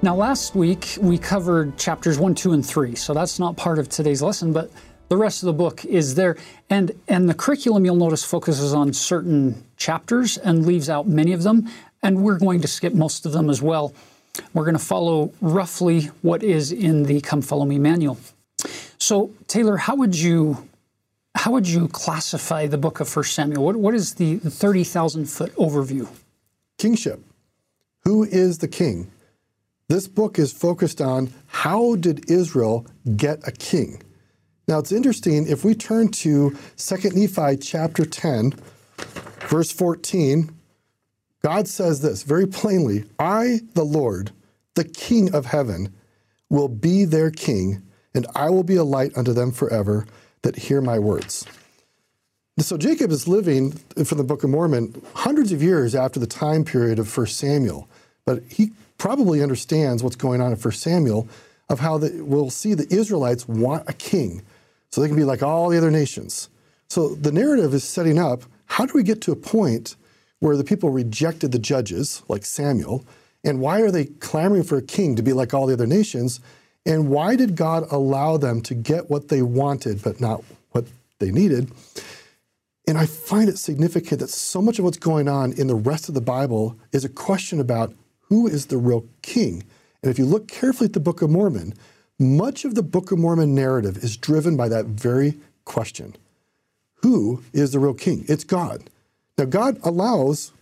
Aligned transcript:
Now, 0.00 0.14
last 0.14 0.54
week 0.54 0.96
we 1.00 1.18
covered 1.18 1.76
chapters 1.76 2.20
1, 2.20 2.36
2, 2.36 2.52
and 2.52 2.64
3, 2.64 2.94
so 2.94 3.12
that's 3.12 3.40
not 3.40 3.56
part 3.56 3.80
of 3.80 3.88
today's 3.88 4.22
lesson, 4.22 4.52
but 4.52 4.70
the 5.08 5.16
rest 5.16 5.42
of 5.42 5.48
the 5.48 5.52
book 5.52 5.84
is 5.84 6.14
there. 6.14 6.36
And, 6.70 6.92
and 7.08 7.28
the 7.28 7.34
curriculum, 7.34 7.84
you'll 7.84 7.96
notice, 7.96 8.22
focuses 8.22 8.72
on 8.72 8.92
certain 8.92 9.64
chapters 9.76 10.38
and 10.38 10.64
leaves 10.64 10.88
out 10.88 11.08
many 11.08 11.32
of 11.32 11.42
them, 11.42 11.68
and 12.00 12.22
we're 12.22 12.38
going 12.38 12.60
to 12.60 12.68
skip 12.68 12.94
most 12.94 13.26
of 13.26 13.32
them 13.32 13.50
as 13.50 13.60
well. 13.60 13.92
We're 14.54 14.62
going 14.62 14.78
to 14.78 14.84
follow 14.84 15.32
roughly 15.40 16.02
what 16.22 16.44
is 16.44 16.70
in 16.70 17.02
the 17.02 17.20
Come 17.20 17.42
Follow 17.42 17.64
Me 17.64 17.80
manual. 17.80 18.18
So, 18.98 19.32
Taylor, 19.48 19.78
how 19.78 19.96
would 19.96 20.16
you 20.16 20.68
how 21.34 21.52
would 21.52 21.68
you 21.68 21.88
classify 21.88 22.66
the 22.66 22.78
book 22.78 23.00
of 23.00 23.14
1 23.14 23.24
Samuel? 23.24 23.64
What, 23.64 23.76
what 23.76 23.94
is 23.94 24.14
the 24.14 24.38
30,000 24.38 25.26
foot 25.26 25.54
overview? 25.54 26.08
Kingship. 26.78 27.20
Who 28.04 28.24
is 28.24 28.58
the 28.58 28.66
king? 28.66 29.10
This 29.88 30.06
book 30.06 30.38
is 30.38 30.52
focused 30.52 31.00
on 31.00 31.32
how 31.46 31.96
did 31.96 32.30
Israel 32.30 32.86
get 33.16 33.46
a 33.48 33.52
king? 33.52 34.02
Now 34.66 34.78
it's 34.78 34.92
interesting, 34.92 35.48
if 35.48 35.64
we 35.64 35.74
turn 35.74 36.08
to 36.08 36.56
2 36.76 36.96
Nephi 37.14 37.56
chapter 37.56 38.04
10, 38.04 38.52
verse 39.48 39.72
14, 39.72 40.54
God 41.42 41.66
says 41.66 42.02
this 42.02 42.22
very 42.22 42.46
plainly 42.46 43.04
I, 43.18 43.60
the 43.72 43.84
Lord, 43.84 44.32
the 44.74 44.84
King 44.84 45.34
of 45.34 45.46
heaven, 45.46 45.94
will 46.50 46.68
be 46.68 47.06
their 47.06 47.30
king, 47.30 47.82
and 48.14 48.26
I 48.34 48.50
will 48.50 48.64
be 48.64 48.76
a 48.76 48.84
light 48.84 49.16
unto 49.16 49.32
them 49.32 49.52
forever 49.52 50.06
that 50.42 50.56
hear 50.56 50.82
my 50.82 50.98
words. 50.98 51.46
So 52.58 52.76
Jacob 52.76 53.10
is 53.10 53.26
living 53.26 53.72
from 54.04 54.18
the 54.18 54.24
Book 54.24 54.44
of 54.44 54.50
Mormon 54.50 55.00
hundreds 55.14 55.50
of 55.52 55.62
years 55.62 55.94
after 55.94 56.20
the 56.20 56.26
time 56.26 56.64
period 56.64 56.98
of 56.98 57.16
1 57.16 57.26
Samuel, 57.28 57.88
but 58.26 58.42
he 58.50 58.72
probably 58.98 59.42
understands 59.42 60.02
what's 60.02 60.16
going 60.16 60.40
on 60.40 60.52
in 60.52 60.58
1 60.58 60.72
Samuel 60.72 61.28
of 61.68 61.80
how 61.80 61.98
the, 61.98 62.22
we'll 62.24 62.50
see 62.50 62.74
the 62.74 62.92
Israelites 62.92 63.46
want 63.48 63.88
a 63.88 63.92
king 63.92 64.42
so 64.90 65.00
they 65.00 65.08
can 65.08 65.16
be 65.16 65.24
like 65.24 65.42
all 65.42 65.68
the 65.68 65.78
other 65.78 65.90
nations. 65.90 66.48
So 66.88 67.14
the 67.14 67.32
narrative 67.32 67.74
is 67.74 67.84
setting 67.84 68.18
up 68.18 68.42
how 68.66 68.86
do 68.86 68.92
we 68.94 69.02
get 69.02 69.20
to 69.22 69.32
a 69.32 69.36
point 69.36 69.96
where 70.40 70.56
the 70.56 70.64
people 70.64 70.90
rejected 70.90 71.52
the 71.52 71.58
judges, 71.58 72.22
like 72.28 72.44
Samuel, 72.44 73.04
and 73.44 73.60
why 73.60 73.80
are 73.80 73.90
they 73.90 74.06
clamoring 74.06 74.64
for 74.64 74.76
a 74.78 74.82
king 74.82 75.16
to 75.16 75.22
be 75.22 75.32
like 75.32 75.54
all 75.54 75.66
the 75.66 75.74
other 75.74 75.86
nations? 75.86 76.40
And 76.84 77.08
why 77.08 77.36
did 77.36 77.56
God 77.56 77.86
allow 77.90 78.36
them 78.36 78.60
to 78.62 78.74
get 78.74 79.10
what 79.10 79.28
they 79.28 79.42
wanted, 79.42 80.02
but 80.02 80.20
not 80.20 80.42
what 80.70 80.86
they 81.18 81.30
needed? 81.30 81.70
And 82.86 82.96
I 82.96 83.06
find 83.06 83.48
it 83.48 83.58
significant 83.58 84.20
that 84.20 84.30
so 84.30 84.62
much 84.62 84.78
of 84.78 84.84
what's 84.84 84.96
going 84.96 85.28
on 85.28 85.52
in 85.52 85.66
the 85.66 85.74
rest 85.74 86.08
of 86.08 86.14
the 86.14 86.20
Bible 86.20 86.76
is 86.92 87.04
a 87.04 87.08
question 87.08 87.60
about 87.60 87.92
who 88.28 88.46
is 88.46 88.66
the 88.66 88.78
real 88.78 89.06
king. 89.22 89.64
And 90.02 90.10
if 90.10 90.18
you 90.18 90.24
look 90.24 90.48
carefully 90.48 90.86
at 90.86 90.92
the 90.92 91.00
Book 91.00 91.22
of 91.22 91.30
Mormon, 91.30 91.74
much 92.18 92.64
of 92.64 92.74
the 92.74 92.82
Book 92.82 93.12
of 93.12 93.18
Mormon 93.18 93.54
narrative 93.54 93.98
is 93.98 94.16
driven 94.16 94.56
by 94.56 94.68
that 94.68 94.86
very 94.86 95.34
question 95.64 96.16
Who 97.02 97.42
is 97.52 97.72
the 97.72 97.78
real 97.78 97.94
king? 97.94 98.24
It's 98.28 98.44
God. 98.44 98.90
Now, 99.36 99.44
God 99.44 99.78
allows 99.84 100.52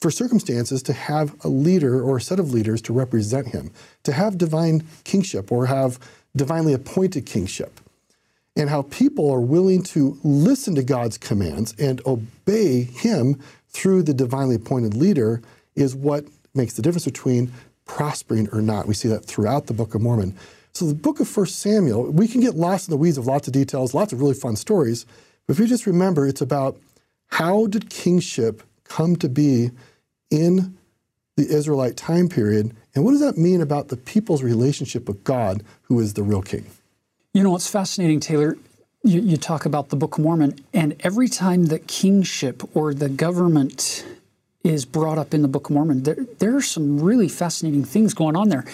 for 0.00 0.10
circumstances 0.10 0.82
to 0.84 0.92
have 0.92 1.34
a 1.44 1.48
leader 1.48 2.02
or 2.02 2.16
a 2.16 2.20
set 2.20 2.38
of 2.38 2.52
leaders 2.52 2.80
to 2.82 2.92
represent 2.92 3.48
him, 3.48 3.72
to 4.04 4.12
have 4.12 4.38
divine 4.38 4.86
kingship 5.04 5.50
or 5.50 5.66
have 5.66 5.98
divinely 6.36 6.72
appointed 6.72 7.26
kingship 7.26 7.80
and 8.58 8.68
how 8.68 8.82
people 8.82 9.30
are 9.30 9.40
willing 9.40 9.82
to 9.84 10.18
listen 10.24 10.74
to 10.74 10.82
God's 10.82 11.16
commands 11.16 11.74
and 11.78 12.04
obey 12.04 12.82
Him 12.82 13.40
through 13.68 14.02
the 14.02 14.12
divinely 14.12 14.56
appointed 14.56 14.94
leader 14.94 15.40
is 15.76 15.94
what 15.94 16.24
makes 16.58 16.74
the 16.74 16.82
difference 16.82 17.06
between 17.06 17.50
prospering 17.86 18.48
or 18.52 18.60
not. 18.60 18.86
We 18.86 18.92
see 18.92 19.08
that 19.08 19.24
throughout 19.24 19.66
the 19.66 19.72
Book 19.72 19.94
of 19.94 20.02
Mormon. 20.02 20.36
So, 20.74 20.84
the 20.84 20.94
book 20.94 21.18
of 21.18 21.36
1 21.36 21.46
Samuel, 21.46 22.12
we 22.12 22.28
can 22.28 22.40
get 22.40 22.54
lost 22.54 22.88
in 22.88 22.92
the 22.92 22.98
weeds 22.98 23.18
of 23.18 23.26
lots 23.26 23.48
of 23.48 23.54
details, 23.54 23.94
lots 23.94 24.12
of 24.12 24.20
really 24.20 24.34
fun 24.34 24.54
stories. 24.54 25.06
But 25.46 25.54
if 25.54 25.60
you 25.60 25.66
just 25.66 25.86
remember, 25.86 26.26
it's 26.26 26.42
about 26.42 26.76
how 27.28 27.66
did 27.66 27.88
kingship 27.90 28.62
come 28.84 29.16
to 29.16 29.28
be 29.28 29.70
in 30.30 30.76
the 31.36 31.48
Israelite 31.48 31.96
time 31.96 32.28
period, 32.28 32.76
and 32.94 33.04
what 33.04 33.12
does 33.12 33.20
that 33.20 33.38
mean 33.38 33.60
about 33.60 33.88
the 33.88 33.96
people's 33.96 34.42
relationship 34.42 35.08
with 35.08 35.24
God, 35.24 35.62
who 35.82 35.98
is 36.00 36.14
the 36.14 36.22
real 36.22 36.42
king? 36.42 36.66
You 37.32 37.42
know, 37.42 37.50
what's 37.50 37.70
fascinating, 37.70 38.20
Taylor. 38.20 38.56
You, 39.04 39.20
you, 39.20 39.36
talk 39.36 39.64
about 39.64 39.90
the 39.90 39.96
Book 39.96 40.18
of 40.18 40.24
Mormon, 40.24 40.58
and 40.74 40.96
every 41.00 41.28
time 41.28 41.66
that 41.66 41.86
kingship 41.86 42.62
or 42.76 42.92
the 42.92 43.08
government 43.08 44.04
is 44.68 44.84
brought 44.84 45.18
up 45.18 45.34
in 45.34 45.42
the 45.42 45.48
Book 45.48 45.70
of 45.70 45.74
Mormon, 45.74 46.02
there, 46.02 46.16
there 46.38 46.56
are 46.56 46.62
some 46.62 47.00
really 47.00 47.28
fascinating 47.28 47.84
things 47.84 48.14
going 48.14 48.36
on 48.36 48.48
there. 48.48 48.64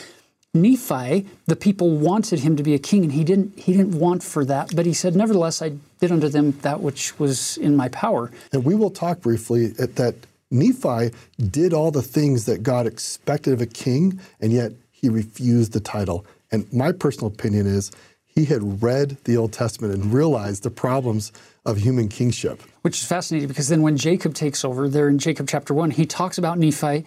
Nephi, 0.52 1.26
the 1.46 1.56
people 1.56 1.90
wanted 1.96 2.40
him 2.40 2.56
to 2.56 2.62
be 2.62 2.74
a 2.74 2.78
king, 2.78 3.02
and 3.02 3.12
he 3.12 3.24
didn't. 3.24 3.58
He 3.58 3.72
didn't 3.72 3.98
want 3.98 4.22
for 4.22 4.44
that, 4.44 4.74
but 4.76 4.86
he 4.86 4.92
said, 4.92 5.16
"Nevertheless, 5.16 5.60
I 5.60 5.72
did 6.00 6.12
unto 6.12 6.28
them 6.28 6.52
that 6.62 6.80
which 6.80 7.18
was 7.18 7.56
in 7.56 7.74
my 7.74 7.88
power." 7.88 8.30
And 8.52 8.64
we 8.64 8.76
will 8.76 8.90
talk 8.90 9.20
briefly 9.20 9.74
at 9.80 9.96
that 9.96 10.14
Nephi 10.52 11.10
did 11.50 11.72
all 11.72 11.90
the 11.90 12.02
things 12.02 12.44
that 12.44 12.62
God 12.62 12.86
expected 12.86 13.52
of 13.52 13.60
a 13.60 13.66
king, 13.66 14.20
and 14.40 14.52
yet 14.52 14.72
he 14.92 15.08
refused 15.08 15.72
the 15.72 15.80
title. 15.80 16.24
And 16.52 16.72
my 16.72 16.92
personal 16.92 17.26
opinion 17.26 17.66
is 17.66 17.90
he 18.34 18.46
had 18.46 18.82
read 18.82 19.16
the 19.24 19.36
Old 19.36 19.52
Testament 19.52 19.94
and 19.94 20.12
realized 20.12 20.62
the 20.64 20.70
problems 20.70 21.32
of 21.64 21.78
human 21.78 22.08
kingship. 22.08 22.62
Which 22.82 22.98
is 22.98 23.06
fascinating 23.06 23.48
because 23.48 23.68
then 23.68 23.82
when 23.82 23.96
Jacob 23.96 24.34
takes 24.34 24.64
over, 24.64 24.88
there 24.88 25.08
in 25.08 25.18
Jacob 25.18 25.48
chapter 25.48 25.72
1, 25.72 25.92
he 25.92 26.04
talks 26.04 26.36
about 26.36 26.58
Nephi 26.58 27.04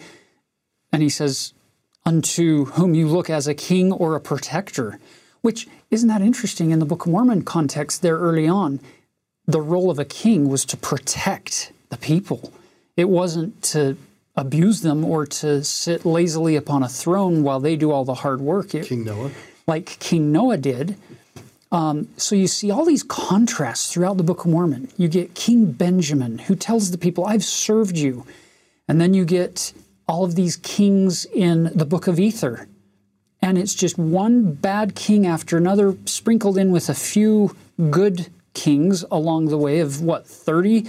and 0.92 1.02
he 1.02 1.08
says, 1.08 1.52
Unto 2.06 2.66
whom 2.66 2.94
you 2.94 3.06
look 3.06 3.28
as 3.28 3.46
a 3.46 3.54
king 3.54 3.92
or 3.92 4.14
a 4.14 4.20
protector. 4.20 4.98
Which 5.42 5.68
isn't 5.90 6.08
that 6.08 6.22
interesting 6.22 6.70
in 6.70 6.78
the 6.78 6.86
Book 6.86 7.04
of 7.04 7.12
Mormon 7.12 7.42
context 7.42 8.00
there 8.00 8.16
early 8.16 8.48
on? 8.48 8.80
The 9.46 9.60
role 9.60 9.90
of 9.90 9.98
a 9.98 10.04
king 10.04 10.48
was 10.48 10.64
to 10.66 10.76
protect 10.76 11.72
the 11.90 11.96
people, 11.96 12.52
it 12.96 13.08
wasn't 13.08 13.62
to 13.62 13.96
abuse 14.36 14.82
them 14.82 15.04
or 15.04 15.26
to 15.26 15.64
sit 15.64 16.04
lazily 16.04 16.56
upon 16.56 16.82
a 16.82 16.88
throne 16.88 17.42
while 17.42 17.60
they 17.60 17.76
do 17.76 17.90
all 17.90 18.04
the 18.04 18.14
hard 18.14 18.40
work. 18.40 18.74
It, 18.74 18.86
king 18.86 19.04
Noah. 19.04 19.30
Like 19.66 19.98
King 19.98 20.32
Noah 20.32 20.56
did. 20.56 20.96
Um, 21.70 22.08
so 22.16 22.34
you 22.34 22.46
see 22.46 22.70
all 22.70 22.84
these 22.84 23.02
contrasts 23.02 23.92
throughout 23.92 24.16
the 24.16 24.22
Book 24.22 24.44
of 24.44 24.50
Mormon. 24.50 24.88
You 24.96 25.08
get 25.08 25.34
King 25.34 25.72
Benjamin, 25.72 26.38
who 26.38 26.54
tells 26.54 26.90
the 26.90 26.98
people, 26.98 27.26
I've 27.26 27.44
served 27.44 27.96
you. 27.96 28.24
And 28.86 29.00
then 29.00 29.12
you 29.12 29.24
get 29.24 29.72
all 30.06 30.24
of 30.24 30.34
these 30.34 30.56
kings 30.56 31.26
in 31.26 31.64
the 31.74 31.84
Book 31.84 32.06
of 32.06 32.18
Ether. 32.18 32.66
And 33.42 33.58
it's 33.58 33.74
just 33.74 33.98
one 33.98 34.54
bad 34.54 34.94
king 34.94 35.26
after 35.26 35.56
another, 35.56 35.96
sprinkled 36.06 36.56
in 36.56 36.72
with 36.72 36.88
a 36.88 36.94
few 36.94 37.54
good 37.90 38.28
kings 38.54 39.04
along 39.10 39.46
the 39.46 39.58
way 39.58 39.80
of 39.80 40.00
what, 40.00 40.26
30, 40.26 40.86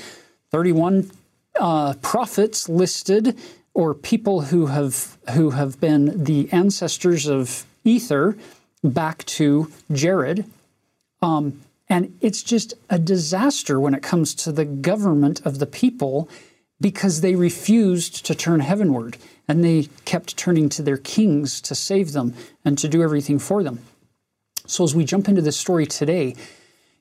31 0.49 1.11
uh, 1.59 1.93
prophets 2.01 2.69
listed, 2.69 3.37
or 3.73 3.93
people 3.93 4.41
who 4.41 4.67
have, 4.67 5.17
who 5.33 5.51
have 5.51 5.79
been 5.79 6.23
the 6.23 6.51
ancestors 6.51 7.27
of 7.27 7.65
Ether 7.83 8.37
back 8.83 9.25
to 9.25 9.71
Jared 9.91 10.45
um, 11.21 11.61
and 11.89 12.15
it's 12.21 12.43
just 12.43 12.73
a 12.89 12.99
disaster 12.99 13.79
when 13.79 13.93
it 13.93 14.03
comes 14.03 14.35
to 14.35 14.51
the 14.51 14.65
government 14.65 15.41
of 15.45 15.59
the 15.59 15.65
people 15.65 16.29
because 16.79 17.21
they 17.21 17.35
refused 17.35 18.25
to 18.25 18.35
turn 18.35 18.59
heavenward 18.59 19.17
and 19.47 19.63
they 19.63 19.89
kept 20.05 20.37
turning 20.37 20.69
to 20.69 20.83
their 20.83 20.97
kings 20.97 21.59
to 21.61 21.75
save 21.75 22.13
them 22.13 22.33
and 22.63 22.77
to 22.77 22.87
do 22.87 23.01
everything 23.01 23.39
for 23.39 23.63
them. 23.63 23.79
So, 24.67 24.83
as 24.83 24.93
we 24.93 25.03
jump 25.03 25.27
into 25.27 25.41
this 25.41 25.57
story 25.57 25.87
today, 25.87 26.35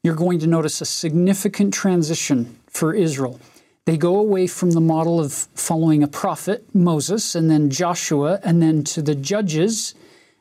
you're 0.03 0.15
going 0.15 0.39
to 0.39 0.47
notice 0.47 0.81
a 0.81 0.87
significant 0.87 1.75
transition 1.75 2.59
for 2.67 2.95
Israel. 2.95 3.39
They 3.85 3.99
go 3.99 4.17
away 4.17 4.47
from 4.47 4.71
the 4.71 4.81
model 4.81 5.21
of 5.21 5.33
following 5.33 6.03
a 6.03 6.09
prophet, 6.09 6.75
Moses, 6.75 7.35
and 7.35 7.51
then 7.51 7.71
Joshua, 7.71 8.41
and 8.43 8.63
then 8.63 8.85
to 8.85 9.03
the 9.03 9.15
judges. 9.15 9.95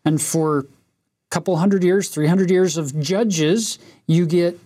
And 0.06 0.22
for 0.22 0.66
couple 1.30 1.56
hundred 1.58 1.84
years, 1.84 2.10
300 2.10 2.50
years 2.50 2.78
of 2.78 3.00
judges, 3.00 3.80
you 4.06 4.26
get 4.26 4.60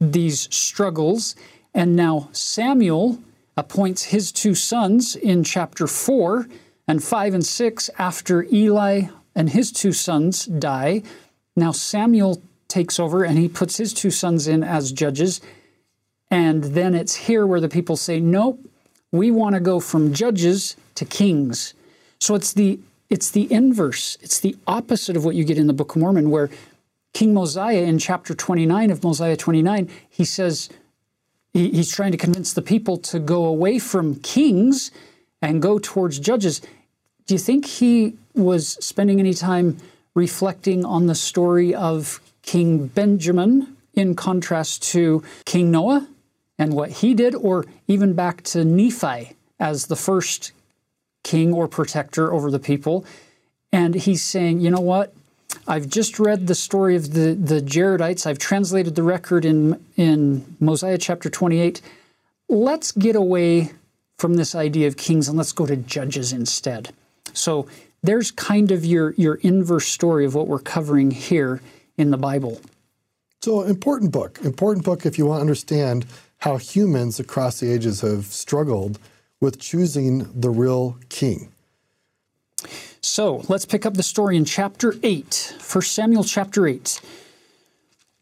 these 0.00 0.54
struggles. 0.54 1.34
And 1.74 1.96
now 1.96 2.28
Samuel 2.32 3.18
appoints 3.56 4.04
his 4.04 4.32
two 4.32 4.54
sons 4.54 5.16
in 5.16 5.44
chapter 5.44 5.86
4 5.86 6.46
and 6.86 7.02
5 7.02 7.34
and 7.34 7.44
6 7.44 7.90
after 7.98 8.44
Eli 8.52 9.02
and 9.34 9.50
his 9.50 9.72
two 9.72 9.92
sons 9.92 10.46
die. 10.46 11.02
Now 11.56 11.72
Samuel 11.72 12.42
takes 12.68 12.98
over 12.98 13.24
and 13.24 13.38
he 13.38 13.48
puts 13.48 13.76
his 13.76 13.92
two 13.92 14.10
sons 14.10 14.48
in 14.48 14.62
as 14.62 14.92
judges. 14.92 15.40
And 16.30 16.64
then 16.64 16.94
it's 16.94 17.14
here 17.14 17.46
where 17.46 17.60
the 17.60 17.68
people 17.68 17.96
say, 17.96 18.20
nope, 18.20 18.58
we 19.12 19.30
want 19.30 19.54
to 19.54 19.60
go 19.60 19.78
from 19.78 20.12
judges 20.12 20.76
to 20.96 21.04
kings. 21.04 21.74
So 22.20 22.34
it's 22.34 22.52
the 22.52 22.80
it's 23.14 23.30
the 23.30 23.46
inverse. 23.52 24.18
It's 24.22 24.40
the 24.40 24.56
opposite 24.66 25.16
of 25.16 25.24
what 25.24 25.36
you 25.36 25.44
get 25.44 25.56
in 25.56 25.68
the 25.68 25.72
Book 25.72 25.94
of 25.94 26.00
Mormon, 26.02 26.30
where 26.30 26.50
King 27.12 27.32
Mosiah 27.32 27.82
in 27.82 28.00
chapter 28.00 28.34
29 28.34 28.90
of 28.90 29.04
Mosiah 29.04 29.36
29, 29.36 29.88
he 30.10 30.24
says 30.24 30.68
he, 31.52 31.70
he's 31.70 31.94
trying 31.94 32.10
to 32.10 32.18
convince 32.18 32.52
the 32.52 32.60
people 32.60 32.98
to 32.98 33.20
go 33.20 33.44
away 33.44 33.78
from 33.78 34.16
kings 34.16 34.90
and 35.40 35.62
go 35.62 35.78
towards 35.78 36.18
judges. 36.18 36.60
Do 37.26 37.34
you 37.34 37.38
think 37.38 37.66
he 37.66 38.16
was 38.34 38.70
spending 38.84 39.20
any 39.20 39.32
time 39.32 39.76
reflecting 40.16 40.84
on 40.84 41.06
the 41.06 41.14
story 41.14 41.72
of 41.72 42.20
King 42.42 42.88
Benjamin 42.88 43.76
in 43.94 44.16
contrast 44.16 44.82
to 44.90 45.22
King 45.44 45.70
Noah 45.70 46.08
and 46.58 46.72
what 46.72 46.90
he 46.90 47.14
did, 47.14 47.36
or 47.36 47.64
even 47.86 48.14
back 48.14 48.42
to 48.42 48.64
Nephi 48.64 49.36
as 49.60 49.86
the 49.86 49.94
first 49.94 50.50
king 51.24 51.52
or 51.52 51.66
protector 51.66 52.32
over 52.32 52.50
the 52.50 52.60
people? 52.60 53.04
And 53.72 53.96
he's 53.96 54.22
saying, 54.22 54.60
you 54.60 54.70
know 54.70 54.80
what? 54.80 55.12
I've 55.66 55.88
just 55.88 56.20
read 56.20 56.46
the 56.46 56.54
story 56.54 56.94
of 56.94 57.12
the, 57.12 57.34
the 57.34 57.60
Jaredites. 57.60 58.26
I've 58.26 58.38
translated 58.38 58.94
the 58.94 59.02
record 59.02 59.44
in, 59.44 59.84
in 59.96 60.56
Mosiah 60.60 60.98
chapter 60.98 61.28
28. 61.28 61.80
Let's 62.48 62.92
get 62.92 63.16
away 63.16 63.72
from 64.18 64.34
this 64.34 64.54
idea 64.54 64.86
of 64.86 64.96
kings 64.96 65.28
and 65.28 65.36
let's 65.36 65.52
go 65.52 65.66
to 65.66 65.76
judges 65.76 66.32
instead. 66.32 66.92
So 67.32 67.66
there's 68.02 68.30
kind 68.30 68.70
of 68.70 68.84
your, 68.84 69.14
your 69.14 69.36
inverse 69.36 69.86
story 69.86 70.24
of 70.24 70.34
what 70.34 70.46
we're 70.46 70.58
covering 70.58 71.10
here 71.10 71.60
in 71.96 72.10
the 72.10 72.18
Bible. 72.18 72.60
So, 73.42 73.62
important 73.62 74.12
book. 74.12 74.38
Important 74.42 74.84
book 74.84 75.04
if 75.04 75.18
you 75.18 75.26
want 75.26 75.38
to 75.38 75.42
understand 75.42 76.06
how 76.38 76.56
humans 76.56 77.20
across 77.20 77.60
the 77.60 77.72
ages 77.72 78.00
have 78.00 78.26
struggled 78.26 78.98
with 79.40 79.58
choosing 79.58 80.28
the 80.40 80.50
real 80.50 80.98
king. 81.08 81.52
So, 83.00 83.44
let's 83.48 83.66
pick 83.66 83.84
up 83.84 83.94
the 83.94 84.02
story 84.02 84.36
in 84.36 84.44
chapter 84.44 84.94
8, 85.02 85.56
1 85.70 85.82
Samuel 85.82 86.24
chapter 86.24 86.66
8. 86.66 87.00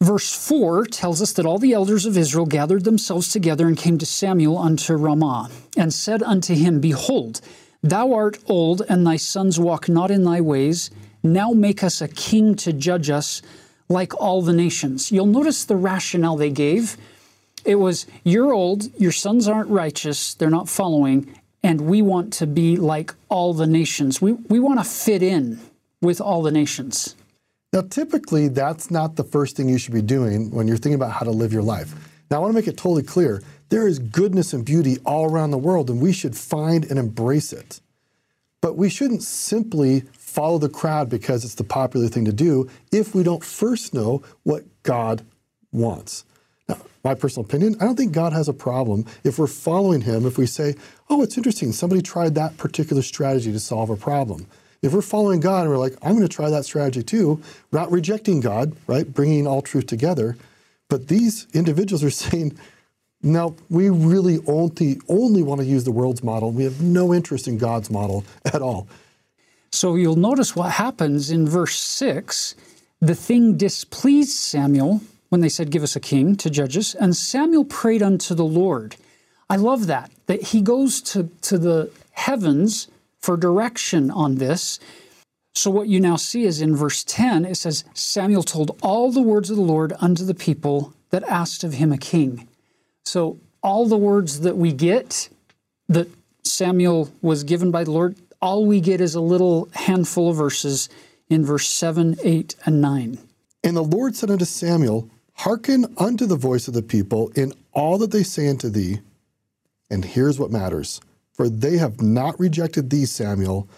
Verse 0.03 0.35
4 0.35 0.87
tells 0.87 1.23
us 1.23 1.33
that 1.35 1.47
all 1.47 1.59
the 1.59 1.73
elders 1.73 2.07
of 2.07 2.19
Israel 2.19 2.47
gathered 2.47 2.83
themselves 2.83 3.29
together 3.29 3.69
and 3.69 3.79
came 3.79 3.99
to 3.99 4.07
Samuel 4.07 4.59
unto 4.59 4.95
Ramah, 4.95 5.49
and 5.77 5.95
said 5.95 6.25
unto 6.25 6.55
him, 6.55 6.81
Behold, 6.81 7.41
thou 7.85 8.13
art 8.13 8.39
old, 8.49 8.83
and 8.89 9.07
thy 9.07 9.17
sons 9.17 9.61
walk 9.61 9.89
not 9.89 10.11
in 10.11 10.25
thy 10.25 10.41
ways. 10.41 10.91
Now 11.23 11.53
make 11.53 11.85
us 11.85 12.01
a 12.01 12.09
king 12.09 12.57
to 12.57 12.73
judge 12.73 13.11
us 13.11 13.43
like 13.89 14.21
all 14.21 14.43
the 14.43 14.53
nations. 14.53 15.13
You'll 15.13 15.27
notice 15.27 15.65
the 15.65 15.77
rationale 15.77 16.37
they 16.37 16.51
gave. 16.51 16.97
It 17.65 17.77
was, 17.77 18.07
You're 18.25 18.53
old, 18.53 18.95
your 19.01 19.13
sons 19.13 19.49
aren't 19.49 19.71
righteous, 19.71 20.35
they're 20.35 20.51
not 20.51 20.69
following, 20.69 21.39
and 21.63 21.83
we 21.83 22.03
want 22.03 22.33
to 22.35 22.47
be 22.47 22.77
like 22.77 23.15
all 23.29 23.55
the 23.55 23.67
nations. 23.67 24.21
We, 24.21 24.33
we 24.33 24.59
want 24.59 24.81
to 24.81 24.85
fit 24.85 25.23
in 25.23 25.61
with 26.01 26.21
all 26.21 26.43
the 26.43 26.51
nations. 26.51 27.15
Now, 27.73 27.83
typically, 27.83 28.49
that's 28.49 28.91
not 28.91 29.17
the 29.17 29.25
first 29.25 29.57
thing 29.57 29.69
you 29.69 29.79
should 29.79 29.95
be 29.95 30.03
doing 30.03 30.51
when 30.51 30.69
you're 30.69 30.77
thinking 30.77 30.95
about 30.95 31.13
how 31.13 31.25
to 31.25 31.31
live 31.31 31.53
your 31.53 31.63
life. 31.63 31.95
Now, 32.31 32.39
I 32.39 32.41
want 32.41 32.53
to 32.53 32.55
make 32.55 32.69
it 32.69 32.77
totally 32.77 33.03
clear 33.03 33.43
there 33.71 33.89
is 33.89 33.99
goodness 33.99 34.53
and 34.53 34.65
beauty 34.65 34.99
all 35.07 35.31
around 35.31 35.53
the 35.53 35.59
world, 35.59 35.89
and 35.89 36.01
we 36.01 36.13
should 36.13 36.37
find 36.37 36.85
and 36.85 36.99
embrace 36.99 37.53
it. 37.53 37.81
But 38.61 38.77
we 38.77 38.91
shouldn't 38.91 39.23
simply 39.23 40.01
follow 40.13 40.59
the 40.59 40.69
crowd 40.69 41.09
because 41.09 41.45
it's 41.45 41.55
the 41.55 41.65
popular 41.65 42.09
thing 42.09 42.27
to 42.27 42.33
do 42.33 42.69
if 42.91 43.15
we 43.15 43.23
don't 43.23 43.43
first 43.43 43.95
know 43.95 44.23
what 44.43 44.65
God 44.83 45.25
wants. 45.73 46.25
Now, 47.05 47.11
my 47.11 47.15
personal 47.15 47.45
opinion, 47.45 47.77
I 47.81 47.85
don't 47.85 47.97
think 47.97 48.13
God 48.13 48.33
has 48.33 48.49
a 48.49 48.53
problem 48.53 49.07
if 49.25 49.39
we're 49.39 49.47
following 49.47 50.01
Him, 50.01 50.27
if 50.27 50.39
we 50.39 50.47
say, 50.47 50.75
oh, 51.11 51.23
it's 51.23 51.37
interesting, 51.37 51.73
somebody 51.73 52.03
tried 52.03 52.35
that 52.35 52.57
particular 52.57 53.03
strategy 53.03 53.53
to 53.53 53.61
solve 53.61 53.91
a 53.91 53.97
problem. 53.97 54.47
If 54.83 54.93
we're 54.93 55.03
following 55.03 55.41
God 55.41 55.63
and 55.63 55.71
we're 55.71 55.79
like, 55.79 55.97
I'm 56.03 56.17
going 56.17 56.27
to 56.27 56.35
try 56.35 56.51
that 56.51 56.65
strategy 56.65 57.03
too, 57.03 57.41
we're 57.71 57.79
not 57.79 57.93
rejecting 57.93 58.41
God, 58.41 58.75
right? 58.87 59.11
Bringing 59.13 59.47
all 59.47 59.63
truth 59.63 59.87
together. 59.87 60.37
But 60.89 61.09
these 61.09 61.47
individuals 61.53 62.03
are 62.03 62.11
saying, 62.25 62.59
no, 63.23 63.55
we 63.71 63.89
really 63.89 64.41
only, 64.49 65.01
only 65.09 65.43
want 65.43 65.61
to 65.61 65.67
use 65.67 65.85
the 65.85 65.93
world's 65.93 66.25
model. 66.25 66.51
We 66.51 66.65
have 66.65 66.83
no 66.83 67.15
interest 67.15 67.47
in 67.47 67.59
God's 67.59 67.91
model 67.91 68.25
at 68.45 68.61
all. 68.61 68.89
So 69.71 69.95
you'll 69.95 70.17
notice 70.17 70.57
what 70.57 70.73
happens 70.73 71.31
in 71.31 71.49
verse 71.49 71.79
6. 71.79 72.57
The 73.01 73.15
thing 73.15 73.57
displeased 73.57 74.37
Samuel 74.37 75.01
when 75.33 75.41
they 75.41 75.49
said, 75.49 75.71
Give 75.71 75.83
us 75.83 75.97
a 75.97 76.01
king 76.01 76.37
to 76.37 76.51
judge 76.51 76.77
us. 76.77 76.95
And 76.95 77.17
Samuel 77.17 77.65
prayed 77.65 78.03
unto 78.03 78.35
the 78.35 78.45
Lord. 78.45 78.97
I 79.49 79.57
love 79.57 79.87
that, 79.87 80.11
that 80.27 80.43
he 80.49 80.61
goes 80.61 81.01
to, 81.13 81.31
to 81.41 81.57
the 81.57 81.91
heavens 82.11 82.89
for 83.19 83.39
direction 83.39 84.11
on 84.11 84.35
this. 84.35 84.79
So, 85.55 85.71
what 85.71 85.89
you 85.89 86.01
now 86.01 86.17
see 86.17 86.45
is 86.45 86.61
in 86.61 86.77
verse 86.77 87.03
10, 87.05 87.47
it 87.47 87.55
says, 87.55 87.85
Samuel 87.95 88.43
told 88.43 88.79
all 88.83 89.11
the 89.11 89.23
words 89.23 89.49
of 89.49 89.57
the 89.57 89.63
Lord 89.63 89.95
unto 90.01 90.23
the 90.23 90.35
people 90.35 90.93
that 91.09 91.25
asked 91.25 91.65
of 91.65 91.73
him 91.73 91.93
a 91.93 91.99
king. 91.99 92.47
So, 93.07 93.39
all 93.63 93.89
the 93.89 93.97
words 93.97 94.41
that 94.41 94.59
we 94.59 94.71
get 94.71 95.31
that 95.89 96.09
Samuel 96.45 97.11
was 97.23 97.43
given 97.43 97.71
by 97.71 97.85
the 97.85 97.91
Lord, 97.91 98.19
all 98.43 98.67
we 98.67 98.83
get 98.83 99.01
is 99.01 99.15
a 99.15 99.21
little 99.23 99.71
handful 99.73 100.29
of 100.29 100.37
verses 100.37 100.91
in 101.31 101.43
verse 101.43 101.69
7, 101.69 102.17
8, 102.23 102.55
and 102.67 102.83
9. 102.83 103.19
And 103.65 103.77
the 103.77 103.83
Lord 103.83 104.15
said 104.15 104.31
unto 104.31 104.45
Samuel, 104.45 105.09
Hearken 105.43 105.93
unto 105.97 106.25
the 106.25 106.37
voice 106.37 106.69
of 106.69 106.75
the 106.75 106.83
people 106.83 107.33
in 107.35 107.53
all 107.73 107.99
that 107.99 108.13
they 108.13 108.23
say 108.23 108.47
unto 108.49 108.69
thee. 108.69 109.01
And 109.91 110.05
here's 110.05 110.39
what 110.39 110.53
matters 110.53 111.01
for 111.33 111.49
they 111.49 111.79
have 111.79 112.01
not 112.01 112.39
rejected 112.39 112.91
thee, 112.91 113.07
Samuel, 113.07 113.69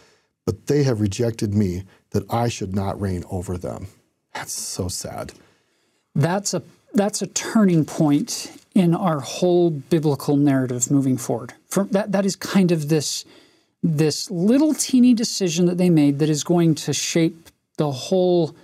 but 0.44 0.66
they 0.66 0.82
have 0.82 1.00
rejected 1.00 1.54
me, 1.54 1.84
that 2.10 2.30
I 2.30 2.48
should 2.48 2.74
not 2.74 3.00
reign 3.00 3.24
over 3.30 3.56
them. 3.56 3.86
That's 4.34 4.52
so 4.52 4.88
sad. 4.88 5.32
That's 6.14 6.52
a 6.52 6.62
that's 6.92 7.22
a 7.22 7.28
turning 7.28 7.86
point 7.86 8.52
in 8.74 8.94
our 8.94 9.20
whole 9.20 9.70
biblical 9.70 10.36
narrative 10.36 10.90
moving 10.90 11.16
forward. 11.16 11.54
For 11.70 11.84
that 11.84 12.12
that 12.12 12.26
is 12.26 12.36
kind 12.36 12.72
of 12.72 12.90
this 12.90 13.24
this 13.82 14.30
little 14.30 14.74
teeny 14.74 15.14
decision 15.14 15.64
that 15.64 15.78
they 15.78 15.88
made 15.88 16.18
that 16.18 16.28
is 16.28 16.44
going 16.44 16.74
to 16.74 16.92
shape 16.92 17.48
the 17.78 17.90
whole 17.90 18.54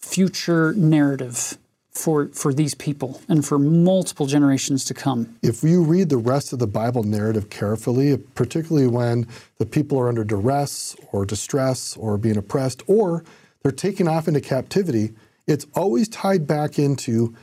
future 0.00 0.72
narrative 0.74 1.56
for, 1.90 2.28
for 2.28 2.52
these 2.52 2.74
people 2.74 3.20
and 3.28 3.44
for 3.44 3.58
multiple 3.58 4.26
generations 4.26 4.84
to 4.86 4.94
come. 4.94 5.36
If 5.42 5.62
you 5.62 5.82
read 5.82 6.08
the 6.08 6.16
rest 6.16 6.52
of 6.52 6.58
the 6.58 6.66
Bible 6.66 7.02
narrative 7.02 7.50
carefully, 7.50 8.16
particularly 8.16 8.86
when 8.86 9.26
the 9.58 9.66
people 9.66 9.98
are 9.98 10.08
under 10.08 10.24
duress 10.24 10.96
or 11.12 11.24
distress 11.24 11.96
or 11.96 12.16
being 12.18 12.36
oppressed 12.36 12.82
or 12.86 13.24
they're 13.62 13.72
taken 13.72 14.06
off 14.06 14.28
into 14.28 14.40
captivity, 14.40 15.12
it's 15.46 15.66
always 15.74 16.08
tied 16.08 16.46
back 16.46 16.78
into 16.78 17.34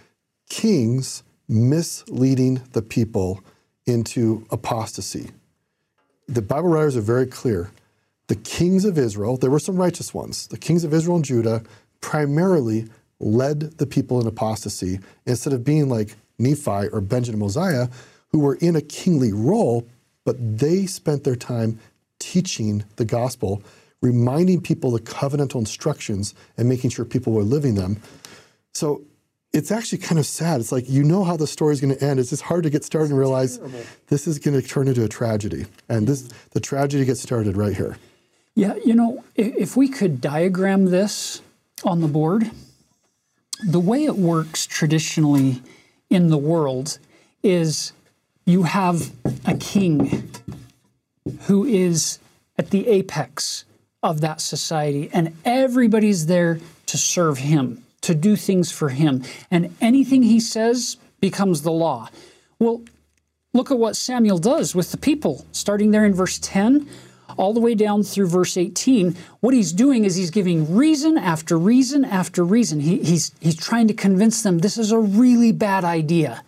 kings 0.50 1.24
misleading 1.48 2.62
the 2.72 2.82
people 2.82 3.42
into 3.86 4.46
apostasy. 4.52 5.32
The 6.28 6.42
Bible 6.42 6.70
writers 6.70 6.98
are 6.98 7.02
very 7.02 7.28
clear. 7.28 7.72
The 8.28 8.36
kings 8.36 8.86
of 8.86 8.98
Israel, 8.98 9.38
there 9.38 9.52
were 9.52 9.60
some 9.60 9.76
righteous 9.76 10.14
ones, 10.14 10.48
the 10.48 10.58
kings 10.58 10.84
of 10.84 10.94
Israel 10.94 11.18
and 11.18 11.26
Judah 11.26 11.64
primarily 12.02 12.88
led 13.26 13.78
the 13.80 13.88
people 13.88 14.22
in 14.22 14.28
apostasy 14.28 15.00
instead 15.26 15.52
of 15.52 15.64
being 15.64 15.90
like 15.90 16.16
Nephi 16.38 16.88
or 16.94 17.02
Benjamin 17.02 17.40
Mosiah, 17.40 17.90
who 18.30 18.40
were 18.40 18.56
in 18.56 18.76
a 18.76 18.82
kingly 18.82 19.34
role, 19.34 19.88
but 20.24 20.36
they 20.40 20.86
spent 20.86 21.24
their 21.24 21.36
time 21.36 21.80
teaching 22.20 22.86
the 22.98 23.06
gospel, 23.06 23.64
reminding 24.02 24.62
people 24.62 24.92
the 24.92 25.00
covenantal 25.00 25.56
instructions 25.56 26.36
and 26.58 26.70
making 26.70 26.92
sure 26.92 27.04
people 27.04 27.34
were 27.34 27.44
living 27.44 27.76
them. 27.76 28.00
So 28.74 29.02
it's 29.54 29.72
actually 29.72 30.00
kind 30.00 30.20
of 30.20 30.26
sad. 30.26 30.60
It's 30.60 30.72
like 30.72 30.88
you 30.88 31.04
know 31.04 31.24
how 31.24 31.38
the 31.38 31.48
story 31.48 31.74
is 31.74 31.82
going 31.82 31.96
to 31.96 32.04
end. 32.04 32.20
It's 32.20 32.30
just 32.30 32.44
hard 32.44 32.64
to 32.64 32.70
get 32.70 32.84
started 32.84 33.10
and 33.10 33.18
realize 33.18 33.60
this 34.08 34.28
is 34.28 34.38
going 34.38 34.60
to 34.60 34.68
turn 34.68 34.88
into 34.88 35.04
a 35.04 35.08
tragedy. 35.08 35.66
And 35.90 36.08
this 36.08 36.30
the 36.52 36.60
tragedy 36.60 37.06
gets 37.06 37.22
started 37.22 37.58
right 37.58 37.76
here. 37.76 37.98
Yeah, 38.54 38.76
you 38.86 38.94
know, 38.94 39.24
if 39.36 39.76
we 39.76 39.88
could 39.88 40.22
diagram 40.22 40.86
this 40.86 41.42
on 41.84 42.02
the 42.02 42.08
board, 42.08 42.52
the 43.64 43.80
way 43.80 44.06
it 44.06 44.16
works 44.16 44.66
traditionally 44.66 45.62
in 46.10 46.30
the 46.30 46.38
world 46.38 47.00
is 47.44 47.94
you 48.46 48.64
have 48.64 49.12
a 49.46 49.56
king 49.56 50.30
who 51.42 51.66
is 51.66 52.20
at 52.58 52.70
the 52.70 52.88
apex 52.88 53.66
of 54.04 54.22
that 54.22 54.40
society, 54.40 55.10
and 55.12 55.36
everybody's 55.44 56.28
there 56.28 56.60
to 56.86 56.98
serve 56.98 57.40
him, 57.40 57.84
to 58.02 58.14
do 58.14 58.36
things 58.36 58.72
for 58.72 58.90
him. 58.90 59.24
And 59.50 59.76
anything 59.82 60.24
he 60.24 60.40
says 60.40 60.98
becomes 61.20 61.64
the 61.64 61.72
law. 61.72 62.10
Well, 62.60 62.84
look 63.54 63.72
at 63.72 63.80
what 63.80 63.96
Samuel 63.96 64.38
does 64.38 64.76
with 64.76 64.92
the 64.92 64.98
people, 64.98 65.46
starting 65.52 65.92
there 65.92 66.06
in 66.06 66.14
verse 66.14 66.38
10. 66.40 66.88
All 67.38 67.54
the 67.54 67.60
way 67.60 67.76
down 67.76 68.04
through 68.04 68.28
verse 68.28 68.58
18, 68.58 69.16
what 69.40 69.54
he's 69.54 69.74
doing 69.74 70.06
is 70.06 70.16
he's 70.16 70.32
giving 70.32 70.76
reason 70.76 71.18
after 71.18 71.58
reason 71.58 72.06
after 72.06 72.44
reason. 72.44 72.80
He, 72.80 72.98
he's, 73.04 73.32
he's 73.40 73.56
trying 73.56 73.88
to 73.88 73.94
convince 73.94 74.44
them 74.44 74.60
this 74.60 74.78
is 74.78 74.92
a 74.92 75.00
really 75.00 75.52
bad 75.52 75.84
idea. 75.84 76.44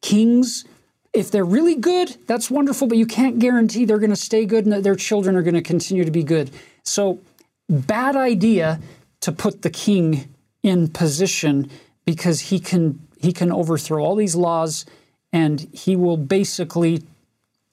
Kings, 0.00 0.64
if 1.12 1.30
they're 1.30 1.44
really 1.44 1.76
good, 1.76 2.16
that's 2.26 2.50
wonderful, 2.50 2.86
but 2.86 2.98
you 2.98 3.06
can't 3.06 3.38
guarantee 3.38 3.84
they're 3.84 3.98
going 3.98 4.10
to 4.10 4.16
stay 4.16 4.44
good 4.44 4.64
and 4.64 4.72
that 4.72 4.82
their 4.82 4.96
children 4.96 5.36
are 5.36 5.42
going 5.42 5.54
to 5.54 5.62
continue 5.62 6.04
to 6.04 6.10
be 6.10 6.22
good. 6.24 6.50
So, 6.82 7.20
bad 7.68 8.14
idea 8.14 8.80
to 9.20 9.32
put 9.32 9.62
the 9.62 9.70
king 9.70 10.28
in 10.62 10.88
position 10.88 11.70
because 12.04 12.40
he 12.40 12.58
can 12.60 13.00
he 13.18 13.32
can 13.32 13.50
overthrow 13.50 14.04
all 14.04 14.16
these 14.16 14.34
laws 14.34 14.84
and 15.32 15.66
he 15.72 15.96
will 15.96 16.18
basically 16.18 17.02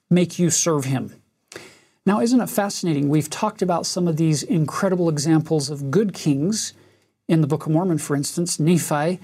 make 0.09 0.39
you 0.39 0.49
serve 0.49 0.85
him. 0.85 1.20
Now, 2.05 2.19
isn't 2.19 2.41
it 2.41 2.49
fascinating? 2.49 3.09
We've 3.09 3.29
talked 3.29 3.61
about 3.61 3.85
some 3.85 4.07
of 4.07 4.17
these 4.17 4.41
incredible 4.41 5.07
examples 5.07 5.69
of 5.69 5.91
good 5.91 6.13
kings 6.13 6.73
in 7.27 7.41
the 7.41 7.47
Book 7.47 7.67
of 7.67 7.71
Mormon, 7.71 7.99
for 7.99 8.15
instance, 8.15 8.59
Nephi, 8.59 9.19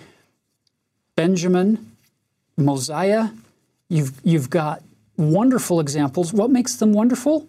Benjamin, 1.16 1.92
Mosiah. 2.56 3.30
You've, 3.90 4.22
you've 4.24 4.50
got 4.52 4.84
wonderful 5.18 5.80
examples. 5.80 6.32
What 6.32 6.52
makes 6.52 6.76
them 6.76 6.94
wonderful? 6.94 7.48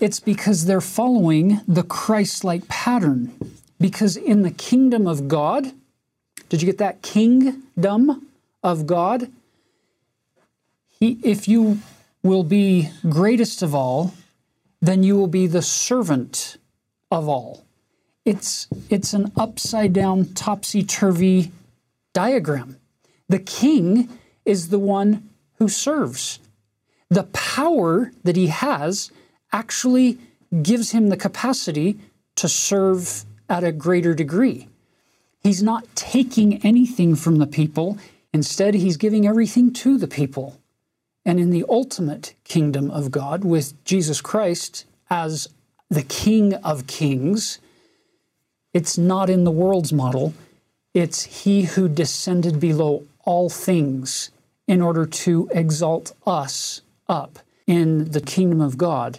It's 0.00 0.20
because 0.20 0.66
they're 0.66 0.80
following 0.80 1.60
the 1.66 1.82
Christ 1.82 2.44
like 2.44 2.68
pattern. 2.68 3.32
Because 3.80 4.16
in 4.16 4.42
the 4.42 4.52
kingdom 4.52 5.08
of 5.08 5.26
God, 5.26 5.72
did 6.48 6.62
you 6.62 6.66
get 6.66 6.78
that? 6.78 7.02
Kingdom 7.02 8.28
of 8.62 8.86
God. 8.86 9.30
He, 11.00 11.18
if 11.24 11.48
you 11.48 11.78
will 12.22 12.44
be 12.44 12.90
greatest 13.08 13.62
of 13.62 13.74
all, 13.74 14.14
then 14.80 15.02
you 15.02 15.16
will 15.16 15.26
be 15.28 15.46
the 15.46 15.62
servant 15.62 16.56
of 17.10 17.28
all. 17.28 17.64
It's, 18.24 18.68
it's 18.88 19.12
an 19.12 19.32
upside 19.36 19.92
down, 19.92 20.32
topsy 20.34 20.82
turvy 20.84 21.50
diagram. 22.12 22.76
The 23.28 23.40
king 23.40 24.08
is 24.44 24.68
the 24.68 24.78
one 24.78 25.28
who 25.58 25.68
serves. 25.68 26.38
The 27.08 27.24
power 27.24 28.12
that 28.24 28.36
he 28.36 28.46
has 28.48 29.10
actually 29.52 30.18
gives 30.62 30.90
him 30.92 31.08
the 31.08 31.16
capacity 31.16 31.98
to 32.36 32.48
serve 32.48 33.24
at 33.48 33.64
a 33.64 33.72
greater 33.72 34.14
degree. 34.14 34.68
He's 35.42 35.62
not 35.62 35.84
taking 35.94 36.64
anything 36.64 37.16
from 37.16 37.38
the 37.38 37.46
people, 37.46 37.98
instead, 38.32 38.74
he's 38.74 38.96
giving 38.96 39.26
everything 39.26 39.72
to 39.74 39.98
the 39.98 40.06
people. 40.06 40.58
And 41.24 41.38
in 41.38 41.50
the 41.50 41.64
ultimate 41.68 42.34
kingdom 42.44 42.90
of 42.90 43.10
God, 43.10 43.44
with 43.44 43.82
Jesus 43.84 44.20
Christ 44.20 44.84
as 45.08 45.48
the 45.88 46.02
King 46.02 46.54
of 46.54 46.86
Kings, 46.86 47.58
it's 48.72 48.98
not 48.98 49.30
in 49.30 49.44
the 49.44 49.50
world's 49.50 49.92
model. 49.92 50.34
It's 50.94 51.44
He 51.44 51.62
who 51.62 51.88
descended 51.88 52.58
below 52.58 53.04
all 53.24 53.48
things 53.48 54.30
in 54.66 54.80
order 54.80 55.06
to 55.06 55.48
exalt 55.52 56.12
us 56.26 56.80
up 57.08 57.38
in 57.66 58.10
the 58.10 58.20
kingdom 58.20 58.60
of 58.60 58.78
God. 58.78 59.18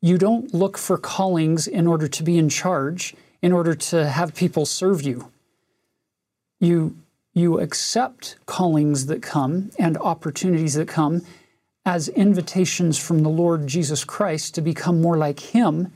You 0.00 0.18
don't 0.18 0.52
look 0.54 0.78
for 0.78 0.98
callings 0.98 1.66
in 1.66 1.86
order 1.86 2.08
to 2.08 2.22
be 2.22 2.38
in 2.38 2.48
charge, 2.48 3.14
in 3.40 3.52
order 3.52 3.74
to 3.74 4.08
have 4.08 4.34
people 4.34 4.66
serve 4.66 5.02
you. 5.02 5.30
You, 6.60 6.96
you 7.34 7.60
accept 7.60 8.36
callings 8.46 9.06
that 9.06 9.22
come 9.22 9.70
and 9.78 9.96
opportunities 9.98 10.74
that 10.74 10.88
come 10.88 11.22
as 11.84 12.08
invitations 12.08 12.98
from 12.98 13.22
the 13.22 13.28
Lord 13.28 13.66
Jesus 13.66 14.04
Christ 14.04 14.54
to 14.54 14.60
become 14.60 15.00
more 15.00 15.16
like 15.16 15.40
Him 15.40 15.92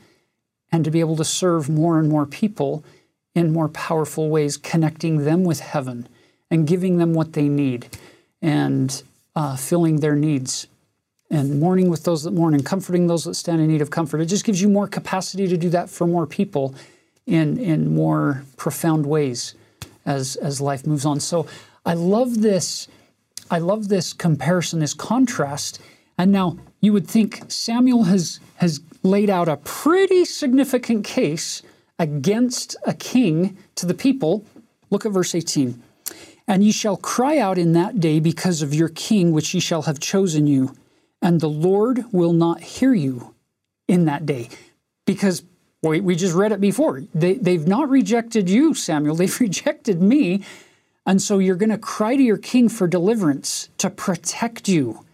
and 0.71 0.83
to 0.83 0.91
be 0.91 0.99
able 0.99 1.15
to 1.15 1.25
serve 1.25 1.69
more 1.69 1.99
and 1.99 2.09
more 2.09 2.25
people 2.25 2.83
in 3.33 3.53
more 3.53 3.69
powerful 3.69 4.29
ways, 4.29 4.57
connecting 4.57 5.23
them 5.23 5.43
with 5.43 5.59
heaven 5.59 6.07
and 6.49 6.67
giving 6.67 6.97
them 6.97 7.13
what 7.13 7.33
they 7.33 7.47
need 7.47 7.87
and 8.41 9.03
uh, 9.35 9.55
filling 9.55 9.99
their 9.99 10.15
needs 10.15 10.67
and 11.29 11.59
mourning 11.59 11.89
with 11.89 12.03
those 12.03 12.23
that 12.23 12.31
mourn 12.31 12.53
and 12.53 12.65
comforting 12.65 13.07
those 13.07 13.25
that 13.25 13.35
stand 13.35 13.61
in 13.61 13.67
need 13.67 13.81
of 13.81 13.89
comfort. 13.89 14.21
It 14.21 14.25
just 14.25 14.45
gives 14.45 14.61
you 14.61 14.69
more 14.69 14.87
capacity 14.87 15.47
to 15.47 15.57
do 15.57 15.69
that 15.69 15.89
for 15.89 16.07
more 16.07 16.25
people 16.25 16.73
in, 17.25 17.57
in 17.57 17.93
more 17.93 18.43
profound 18.55 19.05
ways 19.05 19.53
as, 20.05 20.37
as 20.37 20.61
life 20.61 20.87
moves 20.87 21.05
on. 21.05 21.19
So 21.19 21.45
I 21.85 21.93
love 21.93 22.41
this 22.41 22.87
I 23.49 23.59
love 23.59 23.87
this 23.87 24.13
comparison, 24.13 24.79
this 24.79 24.93
contrast. 24.93 25.79
And 26.17 26.31
now 26.31 26.57
you 26.81 26.93
would 26.93 27.07
think 27.07 27.43
Samuel 27.47 28.03
has, 28.03 28.39
has 28.55 28.81
laid 29.03 29.29
out 29.29 29.47
a 29.47 29.57
pretty 29.57 30.25
significant 30.25 31.05
case 31.05 31.61
against 31.99 32.75
a 32.85 32.93
king 32.93 33.57
to 33.75 33.85
the 33.85 33.93
people. 33.93 34.45
Look 34.89 35.05
at 35.05 35.11
verse 35.11 35.33
18. 35.33 35.81
And 36.47 36.63
ye 36.63 36.71
shall 36.71 36.97
cry 36.97 37.37
out 37.37 37.57
in 37.57 37.73
that 37.73 37.99
day 37.99 38.19
because 38.19 38.61
of 38.61 38.73
your 38.73 38.89
king, 38.89 39.31
which 39.31 39.53
ye 39.53 39.59
shall 39.59 39.83
have 39.83 39.99
chosen 39.99 40.47
you, 40.47 40.75
and 41.21 41.41
the 41.41 41.49
Lord 41.49 42.05
will 42.11 42.33
not 42.33 42.61
hear 42.61 42.93
you 42.93 43.33
in 43.87 44.05
that 44.05 44.25
day. 44.25 44.49
Because 45.05 45.43
we, 45.81 45.99
we 45.99 46.15
just 46.15 46.33
read 46.33 46.51
it 46.51 46.61
before. 46.61 47.03
They, 47.13 47.33
they've 47.33 47.67
not 47.67 47.89
rejected 47.89 48.49
you, 48.49 48.73
Samuel, 48.73 49.15
they've 49.17 49.39
rejected 49.39 50.01
me. 50.01 50.43
And 51.07 51.21
so 51.21 51.39
you're 51.39 51.55
going 51.55 51.69
to 51.69 51.77
cry 51.77 52.17
to 52.17 52.21
your 52.21 52.37
king 52.37 52.67
for 52.67 52.85
deliverance 52.85 53.69
to 53.77 53.89
protect 53.89 54.67
you. 54.67 55.05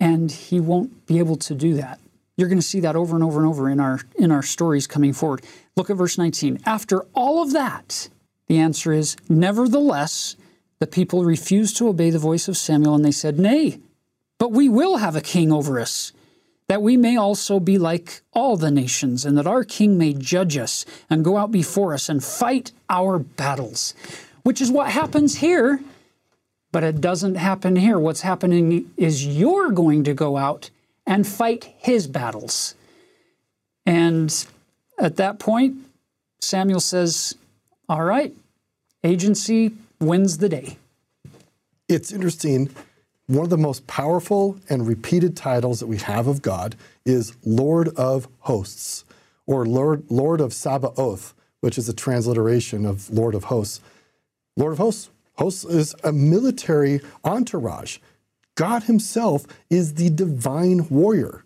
And 0.00 0.32
he 0.32 0.58
won't 0.58 1.06
be 1.06 1.20
able 1.20 1.36
to 1.36 1.54
do 1.54 1.74
that. 1.74 2.00
You're 2.36 2.48
going 2.48 2.58
to 2.58 2.66
see 2.66 2.80
that 2.80 2.96
over 2.96 3.14
and 3.14 3.22
over 3.22 3.38
and 3.38 3.48
over 3.48 3.70
in 3.70 3.78
our 3.78 4.00
in 4.16 4.32
our 4.32 4.42
stories 4.42 4.86
coming 4.86 5.12
forward. 5.12 5.42
Look 5.76 5.90
at 5.90 5.96
verse 5.96 6.18
19. 6.18 6.60
After 6.66 7.02
all 7.14 7.42
of 7.42 7.52
that, 7.52 8.08
the 8.48 8.58
answer 8.58 8.92
is 8.92 9.16
nevertheless 9.28 10.36
the 10.80 10.86
people 10.86 11.24
refused 11.24 11.76
to 11.76 11.88
obey 11.88 12.10
the 12.10 12.18
voice 12.18 12.48
of 12.48 12.56
Samuel 12.56 12.94
and 12.94 13.04
they 13.04 13.12
said, 13.12 13.38
"Nay, 13.38 13.78
but 14.38 14.52
we 14.52 14.68
will 14.68 14.96
have 14.96 15.14
a 15.14 15.20
king 15.20 15.52
over 15.52 15.78
us." 15.78 16.12
that 16.66 16.82
we 16.82 16.96
may 16.96 17.16
also 17.16 17.58
be 17.58 17.78
like 17.78 18.22
all 18.32 18.56
the 18.56 18.70
nations, 18.70 19.24
and 19.24 19.36
that 19.36 19.44
our 19.44 19.64
king 19.64 19.98
may 19.98 20.12
judge 20.12 20.56
us 20.56 20.86
and 21.10 21.24
go 21.24 21.36
out 21.36 21.50
before 21.50 21.92
us 21.92 22.08
and 22.08 22.22
fight 22.22 22.70
our 22.88 23.18
battles 23.18 23.92
which 24.42 24.60
is 24.60 24.70
what 24.70 24.90
happens 24.90 25.36
here. 25.36 25.80
But 26.72 26.84
it 26.84 27.00
doesn't 27.00 27.34
happen 27.34 27.76
here. 27.76 27.98
What's 27.98 28.20
happening 28.20 28.90
is 28.96 29.26
you're 29.26 29.70
going 29.72 30.04
to 30.04 30.14
go 30.14 30.36
out 30.36 30.70
and 31.06 31.26
fight 31.26 31.72
his 31.78 32.06
battles. 32.06 32.76
And 33.84 34.46
at 34.98 35.16
that 35.16 35.40
point, 35.40 35.78
Samuel 36.40 36.80
says, 36.80 37.34
All 37.88 38.04
right, 38.04 38.32
agency 39.02 39.72
wins 39.98 40.38
the 40.38 40.48
day. 40.48 40.76
It's 41.88 42.12
interesting. 42.12 42.70
One 43.26 43.44
of 43.44 43.50
the 43.50 43.56
most 43.56 43.86
powerful 43.86 44.58
and 44.68 44.86
repeated 44.86 45.36
titles 45.36 45.80
that 45.80 45.86
we 45.86 45.98
have 45.98 46.26
of 46.26 46.42
God 46.42 46.76
is 47.04 47.36
Lord 47.44 47.88
of 47.96 48.28
Hosts, 48.40 49.04
or 49.46 49.66
Lord, 49.66 50.04
Lord 50.08 50.40
of 50.40 50.52
Sabaoth, 50.52 51.34
which 51.60 51.78
is 51.78 51.88
a 51.88 51.92
transliteration 51.92 52.84
of 52.86 53.10
Lord 53.10 53.34
of 53.34 53.44
Hosts. 53.44 53.80
Lord 54.60 54.74
of 54.74 54.78
Hosts. 54.78 55.08
Hosts 55.36 55.64
is 55.64 55.94
a 56.04 56.12
military 56.12 57.00
entourage. 57.24 57.96
God 58.56 58.82
Himself 58.82 59.46
is 59.70 59.94
the 59.94 60.10
divine 60.10 60.86
warrior. 60.90 61.44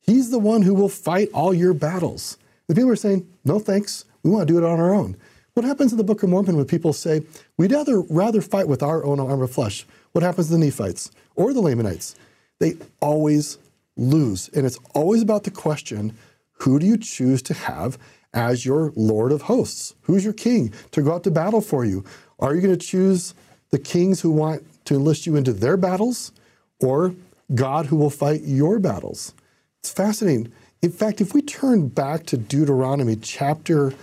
He's 0.00 0.30
the 0.30 0.38
one 0.38 0.62
who 0.62 0.72
will 0.72 0.88
fight 0.88 1.28
all 1.34 1.52
your 1.52 1.74
battles. 1.74 2.38
The 2.66 2.74
people 2.74 2.90
are 2.90 2.96
saying, 2.96 3.28
no 3.44 3.58
thanks, 3.58 4.06
we 4.22 4.30
want 4.30 4.48
to 4.48 4.54
do 4.54 4.58
it 4.58 4.64
on 4.64 4.80
our 4.80 4.94
own. 4.94 5.16
What 5.52 5.66
happens 5.66 5.92
in 5.92 5.98
the 5.98 6.04
Book 6.04 6.22
of 6.22 6.30
Mormon 6.30 6.56
when 6.56 6.64
people 6.64 6.94
say, 6.94 7.22
we'd 7.58 7.72
rather, 7.72 8.00
rather 8.00 8.40
fight 8.40 8.68
with 8.68 8.82
our 8.82 9.04
own 9.04 9.20
arm 9.20 9.42
of 9.42 9.50
flesh? 9.50 9.86
What 10.12 10.24
happens 10.24 10.46
to 10.46 10.54
the 10.54 10.58
Nephites 10.58 11.10
or 11.34 11.52
the 11.52 11.60
Lamanites? 11.60 12.16
They 12.58 12.76
always 13.00 13.58
lose. 13.98 14.48
And 14.54 14.64
it's 14.64 14.78
always 14.94 15.20
about 15.20 15.44
the 15.44 15.50
question 15.50 16.16
who 16.60 16.78
do 16.78 16.86
you 16.86 16.96
choose 16.96 17.42
to 17.42 17.54
have 17.54 17.98
as 18.32 18.64
your 18.64 18.92
Lord 18.96 19.32
of 19.32 19.42
hosts? 19.42 19.94
Who's 20.02 20.24
your 20.24 20.32
king 20.32 20.72
to 20.92 21.02
go 21.02 21.14
out 21.14 21.24
to 21.24 21.30
battle 21.30 21.60
for 21.60 21.84
you? 21.84 22.04
Are 22.38 22.54
you 22.54 22.60
going 22.60 22.76
to 22.76 22.86
choose 22.86 23.34
the 23.70 23.78
kings 23.78 24.20
who 24.20 24.30
want 24.30 24.62
to 24.86 24.94
enlist 24.94 25.26
you 25.26 25.36
into 25.36 25.52
their 25.52 25.76
battles 25.76 26.32
or 26.80 27.14
God 27.54 27.86
who 27.86 27.96
will 27.96 28.10
fight 28.10 28.42
your 28.42 28.78
battles? 28.78 29.34
It's 29.80 29.92
fascinating. 29.92 30.52
In 30.82 30.90
fact, 30.92 31.20
if 31.20 31.32
we 31.32 31.42
turn 31.42 31.88
back 31.88 32.26
to 32.26 32.36
Deuteronomy 32.36 33.16
chapter, 33.16 33.94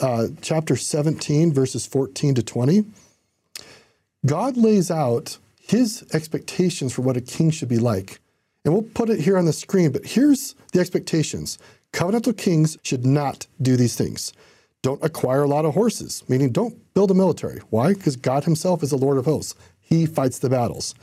uh, 0.00 0.28
chapter 0.40 0.76
17, 0.76 1.52
verses 1.52 1.86
14 1.86 2.36
to 2.36 2.42
20, 2.42 2.84
God 4.24 4.56
lays 4.56 4.90
out 4.90 5.38
his 5.60 6.04
expectations 6.12 6.92
for 6.92 7.02
what 7.02 7.16
a 7.16 7.20
king 7.20 7.50
should 7.50 7.68
be 7.68 7.78
like. 7.78 8.20
And 8.64 8.72
we'll 8.74 8.82
put 8.82 9.10
it 9.10 9.20
here 9.20 9.36
on 9.36 9.44
the 9.44 9.52
screen, 9.52 9.92
but 9.92 10.04
here's 10.04 10.54
the 10.72 10.80
expectations. 10.80 11.58
Covenantal 11.92 12.36
kings 12.36 12.76
should 12.82 13.06
not 13.06 13.46
do 13.60 13.76
these 13.76 13.96
things. 13.96 14.32
Don't 14.82 15.02
acquire 15.04 15.42
a 15.42 15.48
lot 15.48 15.64
of 15.64 15.74
horses, 15.74 16.22
meaning 16.28 16.52
don't 16.52 16.76
build 16.94 17.10
a 17.10 17.14
military. 17.14 17.60
Why? 17.70 17.94
Because 17.94 18.16
God 18.16 18.44
Himself 18.44 18.82
is 18.82 18.90
the 18.90 18.96
Lord 18.96 19.18
of 19.18 19.24
hosts. 19.24 19.54
He 19.80 20.06
fights 20.06 20.38
the 20.38 20.50
battles. 20.50 20.94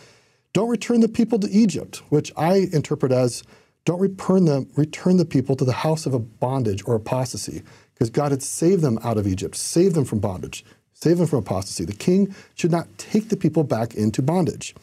Don't 0.53 0.69
return 0.69 1.01
the 1.01 1.09
people 1.09 1.39
to 1.39 1.49
Egypt, 1.49 2.01
which 2.09 2.31
I 2.37 2.69
interpret 2.71 3.11
as 3.11 3.43
don't 3.83 3.99
return 3.99 4.45
them, 4.45 4.67
return 4.75 5.17
the 5.17 5.25
people 5.25 5.55
to 5.55 5.65
the 5.65 5.73
house 5.73 6.05
of 6.05 6.13
a 6.13 6.19
bondage 6.19 6.83
or 6.87 6.95
apostasy, 6.95 7.61
because 7.93 8.09
God 8.09 8.31
had 8.31 8.41
saved 8.41 8.81
them 8.81 8.97
out 9.03 9.17
of 9.17 9.27
Egypt, 9.27 9.55
saved 9.55 9.95
them 9.95 10.05
from 10.05 10.19
bondage, 10.19 10.65
saved 10.93 11.19
them 11.19 11.27
from 11.27 11.39
apostasy. 11.39 11.85
The 11.85 11.93
king 11.93 12.33
should 12.55 12.71
not 12.71 12.87
take 12.97 13.29
the 13.29 13.37
people 13.37 13.63
back 13.63 13.93
into 13.93 14.21
bondage. 14.21 14.75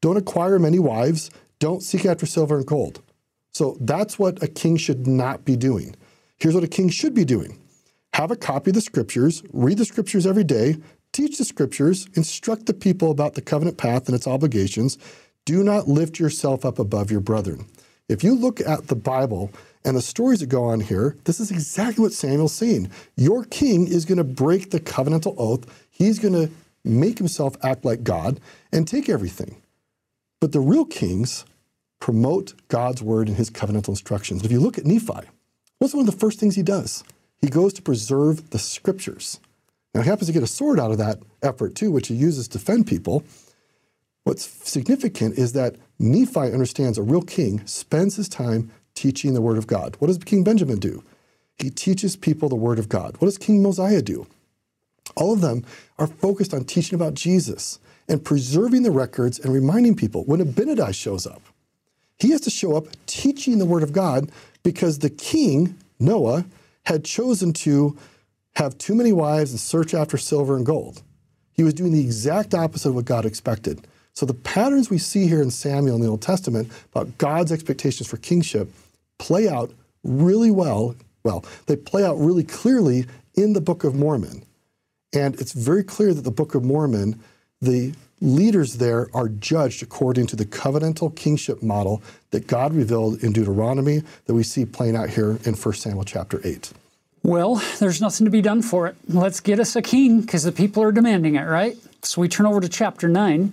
Don't 0.00 0.16
acquire 0.16 0.58
many 0.58 0.78
wives. 0.78 1.30
Don't 1.58 1.82
seek 1.82 2.06
after 2.06 2.26
silver 2.26 2.56
and 2.56 2.66
gold. 2.66 3.02
So 3.52 3.76
that's 3.80 4.18
what 4.18 4.40
a 4.42 4.46
king 4.46 4.76
should 4.76 5.08
not 5.08 5.44
be 5.44 5.56
doing. 5.56 5.96
Here's 6.38 6.54
what 6.54 6.62
a 6.62 6.68
king 6.68 6.88
should 6.90 7.14
be 7.14 7.24
doing 7.24 7.58
have 8.18 8.32
a 8.32 8.36
copy 8.36 8.70
of 8.70 8.74
the 8.74 8.80
scriptures, 8.80 9.44
read 9.52 9.78
the 9.78 9.84
scriptures 9.84 10.26
every 10.26 10.42
day, 10.42 10.76
teach 11.12 11.38
the 11.38 11.44
scriptures, 11.44 12.08
instruct 12.14 12.66
the 12.66 12.74
people 12.74 13.12
about 13.12 13.34
the 13.34 13.40
covenant 13.40 13.78
path 13.78 14.06
and 14.06 14.14
its 14.16 14.26
obligations. 14.26 14.98
Do 15.44 15.62
not 15.62 15.86
lift 15.86 16.18
yourself 16.18 16.64
up 16.64 16.80
above 16.80 17.12
your 17.12 17.20
brethren. 17.20 17.66
If 18.08 18.24
you 18.24 18.34
look 18.34 18.60
at 18.60 18.88
the 18.88 18.96
Bible 18.96 19.52
and 19.84 19.96
the 19.96 20.02
stories 20.02 20.40
that 20.40 20.48
go 20.48 20.64
on 20.64 20.80
here, 20.80 21.16
this 21.26 21.38
is 21.38 21.52
exactly 21.52 22.02
what 22.02 22.12
Samuel's 22.12 22.54
saying. 22.54 22.90
Your 23.14 23.44
king 23.44 23.86
is 23.86 24.04
going 24.04 24.18
to 24.18 24.24
break 24.24 24.72
the 24.72 24.80
covenantal 24.80 25.36
oath. 25.38 25.86
He's 25.88 26.18
going 26.18 26.34
to 26.34 26.52
make 26.82 27.18
himself 27.18 27.56
act 27.62 27.84
like 27.84 28.02
God 28.02 28.40
and 28.72 28.88
take 28.88 29.08
everything. 29.08 29.62
But 30.40 30.50
the 30.50 30.60
real 30.60 30.86
kings 30.86 31.44
promote 32.00 32.54
God's 32.66 33.00
word 33.00 33.28
and 33.28 33.36
his 33.36 33.48
covenantal 33.48 33.90
instructions. 33.90 34.44
If 34.44 34.50
you 34.50 34.58
look 34.58 34.76
at 34.76 34.86
Nephi, 34.86 35.28
what's 35.78 35.94
one 35.94 36.08
of 36.08 36.12
the 36.12 36.18
first 36.18 36.40
things 36.40 36.56
he 36.56 36.64
does? 36.64 37.04
He 37.40 37.48
goes 37.48 37.72
to 37.74 37.82
preserve 37.82 38.50
the 38.50 38.58
scriptures. 38.58 39.40
Now, 39.94 40.02
he 40.02 40.08
happens 40.08 40.26
to 40.26 40.32
get 40.32 40.42
a 40.42 40.48
sword 40.48 40.78
out 40.78 40.90
of 40.90 40.98
that 40.98 41.18
effort 41.42 41.74
too, 41.74 41.90
which 41.90 42.08
he 42.08 42.14
uses 42.14 42.48
to 42.48 42.58
defend 42.58 42.86
people. 42.86 43.24
What's 44.24 44.44
significant 44.68 45.38
is 45.38 45.52
that 45.54 45.76
Nephi 45.98 46.52
understands 46.52 46.98
a 46.98 47.02
real 47.02 47.22
king 47.22 47.66
spends 47.66 48.16
his 48.16 48.28
time 48.28 48.70
teaching 48.94 49.34
the 49.34 49.40
word 49.40 49.58
of 49.58 49.66
God. 49.66 49.96
What 49.98 50.08
does 50.08 50.18
King 50.18 50.44
Benjamin 50.44 50.78
do? 50.78 51.02
He 51.56 51.70
teaches 51.70 52.16
people 52.16 52.48
the 52.48 52.56
word 52.56 52.78
of 52.78 52.88
God. 52.88 53.16
What 53.18 53.26
does 53.26 53.38
King 53.38 53.62
Mosiah 53.62 54.02
do? 54.02 54.26
All 55.16 55.32
of 55.32 55.40
them 55.40 55.64
are 55.98 56.06
focused 56.06 56.52
on 56.52 56.64
teaching 56.64 56.94
about 56.94 57.14
Jesus 57.14 57.78
and 58.08 58.24
preserving 58.24 58.82
the 58.82 58.90
records 58.90 59.38
and 59.38 59.52
reminding 59.52 59.96
people 59.96 60.24
when 60.24 60.40
Abinadi 60.40 60.94
shows 60.94 61.26
up. 61.26 61.42
He 62.18 62.30
has 62.30 62.40
to 62.42 62.50
show 62.50 62.76
up 62.76 62.86
teaching 63.06 63.58
the 63.58 63.66
word 63.66 63.82
of 63.82 63.92
God 63.92 64.30
because 64.62 64.98
the 64.98 65.10
king, 65.10 65.76
Noah, 65.98 66.44
had 66.88 67.04
chosen 67.04 67.52
to 67.52 67.94
have 68.54 68.78
too 68.78 68.94
many 68.94 69.12
wives 69.12 69.50
and 69.50 69.60
search 69.60 69.92
after 69.92 70.16
silver 70.16 70.56
and 70.56 70.64
gold. 70.64 71.02
He 71.52 71.62
was 71.62 71.74
doing 71.74 71.92
the 71.92 72.00
exact 72.00 72.54
opposite 72.54 72.88
of 72.88 72.94
what 72.94 73.04
God 73.04 73.26
expected. 73.26 73.86
So 74.14 74.24
the 74.24 74.32
patterns 74.32 74.88
we 74.88 74.96
see 74.96 75.26
here 75.26 75.42
in 75.42 75.50
Samuel 75.50 75.96
in 75.96 76.00
the 76.00 76.08
Old 76.08 76.22
Testament 76.22 76.72
about 76.90 77.18
God's 77.18 77.52
expectations 77.52 78.08
for 78.08 78.16
kingship 78.16 78.72
play 79.18 79.50
out 79.50 79.70
really 80.02 80.50
well. 80.50 80.96
Well, 81.24 81.44
they 81.66 81.76
play 81.76 82.06
out 82.06 82.14
really 82.14 82.42
clearly 82.42 83.04
in 83.34 83.52
the 83.52 83.60
Book 83.60 83.84
of 83.84 83.94
Mormon. 83.94 84.46
And 85.12 85.38
it's 85.38 85.52
very 85.52 85.84
clear 85.84 86.14
that 86.14 86.22
the 86.22 86.30
Book 86.30 86.54
of 86.54 86.64
Mormon, 86.64 87.20
the 87.60 87.92
leaders 88.20 88.78
there 88.78 89.08
are 89.14 89.28
judged 89.28 89.82
according 89.82 90.26
to 90.28 90.36
the 90.36 90.44
covenantal 90.44 91.14
kingship 91.14 91.62
model 91.62 92.02
that 92.30 92.46
God 92.46 92.74
revealed 92.74 93.22
in 93.22 93.32
Deuteronomy 93.32 94.02
that 94.26 94.34
we 94.34 94.42
see 94.42 94.64
playing 94.64 94.96
out 94.96 95.10
here 95.10 95.38
in 95.44 95.54
1 95.54 95.74
Samuel 95.74 96.04
chapter 96.04 96.40
8. 96.44 96.72
Well, 97.22 97.62
there's 97.78 98.00
nothing 98.00 98.24
to 98.24 98.30
be 98.30 98.42
done 98.42 98.62
for 98.62 98.86
it. 98.86 98.96
Let's 99.08 99.40
get 99.40 99.60
us 99.60 99.76
a 99.76 99.82
king 99.82 100.20
because 100.20 100.44
the 100.44 100.52
people 100.52 100.82
are 100.82 100.92
demanding 100.92 101.34
it, 101.34 101.44
right? 101.44 101.76
So 102.02 102.20
we 102.20 102.28
turn 102.28 102.46
over 102.46 102.60
to 102.60 102.68
chapter 102.68 103.08
9. 103.08 103.52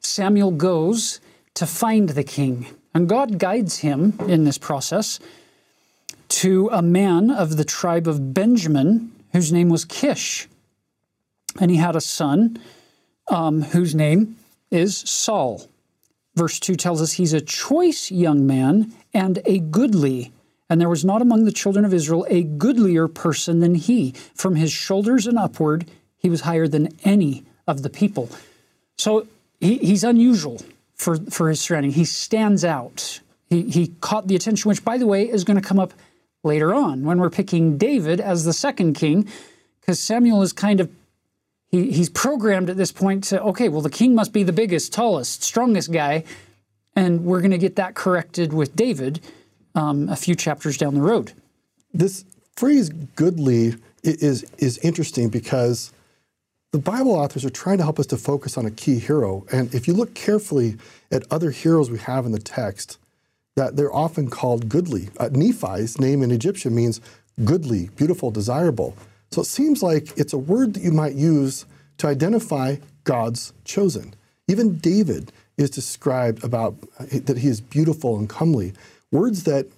Samuel 0.00 0.50
goes 0.50 1.20
to 1.54 1.66
find 1.66 2.10
the 2.10 2.24
king, 2.24 2.66
and 2.92 3.08
God 3.08 3.38
guides 3.38 3.78
him 3.78 4.18
in 4.26 4.44
this 4.44 4.58
process 4.58 5.20
to 6.28 6.68
a 6.72 6.82
man 6.82 7.30
of 7.30 7.56
the 7.56 7.64
tribe 7.64 8.08
of 8.08 8.34
Benjamin 8.34 9.12
whose 9.32 9.52
name 9.52 9.68
was 9.68 9.84
Kish. 9.84 10.48
And 11.60 11.70
he 11.70 11.76
had 11.76 11.96
a 11.96 12.00
son 12.00 12.58
um, 13.28 13.62
whose 13.62 13.94
name 13.94 14.36
is 14.70 14.96
Saul. 14.96 15.68
Verse 16.34 16.58
2 16.58 16.74
tells 16.74 17.00
us 17.00 17.12
he's 17.12 17.32
a 17.32 17.40
choice 17.40 18.10
young 18.10 18.46
man 18.46 18.92
and 19.12 19.40
a 19.44 19.60
goodly. 19.60 20.32
And 20.74 20.80
there 20.80 20.88
was 20.88 21.04
not 21.04 21.22
among 21.22 21.44
the 21.44 21.52
children 21.52 21.84
of 21.84 21.94
Israel 21.94 22.26
a 22.28 22.42
goodlier 22.42 23.06
person 23.06 23.60
than 23.60 23.76
he. 23.76 24.10
From 24.34 24.56
his 24.56 24.72
shoulders 24.72 25.24
and 25.24 25.38
upward, 25.38 25.88
he 26.16 26.28
was 26.28 26.40
higher 26.40 26.66
than 26.66 26.88
any 27.04 27.44
of 27.68 27.82
the 27.84 27.88
people. 27.88 28.28
So 28.98 29.28
he, 29.60 29.78
he's 29.78 30.02
unusual 30.02 30.60
for, 30.96 31.14
for 31.30 31.48
his 31.48 31.60
surrounding. 31.60 31.92
He 31.92 32.04
stands 32.04 32.64
out. 32.64 33.20
He, 33.48 33.70
he 33.70 33.92
caught 34.00 34.26
the 34.26 34.34
attention, 34.34 34.68
which, 34.68 34.84
by 34.84 34.98
the 34.98 35.06
way, 35.06 35.30
is 35.30 35.44
going 35.44 35.60
to 35.60 35.62
come 35.62 35.78
up 35.78 35.94
later 36.42 36.74
on 36.74 37.04
when 37.04 37.20
we're 37.20 37.30
picking 37.30 37.78
David 37.78 38.20
as 38.20 38.44
the 38.44 38.52
second 38.52 38.94
king, 38.94 39.28
because 39.80 40.00
Samuel 40.00 40.42
is 40.42 40.52
kind 40.52 40.80
of 40.80 40.90
he, 41.70 41.92
he's 41.92 42.10
programmed 42.10 42.68
at 42.68 42.76
this 42.76 42.90
point 42.90 43.22
to 43.26 43.40
okay, 43.42 43.68
well, 43.68 43.80
the 43.80 43.90
king 43.90 44.16
must 44.16 44.32
be 44.32 44.42
the 44.42 44.52
biggest, 44.52 44.92
tallest, 44.92 45.44
strongest 45.44 45.92
guy, 45.92 46.24
and 46.96 47.24
we're 47.24 47.42
going 47.42 47.52
to 47.52 47.58
get 47.58 47.76
that 47.76 47.94
corrected 47.94 48.52
with 48.52 48.74
David 48.74 49.20
um, 49.74 50.08
a 50.08 50.16
few 50.16 50.34
chapters 50.34 50.76
down 50.76 50.94
the 50.94 51.00
road. 51.00 51.32
This 51.92 52.24
phrase 52.56 52.88
"goodly" 52.88 53.74
is 54.02 54.44
is 54.58 54.78
interesting 54.78 55.28
because 55.28 55.92
the 56.72 56.78
Bible 56.78 57.12
authors 57.12 57.44
are 57.44 57.50
trying 57.50 57.78
to 57.78 57.84
help 57.84 57.98
us 57.98 58.06
to 58.06 58.16
focus 58.16 58.58
on 58.58 58.66
a 58.66 58.70
key 58.70 58.98
hero, 58.98 59.46
and 59.52 59.72
if 59.74 59.86
you 59.86 59.94
look 59.94 60.14
carefully 60.14 60.76
at 61.10 61.22
other 61.30 61.50
heroes 61.50 61.90
we 61.90 61.98
have 61.98 62.26
in 62.26 62.32
the 62.32 62.40
text, 62.40 62.98
that 63.56 63.76
they're 63.76 63.94
often 63.94 64.28
called 64.28 64.68
goodly. 64.68 65.08
Uh, 65.18 65.28
Nephi's 65.32 66.00
name 66.00 66.22
in 66.22 66.30
Egyptian 66.30 66.74
means 66.74 67.00
goodly, 67.44 67.90
beautiful, 67.96 68.30
desirable. 68.30 68.96
So 69.30 69.40
it 69.40 69.46
seems 69.46 69.82
like 69.82 70.16
it's 70.16 70.32
a 70.32 70.38
word 70.38 70.74
that 70.74 70.82
you 70.82 70.92
might 70.92 71.14
use 71.14 71.66
to 71.98 72.06
identify 72.06 72.76
God's 73.04 73.52
chosen. 73.64 74.14
Even 74.48 74.78
David 74.78 75.32
is 75.56 75.70
described 75.70 76.42
about 76.42 76.74
uh, 76.98 77.06
that 77.24 77.38
he 77.38 77.48
is 77.48 77.60
beautiful 77.60 78.16
and 78.18 78.28
comely. 78.28 78.72
Words 79.14 79.44
that 79.44 79.68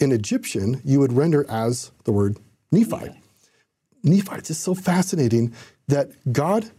in 0.00 0.12
Egyptian 0.12 0.82
you 0.84 1.00
would 1.00 1.14
render 1.14 1.48
as 1.48 1.92
the 2.04 2.12
word 2.12 2.36
Nephi. 2.70 3.18
Nephi, 4.04 4.36
it's 4.36 4.48
just 4.48 4.60
so 4.60 4.74
fascinating 4.74 5.54
that 5.88 6.10
God 6.30 6.70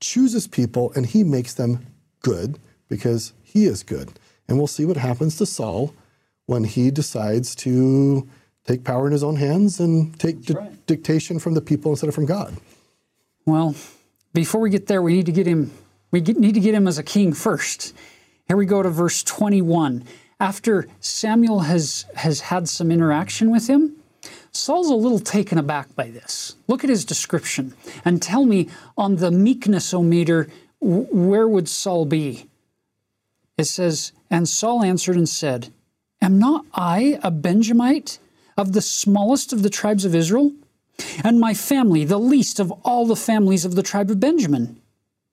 chooses 0.00 0.48
people 0.48 0.92
and 0.96 1.06
he 1.06 1.22
makes 1.22 1.54
them 1.54 1.86
good 2.22 2.58
because 2.88 3.34
he 3.44 3.66
is 3.66 3.84
good. 3.84 4.10
And 4.48 4.58
we'll 4.58 4.66
see 4.66 4.84
what 4.84 4.96
happens 4.96 5.36
to 5.36 5.46
Saul 5.46 5.94
when 6.46 6.64
he 6.64 6.90
decides 6.90 7.54
to 7.54 8.28
take 8.64 8.82
power 8.82 9.06
in 9.06 9.12
his 9.12 9.22
own 9.22 9.36
hands 9.36 9.78
and 9.78 10.18
take 10.18 10.42
di- 10.42 10.54
right. 10.54 10.86
dictation 10.86 11.38
from 11.38 11.54
the 11.54 11.60
people 11.60 11.92
instead 11.92 12.08
of 12.08 12.16
from 12.16 12.26
God. 12.26 12.56
Well, 13.46 13.76
before 14.34 14.60
we 14.60 14.70
get 14.70 14.88
there, 14.88 15.02
we 15.02 15.12
need 15.12 15.26
to 15.26 15.32
get 15.32 15.46
him. 15.46 15.70
We 16.10 16.20
get, 16.20 16.36
need 16.36 16.54
to 16.54 16.60
get 16.60 16.74
him 16.74 16.88
as 16.88 16.98
a 16.98 17.04
king 17.04 17.32
first. 17.32 17.94
Here 18.48 18.56
we 18.56 18.66
go 18.66 18.82
to 18.82 18.90
verse 18.90 19.22
21. 19.22 20.02
After 20.40 20.88
Samuel 21.00 21.60
has 21.60 22.06
has 22.14 22.40
had 22.40 22.68
some 22.68 22.90
interaction 22.90 23.50
with 23.50 23.68
him, 23.68 23.96
Saul's 24.50 24.90
a 24.90 24.94
little 24.94 25.20
taken 25.20 25.58
aback 25.58 25.94
by 25.94 26.10
this. 26.10 26.56
Look 26.66 26.82
at 26.82 26.90
his 26.90 27.04
description 27.04 27.74
and 28.04 28.20
tell 28.20 28.46
me 28.46 28.68
on 28.96 29.16
the 29.16 29.30
meekness 29.30 29.94
o 29.94 30.02
meter, 30.02 30.48
where 30.80 31.46
would 31.46 31.68
Saul 31.68 32.06
be? 32.06 32.46
It 33.58 33.64
says, 33.64 34.12
and 34.30 34.48
Saul 34.48 34.82
answered 34.82 35.16
and 35.16 35.28
said, 35.28 35.72
Am 36.22 36.38
not 36.38 36.64
I 36.74 37.20
a 37.22 37.30
Benjamite? 37.30 38.18
of 38.60 38.74
the 38.74 38.82
smallest 38.82 39.54
of 39.54 39.62
the 39.62 39.70
tribes 39.70 40.04
of 40.04 40.14
Israel, 40.14 40.52
and 41.24 41.40
my 41.40 41.54
family 41.54 42.04
the 42.04 42.18
least 42.18 42.60
of 42.60 42.70
all 42.84 43.06
the 43.06 43.16
families 43.16 43.64
of 43.64 43.74
the 43.74 43.82
tribe 43.82 44.10
of 44.10 44.20
Benjamin. 44.20 44.80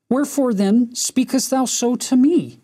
Wherefore 0.10 0.54
then 0.54 0.96
speakest 0.96 1.52
thou 1.52 1.66
so 1.66 1.98
to 1.98 2.16
me? 2.16 2.60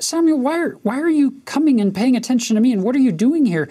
Samuel, 0.00 0.38
why 0.38 0.58
are, 0.58 0.72
why 0.82 1.00
are 1.00 1.10
you 1.10 1.40
coming 1.44 1.80
and 1.80 1.94
paying 1.94 2.16
attention 2.16 2.54
to 2.56 2.60
me, 2.60 2.72
and 2.72 2.82
what 2.82 2.94
are 2.96 3.00
you 3.00 3.12
doing 3.12 3.46
here? 3.46 3.68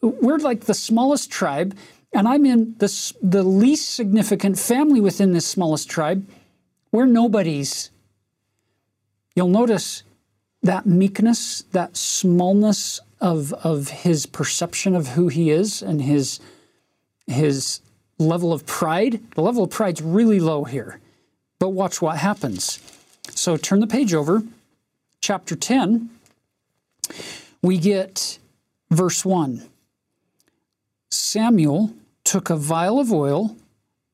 We're 0.00 0.38
like 0.38 0.62
the 0.62 0.74
smallest 0.74 1.30
tribe, 1.30 1.76
and 2.12 2.28
I'm 2.28 2.46
in 2.46 2.74
the, 2.78 3.14
the 3.22 3.42
least 3.42 3.94
significant 3.94 4.58
family 4.58 5.00
within 5.00 5.32
this 5.32 5.46
smallest 5.46 5.88
tribe. 5.90 6.28
We're 6.92 7.06
nobodies. 7.06 7.90
You'll 9.34 9.48
notice 9.48 10.02
that 10.62 10.86
meekness, 10.86 11.62
that 11.72 11.96
smallness 11.96 13.00
of 13.20 13.52
of 13.54 13.88
his 13.88 14.26
perception 14.26 14.94
of 14.94 15.08
who 15.08 15.28
he 15.28 15.50
is 15.50 15.82
and 15.82 16.02
his 16.02 16.40
his 17.26 17.80
level 18.18 18.52
of 18.52 18.66
pride. 18.66 19.20
The 19.34 19.42
level 19.42 19.64
of 19.64 19.70
pride's 19.70 20.02
really 20.02 20.40
low 20.40 20.64
here. 20.64 21.00
But 21.58 21.70
watch 21.70 22.02
what 22.02 22.18
happens. 22.18 22.78
So 23.30 23.56
turn 23.56 23.80
the 23.80 23.86
page 23.86 24.14
over, 24.14 24.42
chapter 25.20 25.56
10. 25.56 26.10
We 27.62 27.78
get 27.78 28.38
verse 28.90 29.24
1. 29.24 29.68
Samuel 31.10 31.92
took 32.24 32.50
a 32.50 32.56
vial 32.56 32.98
of 32.98 33.12
oil 33.12 33.56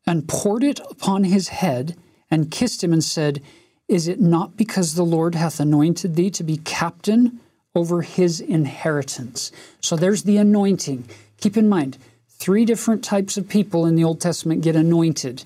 and 0.07 0.29
poured 0.29 0.65
it 0.65 0.81
upon 0.91 1.25
his 1.25 1.49
head 1.49 1.97
and 2.31 2.51
kissed 2.51 2.83
him 2.83 2.93
and 2.93 3.05
said, 3.05 3.43
Is 3.89 4.09
it 4.09 4.21
not 4.21 4.57
because 4.57 4.95
the 4.95 5.05
Lord 5.05 5.35
hath 5.35 5.61
anointed 5.61 6.17
thee 6.17 6.31
to 6.31 6.43
be 6.43 6.57
captain 6.59 7.41
over 7.75 8.03
his 8.03 8.41
inheritance. 8.41 9.51
So 9.81 9.97
there's 9.97 10.25
the 10.25 10.37
anointing. 10.37 11.09
Keep 11.41 11.57
in 11.57 11.69
mind, 11.69 11.99
three 12.29 12.65
different 12.65 13.03
types 13.03 13.37
of 13.37 13.49
people 13.49 13.87
in 13.87 13.95
the 13.95 14.05
Old 14.05 14.21
Testament 14.21 14.63
get 14.63 14.77
anointed 14.77 15.45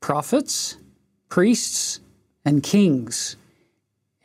prophets, 0.00 0.76
priests, 1.28 2.00
and 2.44 2.62
kings. 2.62 3.36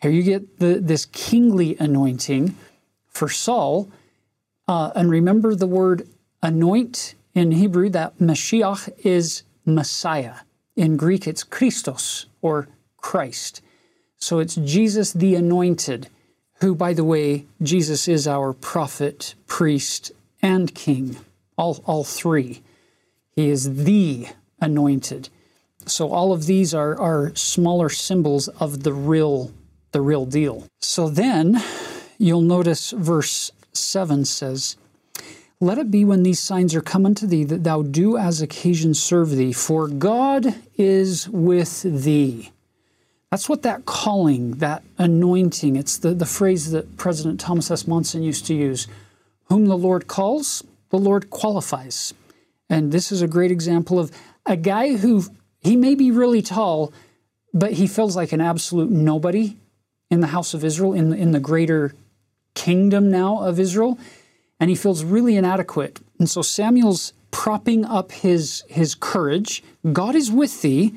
Here 0.01 0.11
you 0.11 0.23
get 0.23 0.59
the, 0.59 0.79
this 0.79 1.05
kingly 1.05 1.77
anointing 1.79 2.55
for 3.07 3.29
Saul. 3.29 3.89
Uh, 4.67 4.91
and 4.95 5.09
remember 5.09 5.53
the 5.53 5.67
word 5.67 6.07
anoint 6.41 7.15
in 7.33 7.51
Hebrew, 7.51 7.89
that 7.89 8.17
Mashiach 8.17 9.05
is 9.05 9.43
Messiah. 9.65 10.37
In 10.75 10.97
Greek, 10.97 11.27
it's 11.27 11.43
Christos 11.43 12.25
or 12.41 12.67
Christ. 12.97 13.61
So 14.17 14.39
it's 14.39 14.55
Jesus 14.55 15.13
the 15.13 15.35
anointed, 15.35 16.09
who, 16.61 16.75
by 16.75 16.93
the 16.93 17.03
way, 17.03 17.45
Jesus 17.61 18.07
is 18.07 18.27
our 18.27 18.53
prophet, 18.53 19.35
priest, 19.47 20.11
and 20.41 20.73
king, 20.75 21.17
all, 21.57 21.81
all 21.85 22.03
three. 22.03 22.61
He 23.35 23.49
is 23.49 23.83
the 23.85 24.27
anointed. 24.59 25.29
So 25.85 26.11
all 26.11 26.33
of 26.33 26.45
these 26.45 26.73
are, 26.73 26.99
are 26.99 27.35
smaller 27.35 27.89
symbols 27.89 28.47
of 28.47 28.83
the 28.83 28.93
real, 28.93 29.51
the 29.91 30.01
real 30.01 30.25
deal. 30.25 30.67
So 30.79 31.09
then 31.09 31.61
you'll 32.17 32.41
notice 32.41 32.91
verse 32.91 33.51
7 33.73 34.25
says, 34.25 34.77
Let 35.59 35.77
it 35.77 35.91
be 35.91 36.05
when 36.05 36.23
these 36.23 36.39
signs 36.39 36.75
are 36.75 36.81
come 36.81 37.05
unto 37.05 37.27
thee 37.27 37.43
that 37.45 37.63
thou 37.63 37.81
do 37.81 38.17
as 38.17 38.41
occasion 38.41 38.93
serve 38.93 39.31
thee, 39.31 39.53
for 39.53 39.87
God 39.87 40.55
is 40.77 41.27
with 41.29 41.81
thee. 41.83 42.51
That's 43.29 43.47
what 43.47 43.61
that 43.61 43.85
calling, 43.85 44.55
that 44.55 44.83
anointing, 44.97 45.77
it's 45.77 45.97
the, 45.97 46.13
the 46.13 46.25
phrase 46.25 46.71
that 46.71 46.97
President 46.97 47.39
Thomas 47.39 47.71
S. 47.71 47.87
Monson 47.87 48.23
used 48.23 48.45
to 48.47 48.53
use. 48.53 48.87
Whom 49.45 49.67
the 49.67 49.77
Lord 49.77 50.07
calls, 50.07 50.63
the 50.89 50.97
Lord 50.97 51.29
qualifies. 51.29 52.13
And 52.69 52.91
this 52.91 53.11
is 53.11 53.21
a 53.21 53.27
great 53.27 53.51
example 53.51 53.99
of 53.99 54.11
a 54.45 54.57
guy 54.57 54.97
who 54.97 55.23
he 55.61 55.75
may 55.75 55.95
be 55.95 56.11
really 56.11 56.41
tall, 56.41 56.91
but 57.53 57.73
he 57.73 57.87
feels 57.87 58.15
like 58.15 58.31
an 58.33 58.41
absolute 58.41 58.89
nobody 58.89 59.57
in 60.11 60.19
the 60.19 60.27
house 60.27 60.53
of 60.53 60.63
Israel, 60.63 60.93
in 60.93 61.11
in 61.13 61.31
the 61.31 61.39
greater 61.39 61.95
kingdom 62.53 63.09
now 63.09 63.39
of 63.39 63.59
Israel, 63.59 63.97
and 64.59 64.69
he 64.69 64.75
feels 64.75 65.03
really 65.03 65.35
inadequate. 65.35 65.99
And 66.19 66.29
so 66.29 66.43
Samuel's 66.43 67.13
propping 67.31 67.85
up 67.85 68.11
his, 68.11 68.63
his 68.67 68.93
courage. 68.93 69.63
God 69.91 70.15
is 70.15 70.31
with 70.31 70.61
thee. 70.61 70.93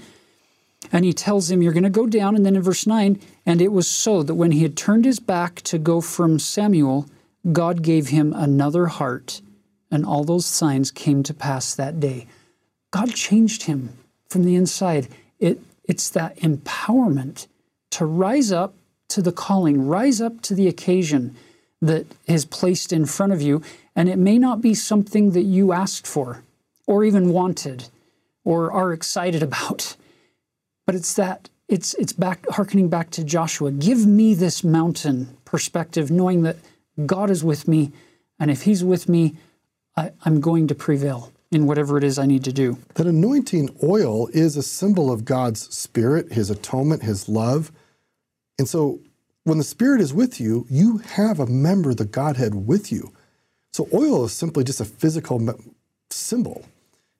And 0.92 1.05
he 1.05 1.14
tells 1.14 1.50
him, 1.50 1.62
You're 1.62 1.72
going 1.72 1.85
to 1.85 1.90
go 1.90 2.07
down. 2.07 2.37
And 2.37 2.44
then 2.44 2.57
in 2.57 2.62
verse 2.62 2.87
9, 2.87 3.18
and 3.46 3.62
it 3.62 3.72
was 3.72 3.88
so 3.88 4.22
that 4.22 4.35
when 4.35 4.53
he 4.53 4.62
had 4.62 4.77
turned 4.77 5.07
his 5.07 5.18
back 5.18 5.62
to 5.62 5.79
go 5.79 6.00
from 6.00 6.38
Samuel, 6.38 7.07
God 7.53 7.83
gave 7.83 8.09
him 8.09 8.35
another 8.35 8.87
heart. 8.87 9.40
And 9.90 10.05
all 10.05 10.24
those 10.24 10.44
signs 10.44 10.90
came 10.90 11.22
to 11.22 11.33
pass 11.33 11.74
that 11.74 12.00
day. 12.00 12.27
God 12.90 13.14
changed 13.14 13.62
him 13.62 13.96
from 14.29 14.44
the 14.44 14.57
inside. 14.57 15.09
It, 15.38 15.61
it's 15.85 16.11
that 16.11 16.37
empowerment 16.38 17.46
to 17.92 18.05
rise 18.05 18.53
up 18.53 18.74
to 19.08 19.22
the 19.22 19.32
calling, 19.32 19.86
rise 19.86 20.20
up 20.20 20.40
to 20.42 20.54
the 20.54 20.68
occasion 20.68 21.36
that 21.80 22.06
is 22.26 22.44
placed 22.44 22.92
in 22.92 23.06
front 23.06 23.32
of 23.32 23.42
you. 23.42 23.62
And 23.94 24.08
it 24.08 24.18
may 24.18 24.38
not 24.38 24.60
be 24.60 24.74
something 24.74 25.32
that 25.32 25.42
you 25.42 25.72
asked 25.72 26.06
for 26.06 26.42
or 26.86 27.04
even 27.04 27.30
wanted 27.30 27.88
or 28.44 28.72
are 28.72 28.92
excited 28.92 29.42
about, 29.42 29.96
but 30.86 30.94
it's 30.94 31.14
that 31.14 31.48
it's 31.68 31.94
it's 31.94 32.12
back 32.12 32.44
harkening 32.50 32.88
back 32.88 33.10
to 33.10 33.24
Joshua. 33.24 33.70
Give 33.70 34.06
me 34.06 34.34
this 34.34 34.62
mountain 34.62 35.36
perspective, 35.44 36.10
knowing 36.10 36.42
that 36.42 36.56
God 37.06 37.30
is 37.30 37.42
with 37.42 37.66
me, 37.66 37.92
and 38.38 38.50
if 38.50 38.62
He's 38.62 38.84
with 38.84 39.08
me, 39.08 39.36
I, 39.96 40.12
I'm 40.24 40.40
going 40.40 40.66
to 40.68 40.74
prevail 40.74 41.32
in 41.50 41.66
whatever 41.66 41.96
it 41.96 42.04
is 42.04 42.18
I 42.18 42.26
need 42.26 42.44
to 42.44 42.52
do. 42.52 42.78
That 42.94 43.06
anointing 43.06 43.76
oil 43.82 44.28
is 44.28 44.56
a 44.56 44.62
symbol 44.62 45.10
of 45.10 45.24
God's 45.24 45.74
Spirit, 45.74 46.32
His 46.32 46.50
atonement, 46.50 47.02
His 47.02 47.28
love. 47.28 47.72
And 48.58 48.68
so 48.68 49.00
when 49.44 49.58
the 49.58 49.64
Spirit 49.64 50.00
is 50.00 50.14
with 50.14 50.40
you, 50.40 50.66
you 50.70 50.98
have 50.98 51.38
a 51.38 51.46
member 51.46 51.90
of 51.90 51.98
the 51.98 52.04
Godhead 52.04 52.54
with 52.54 52.90
you. 52.90 53.12
So 53.72 53.88
oil 53.92 54.24
is 54.24 54.32
simply 54.32 54.64
just 54.64 54.80
a 54.80 54.84
physical 54.84 55.54
symbol 56.10 56.64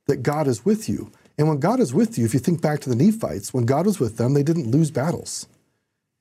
that 0.07 0.23
God 0.23 0.47
is 0.47 0.64
with 0.64 0.88
you. 0.88 1.11
And 1.37 1.49
when 1.49 1.59
God 1.59 1.81
is 1.81 1.92
with 1.92 2.16
you, 2.16 2.25
if 2.25 2.33
you 2.33 2.40
think 2.40 2.62
back 2.62 2.81
to 2.81 2.88
the 2.88 2.97
Nephites, 2.97 3.53
when 3.53 3.66
God 3.66 3.87
was 3.87 3.99
with 3.99 4.16
them, 4.16 4.35
they 4.35 4.42
didn't 4.42 4.70
lose 4.70 4.90
battles. 4.90 5.47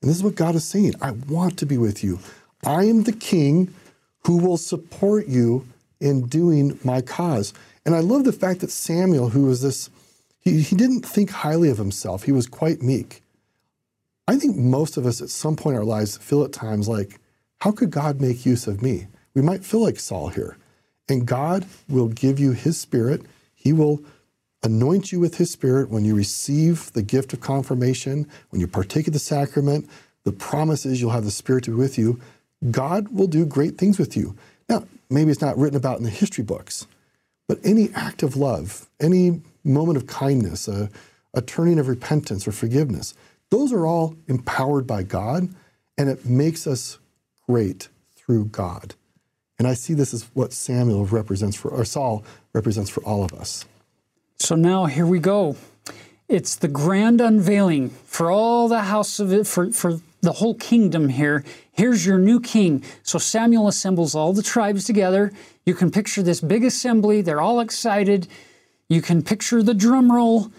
And 0.02 0.10
this 0.10 0.16
is 0.16 0.24
what 0.24 0.34
God 0.34 0.54
is 0.54 0.64
saying 0.64 0.94
I 1.00 1.12
want 1.12 1.58
to 1.58 1.66
be 1.66 1.78
with 1.78 2.02
you. 2.04 2.18
I 2.66 2.84
am 2.84 3.04
the 3.04 3.12
king 3.12 3.72
who 4.26 4.38
will 4.38 4.56
support 4.56 5.26
you 5.26 5.66
in 6.00 6.26
doing 6.26 6.78
my 6.82 7.00
cause. 7.00 7.54
And 7.86 7.94
I 7.94 8.00
love 8.00 8.24
the 8.24 8.32
fact 8.32 8.60
that 8.60 8.70
Samuel, 8.70 9.30
who 9.30 9.46
was 9.46 9.62
this, 9.62 9.90
he, 10.40 10.60
he 10.60 10.76
didn't 10.76 11.06
think 11.06 11.30
highly 11.30 11.70
of 11.70 11.78
himself, 11.78 12.24
he 12.24 12.32
was 12.32 12.46
quite 12.46 12.82
meek. 12.82 13.22
I 14.26 14.36
think 14.36 14.56
most 14.56 14.96
of 14.96 15.06
us 15.06 15.20
at 15.20 15.28
some 15.28 15.56
point 15.56 15.74
in 15.74 15.80
our 15.80 15.84
lives 15.84 16.16
feel 16.16 16.44
at 16.44 16.52
times 16.52 16.88
like, 16.88 17.20
how 17.60 17.72
could 17.72 17.90
God 17.90 18.20
make 18.20 18.46
use 18.46 18.66
of 18.66 18.82
me? 18.82 19.06
We 19.34 19.42
might 19.42 19.64
feel 19.64 19.80
like 19.80 19.98
Saul 19.98 20.28
here. 20.28 20.56
And 21.08 21.26
God 21.26 21.66
will 21.88 22.08
give 22.08 22.38
you 22.38 22.52
his 22.52 22.80
spirit. 22.80 23.22
He 23.54 23.72
will 23.72 24.02
anoint 24.62 25.12
you 25.12 25.20
with 25.20 25.36
his 25.36 25.50
spirit 25.50 25.90
when 25.90 26.04
you 26.04 26.14
receive 26.14 26.90
the 26.92 27.02
gift 27.02 27.34
of 27.34 27.40
confirmation, 27.40 28.26
when 28.48 28.60
you 28.60 28.66
partake 28.66 29.06
of 29.06 29.12
the 29.12 29.18
sacrament. 29.18 29.88
The 30.24 30.32
promise 30.32 30.86
is 30.86 31.00
you'll 31.00 31.10
have 31.10 31.24
the 31.24 31.30
spirit 31.30 31.64
to 31.64 31.70
be 31.72 31.76
with 31.76 31.98
you. 31.98 32.18
God 32.70 33.08
will 33.08 33.26
do 33.26 33.44
great 33.44 33.76
things 33.76 33.98
with 33.98 34.16
you. 34.16 34.34
Now, 34.70 34.86
maybe 35.10 35.30
it's 35.30 35.42
not 35.42 35.58
written 35.58 35.76
about 35.76 35.98
in 35.98 36.04
the 36.04 36.10
history 36.10 36.44
books, 36.44 36.86
but 37.46 37.58
any 37.62 37.90
act 37.94 38.22
of 38.22 38.36
love, 38.36 38.88
any 39.00 39.42
moment 39.64 39.98
of 39.98 40.06
kindness, 40.06 40.66
a, 40.66 40.88
a 41.34 41.42
turning 41.42 41.78
of 41.78 41.88
repentance 41.88 42.48
or 42.48 42.52
forgiveness, 42.52 43.12
those 43.50 43.72
are 43.72 43.86
all 43.86 44.16
empowered 44.26 44.86
by 44.86 45.02
God, 45.02 45.48
and 45.96 46.08
it 46.08 46.24
makes 46.24 46.66
us 46.66 46.98
great 47.46 47.88
through 48.16 48.46
God. 48.46 48.94
And 49.58 49.68
I 49.68 49.74
see 49.74 49.94
this 49.94 50.12
as 50.12 50.24
what 50.34 50.52
Samuel 50.52 51.06
represents 51.06 51.56
for, 51.56 51.70
or 51.70 51.84
Saul 51.84 52.24
represents 52.52 52.90
for 52.90 53.02
all 53.04 53.22
of 53.22 53.32
us. 53.32 53.64
So 54.36 54.56
now 54.56 54.86
here 54.86 55.06
we 55.06 55.18
go. 55.20 55.56
It's 56.28 56.56
the 56.56 56.68
grand 56.68 57.20
unveiling 57.20 57.90
for 57.90 58.30
all 58.30 58.66
the 58.68 58.82
house 58.82 59.20
of 59.20 59.32
it, 59.32 59.46
for, 59.46 59.70
for 59.70 60.00
the 60.22 60.32
whole 60.32 60.54
kingdom 60.54 61.10
here. 61.10 61.44
Here's 61.70 62.04
your 62.04 62.18
new 62.18 62.40
king. 62.40 62.82
So 63.02 63.18
Samuel 63.18 63.68
assembles 63.68 64.14
all 64.14 64.32
the 64.32 64.42
tribes 64.42 64.84
together. 64.84 65.32
You 65.66 65.74
can 65.74 65.90
picture 65.90 66.22
this 66.22 66.40
big 66.40 66.64
assembly. 66.64 67.20
They're 67.20 67.40
all 67.40 67.60
excited. 67.60 68.26
You 68.88 69.02
can 69.02 69.22
picture 69.22 69.62
the 69.62 69.74
drum 69.74 70.10
roll. 70.10 70.50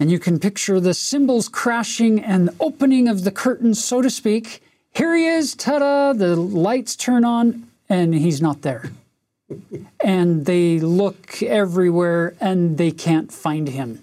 And 0.00 0.10
you 0.10 0.18
can 0.18 0.38
picture 0.38 0.78
the 0.78 0.94
cymbals 0.94 1.48
crashing 1.48 2.20
and 2.20 2.48
the 2.48 2.54
opening 2.60 3.08
of 3.08 3.24
the 3.24 3.32
curtain, 3.32 3.74
so 3.74 4.00
to 4.00 4.08
speak. 4.08 4.62
Here 4.94 5.14
he 5.16 5.26
is, 5.26 5.54
ta 5.54 5.80
da! 5.80 6.12
The 6.12 6.36
lights 6.36 6.94
turn 6.94 7.24
on, 7.24 7.68
and 7.88 8.14
he's 8.14 8.40
not 8.40 8.62
there. 8.62 8.90
and 10.00 10.46
they 10.46 10.78
look 10.78 11.42
everywhere 11.42 12.34
and 12.40 12.78
they 12.78 12.90
can't 12.90 13.32
find 13.32 13.68
him. 13.68 14.02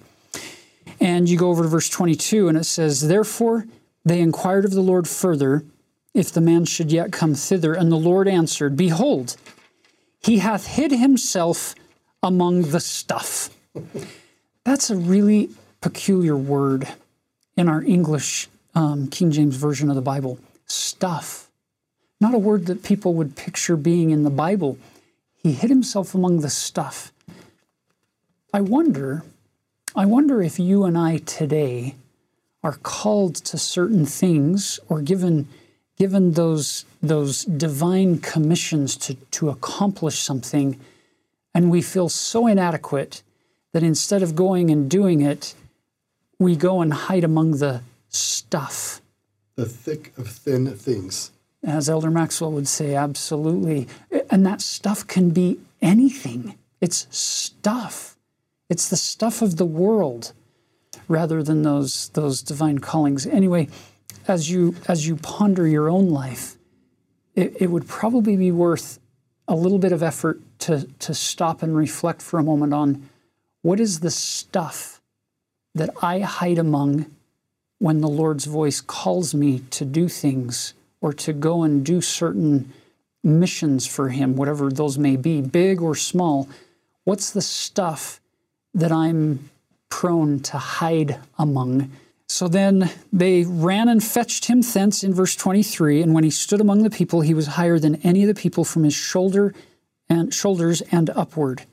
And 0.99 1.29
you 1.29 1.37
go 1.37 1.49
over 1.49 1.63
to 1.63 1.69
verse 1.69 1.89
22, 1.89 2.47
and 2.47 2.57
it 2.57 2.63
says, 2.63 3.07
Therefore 3.07 3.65
they 4.03 4.19
inquired 4.19 4.65
of 4.65 4.71
the 4.71 4.81
Lord 4.81 5.07
further 5.07 5.63
if 6.13 6.31
the 6.31 6.41
man 6.41 6.65
should 6.65 6.91
yet 6.91 7.11
come 7.11 7.35
thither. 7.35 7.73
And 7.73 7.91
the 7.91 7.97
Lord 7.97 8.27
answered, 8.27 8.77
Behold, 8.77 9.35
he 10.23 10.39
hath 10.39 10.67
hid 10.67 10.91
himself 10.91 11.75
among 12.23 12.63
the 12.63 12.79
stuff. 12.79 13.49
That's 14.63 14.89
a 14.89 14.95
really 14.95 15.49
peculiar 15.85 16.35
word 16.35 16.87
in 17.55 17.69
our 17.69 17.83
English 17.83 18.47
um, 18.73 19.07
King 19.07 19.29
James 19.29 19.55
Version 19.55 19.87
of 19.87 19.95
the 19.95 20.01
Bible 20.01 20.39
stuff. 20.65 21.47
Not 22.19 22.33
a 22.33 22.39
word 22.39 22.65
that 22.65 22.81
people 22.81 23.13
would 23.13 23.35
picture 23.35 23.77
being 23.77 24.09
in 24.09 24.23
the 24.23 24.31
Bible. 24.31 24.79
He 25.37 25.51
hid 25.51 25.69
himself 25.69 26.15
among 26.15 26.39
the 26.39 26.49
stuff. 26.49 27.11
I 28.51 28.61
wonder, 28.61 29.23
I 29.95 30.07
wonder 30.07 30.41
if 30.41 30.57
you 30.57 30.85
and 30.85 30.97
I 30.97 31.17
today 31.17 31.93
are 32.63 32.79
called 32.81 33.35
to 33.35 33.57
certain 33.59 34.07
things 34.07 34.79
or 34.89 35.03
given 35.03 35.47
given 35.99 36.31
those 36.31 36.85
those 37.03 37.45
divine 37.45 38.17
commissions 38.17 38.97
to, 38.97 39.13
to 39.37 39.49
accomplish 39.49 40.17
something 40.17 40.79
and 41.53 41.69
we 41.69 41.83
feel 41.83 42.09
so 42.09 42.47
inadequate 42.47 43.21
that 43.73 43.83
instead 43.83 44.23
of 44.23 44.35
going 44.35 44.71
and 44.71 44.89
doing 44.89 45.21
it, 45.21 45.53
we 46.39 46.55
go 46.55 46.81
and 46.81 46.93
hide 46.93 47.23
among 47.23 47.57
the 47.57 47.81
stuff. 48.09 49.01
The 49.55 49.65
thick 49.65 50.13
of 50.17 50.27
thin 50.27 50.67
things. 50.75 51.31
As 51.63 51.89
Elder 51.89 52.11
Maxwell 52.11 52.51
would 52.51 52.67
say, 52.67 52.95
absolutely. 52.95 53.87
And 54.29 54.45
that 54.45 54.61
stuff 54.61 55.07
can 55.07 55.31
be 55.31 55.59
anything. 55.81 56.55
It's 56.81 57.07
stuff. 57.09 58.17
It's 58.69 58.89
the 58.89 58.97
stuff 58.97 59.41
of 59.41 59.57
the 59.57 59.65
world 59.65 60.33
rather 61.07 61.43
than 61.43 61.63
those 61.63 62.09
those 62.09 62.41
divine 62.41 62.79
callings. 62.79 63.25
Anyway, 63.27 63.67
as 64.27 64.49
you 64.49 64.75
as 64.87 65.07
you 65.07 65.15
ponder 65.15 65.67
your 65.67 65.89
own 65.89 66.09
life, 66.09 66.57
it, 67.35 67.55
it 67.59 67.67
would 67.71 67.87
probably 67.87 68.35
be 68.35 68.51
worth 68.51 68.99
a 69.47 69.55
little 69.55 69.77
bit 69.77 69.91
of 69.91 70.01
effort 70.01 70.41
to, 70.59 70.87
to 70.99 71.13
stop 71.13 71.61
and 71.61 71.75
reflect 71.75 72.21
for 72.21 72.39
a 72.39 72.43
moment 72.43 72.73
on 72.73 73.07
what 73.61 73.79
is 73.79 73.99
the 73.99 74.11
stuff 74.11 74.94
that 75.75 75.91
I 76.01 76.19
hide 76.19 76.57
among 76.57 77.05
when 77.79 78.01
the 78.01 78.07
Lord's 78.07 78.45
voice 78.45 78.81
calls 78.81 79.35
me 79.35 79.59
to 79.71 79.85
do 79.85 80.07
things 80.07 80.73
or 81.01 81.13
to 81.13 81.33
go 81.33 81.63
and 81.63 81.85
do 81.85 82.01
certain 82.01 82.73
missions 83.23 83.85
for 83.85 84.09
Him, 84.09 84.35
whatever 84.35 84.71
those 84.71 84.97
may 84.97 85.17
be, 85.17 85.41
big 85.41 85.81
or 85.81 85.93
small. 85.93 86.49
What's 87.03 87.31
the 87.31 87.41
stuff 87.41 88.21
that 88.73 88.91
I'm 88.91 89.49
prone 89.89 90.39
to 90.41 90.57
hide 90.57 91.19
among? 91.37 91.91
So 92.27 92.47
then 92.47 92.89
they 93.13 93.43
ran 93.43 93.87
and 93.87 94.03
fetched 94.03 94.45
him 94.45 94.61
thence 94.61 95.03
in 95.03 95.13
verse 95.13 95.35
23. 95.35 96.01
And 96.01 96.13
when 96.13 96.23
he 96.23 96.31
stood 96.31 96.59
among 96.59 96.81
the 96.81 96.89
people, 96.89 97.21
he 97.21 97.35
was 97.35 97.47
higher 97.47 97.77
than 97.77 97.95
any 97.97 98.23
of 98.23 98.27
the 98.27 98.41
people 98.41 98.63
from 98.63 98.83
his 98.83 98.95
shoulder 98.95 99.53
and 100.09 100.33
shoulders 100.33 100.81
and 100.91 101.11
upward. 101.11 101.65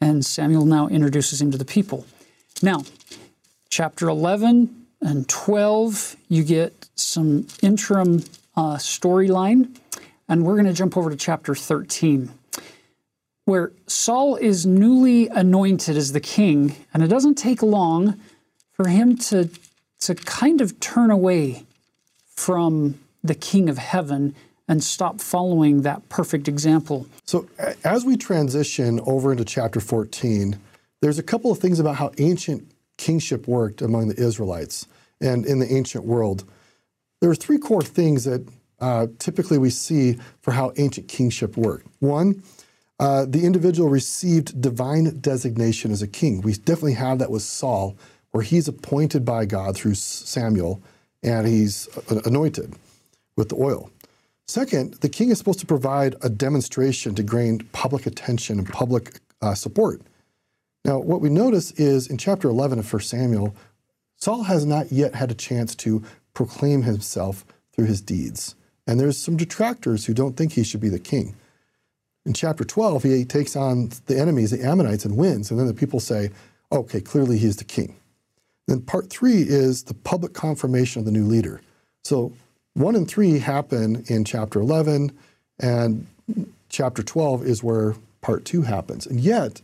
And 0.00 0.24
Samuel 0.24 0.66
now 0.66 0.88
introduces 0.88 1.40
him 1.40 1.50
to 1.50 1.58
the 1.58 1.64
people. 1.64 2.04
Now, 2.62 2.84
chapter 3.76 4.08
11 4.08 4.86
and 5.02 5.28
12, 5.28 6.16
you 6.30 6.42
get 6.42 6.88
some 6.94 7.46
interim 7.60 8.24
uh, 8.56 8.76
storyline. 8.76 9.76
And 10.30 10.46
we're 10.46 10.54
going 10.54 10.64
to 10.64 10.72
jump 10.72 10.96
over 10.96 11.10
to 11.10 11.16
chapter 11.16 11.54
13, 11.54 12.30
where 13.44 13.72
Saul 13.86 14.36
is 14.36 14.64
newly 14.64 15.28
anointed 15.28 15.94
as 15.94 16.12
the 16.12 16.20
king. 16.20 16.74
And 16.94 17.02
it 17.02 17.08
doesn't 17.08 17.34
take 17.34 17.62
long 17.62 18.18
for 18.72 18.88
him 18.88 19.18
to, 19.28 19.50
to 20.00 20.14
kind 20.14 20.62
of 20.62 20.80
turn 20.80 21.10
away 21.10 21.66
from 22.34 22.98
the 23.22 23.34
king 23.34 23.68
of 23.68 23.76
heaven 23.76 24.34
and 24.66 24.82
stop 24.82 25.20
following 25.20 25.82
that 25.82 26.08
perfect 26.08 26.48
example. 26.48 27.06
So, 27.26 27.46
as 27.84 28.06
we 28.06 28.16
transition 28.16 29.00
over 29.00 29.32
into 29.32 29.44
chapter 29.44 29.80
14, 29.80 30.58
there's 31.02 31.18
a 31.18 31.22
couple 31.22 31.50
of 31.50 31.58
things 31.58 31.78
about 31.78 31.96
how 31.96 32.12
ancient 32.16 32.66
kingship 32.96 33.46
worked 33.46 33.82
among 33.82 34.08
the 34.08 34.20
Israelites 34.20 34.86
and 35.20 35.46
in 35.46 35.58
the 35.58 35.72
ancient 35.72 36.04
world. 36.04 36.44
There 37.20 37.30
are 37.30 37.34
three 37.34 37.58
core 37.58 37.82
things 37.82 38.24
that 38.24 38.46
uh, 38.80 39.06
typically 39.18 39.58
we 39.58 39.70
see 39.70 40.18
for 40.42 40.52
how 40.52 40.72
ancient 40.76 41.08
kingship 41.08 41.56
worked. 41.56 41.86
One, 42.00 42.42
uh, 42.98 43.26
the 43.26 43.44
individual 43.44 43.88
received 43.88 44.60
divine 44.60 45.20
designation 45.20 45.90
as 45.90 46.02
a 46.02 46.08
king. 46.08 46.40
We 46.40 46.54
definitely 46.54 46.94
have 46.94 47.18
that 47.18 47.30
with 47.30 47.42
Saul, 47.42 47.96
where 48.30 48.42
he's 48.42 48.68
appointed 48.68 49.24
by 49.24 49.46
God 49.46 49.76
through 49.76 49.94
Samuel 49.94 50.82
and 51.22 51.46
he's 51.46 51.88
anointed 52.24 52.74
with 53.36 53.48
the 53.48 53.56
oil. 53.56 53.90
Second, 54.46 54.94
the 54.94 55.08
king 55.08 55.30
is 55.30 55.38
supposed 55.38 55.58
to 55.60 55.66
provide 55.66 56.14
a 56.22 56.28
demonstration 56.28 57.14
to 57.16 57.22
gain 57.22 57.58
public 57.72 58.06
attention 58.06 58.58
and 58.58 58.68
public 58.68 59.20
uh, 59.42 59.54
support. 59.54 60.02
Now, 60.86 61.00
what 61.00 61.20
we 61.20 61.30
notice 61.30 61.72
is 61.72 62.06
in 62.06 62.16
chapter 62.16 62.48
11 62.48 62.78
of 62.78 62.92
1 62.92 63.02
Samuel, 63.02 63.56
Saul 64.18 64.44
has 64.44 64.64
not 64.64 64.92
yet 64.92 65.16
had 65.16 65.32
a 65.32 65.34
chance 65.34 65.74
to 65.74 66.04
proclaim 66.32 66.82
himself 66.82 67.44
through 67.72 67.86
his 67.86 68.00
deeds. 68.00 68.54
And 68.86 69.00
there's 69.00 69.18
some 69.18 69.36
detractors 69.36 70.06
who 70.06 70.14
don't 70.14 70.36
think 70.36 70.52
he 70.52 70.62
should 70.62 70.80
be 70.80 70.88
the 70.88 71.00
king. 71.00 71.34
In 72.24 72.34
chapter 72.34 72.62
12, 72.62 73.02
he 73.02 73.24
takes 73.24 73.56
on 73.56 73.90
the 74.06 74.16
enemies, 74.16 74.52
the 74.52 74.64
Ammonites, 74.64 75.04
and 75.04 75.16
wins. 75.16 75.50
And 75.50 75.58
then 75.58 75.66
the 75.66 75.74
people 75.74 75.98
say, 75.98 76.30
okay, 76.70 77.00
clearly 77.00 77.36
he's 77.36 77.56
the 77.56 77.64
king. 77.64 77.96
Then 78.68 78.80
part 78.80 79.10
three 79.10 79.42
is 79.42 79.82
the 79.82 79.94
public 79.94 80.34
confirmation 80.34 81.00
of 81.00 81.04
the 81.04 81.10
new 81.10 81.24
leader. 81.24 81.62
So 82.04 82.32
one 82.74 82.94
and 82.94 83.08
three 83.08 83.40
happen 83.40 84.04
in 84.06 84.24
chapter 84.24 84.60
11, 84.60 85.10
and 85.58 86.06
chapter 86.68 87.02
12 87.02 87.44
is 87.44 87.60
where 87.64 87.96
part 88.20 88.44
two 88.44 88.62
happens. 88.62 89.04
And 89.04 89.18
yet, 89.18 89.62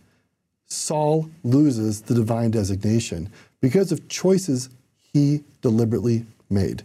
Saul 0.73 1.31
loses 1.45 2.03
the 2.03 2.15
divine 2.15 2.51
designation 2.51 3.31
because 3.61 3.93
of 3.93 4.09
choices 4.09 4.69
he 5.13 5.45
deliberately 5.61 6.27
made. 6.51 6.83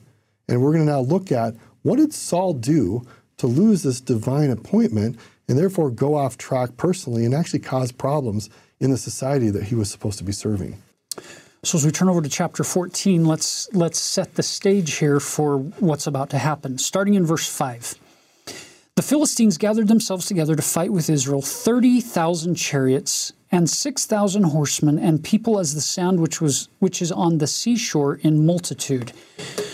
And 0.48 0.62
we're 0.62 0.74
going 0.74 0.86
to 0.86 0.92
now 0.92 1.00
look 1.00 1.32
at 1.32 1.56
what 1.82 1.98
did 1.98 2.14
Saul 2.14 2.54
do 2.54 3.06
to 3.38 3.48
lose 3.48 3.84
this 3.84 4.02
divine 4.02 4.52
appointment 4.52 5.18
and 5.48 5.58
therefore 5.58 5.90
go 5.90 6.16
off 6.16 6.38
track 6.38 6.76
personally 6.78 7.26
and 7.26 7.34
actually 7.34 7.60
cause 7.60 7.92
problems 7.92 8.50
in 8.80 8.92
the 8.92 8.98
society 8.98 9.50
that 9.50 9.64
he 9.64 9.76
was 9.76 9.90
supposed 9.90 10.18
to 10.18 10.24
be 10.24 10.32
serving. 10.32 10.82
So 11.64 11.78
as 11.78 11.86
we 11.86 11.92
turn 11.92 12.10
over 12.10 12.22
to 12.22 12.30
chapter 12.30 12.64
14, 12.64 13.26
let's 13.26 13.68
let's 13.74 14.00
set 14.00 14.36
the 14.36 14.44
stage 14.44 14.96
here 14.96 15.20
for 15.20 15.58
what's 15.58 16.08
about 16.08 16.30
to 16.30 16.38
happen. 16.38 16.78
Starting 16.78 17.16
in 17.16 17.26
verse 17.26 17.48
5. 17.48 17.96
The 18.96 19.02
Philistines 19.02 19.58
gathered 19.58 19.88
themselves 19.88 20.26
together 20.26 20.56
to 20.56 20.62
fight 20.62 20.92
with 20.92 21.10
Israel, 21.10 21.42
30,000 21.42 22.56
chariots 22.56 23.34
and 23.52 23.70
6,000 23.70 24.44
horsemen 24.44 25.00
and 25.00 25.24
people 25.24 25.60
as 25.60 25.74
the 25.74 25.82
sand 25.82 26.20
which 26.20 26.42
was 26.42 26.70
which 26.80 27.02
is 27.02 27.12
on 27.12 27.38
the 27.38 27.48
seashore 27.48 28.16
in 28.16 28.46
multitude. 28.46 29.14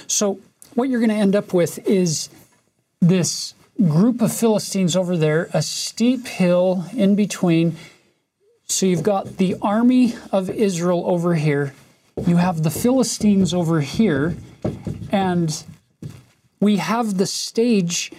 So 0.07 0.39
what 0.75 0.89
you're 0.89 0.99
going 0.99 1.09
to 1.09 1.15
end 1.15 1.35
up 1.35 1.53
with 1.53 1.79
is 1.87 2.29
this 3.01 3.53
group 3.81 4.21
of 4.21 4.31
Philistines 4.31 4.95
over 4.95 5.17
there, 5.17 5.49
a 5.53 5.61
steep 5.61 6.27
hill 6.27 6.85
in 6.95 7.15
between. 7.15 7.75
So 8.65 8.85
you've 8.85 9.03
got 9.03 9.37
the 9.37 9.55
army 9.61 10.15
of 10.31 10.49
Israel 10.49 11.03
over 11.05 11.35
here, 11.35 11.73
you 12.25 12.37
have 12.37 12.63
the 12.63 12.69
Philistines 12.69 13.53
over 13.53 13.81
here, 13.81 14.35
and 15.11 15.63
we 16.59 16.77
have 16.77 17.17
the 17.17 17.25
stage 17.25 18.11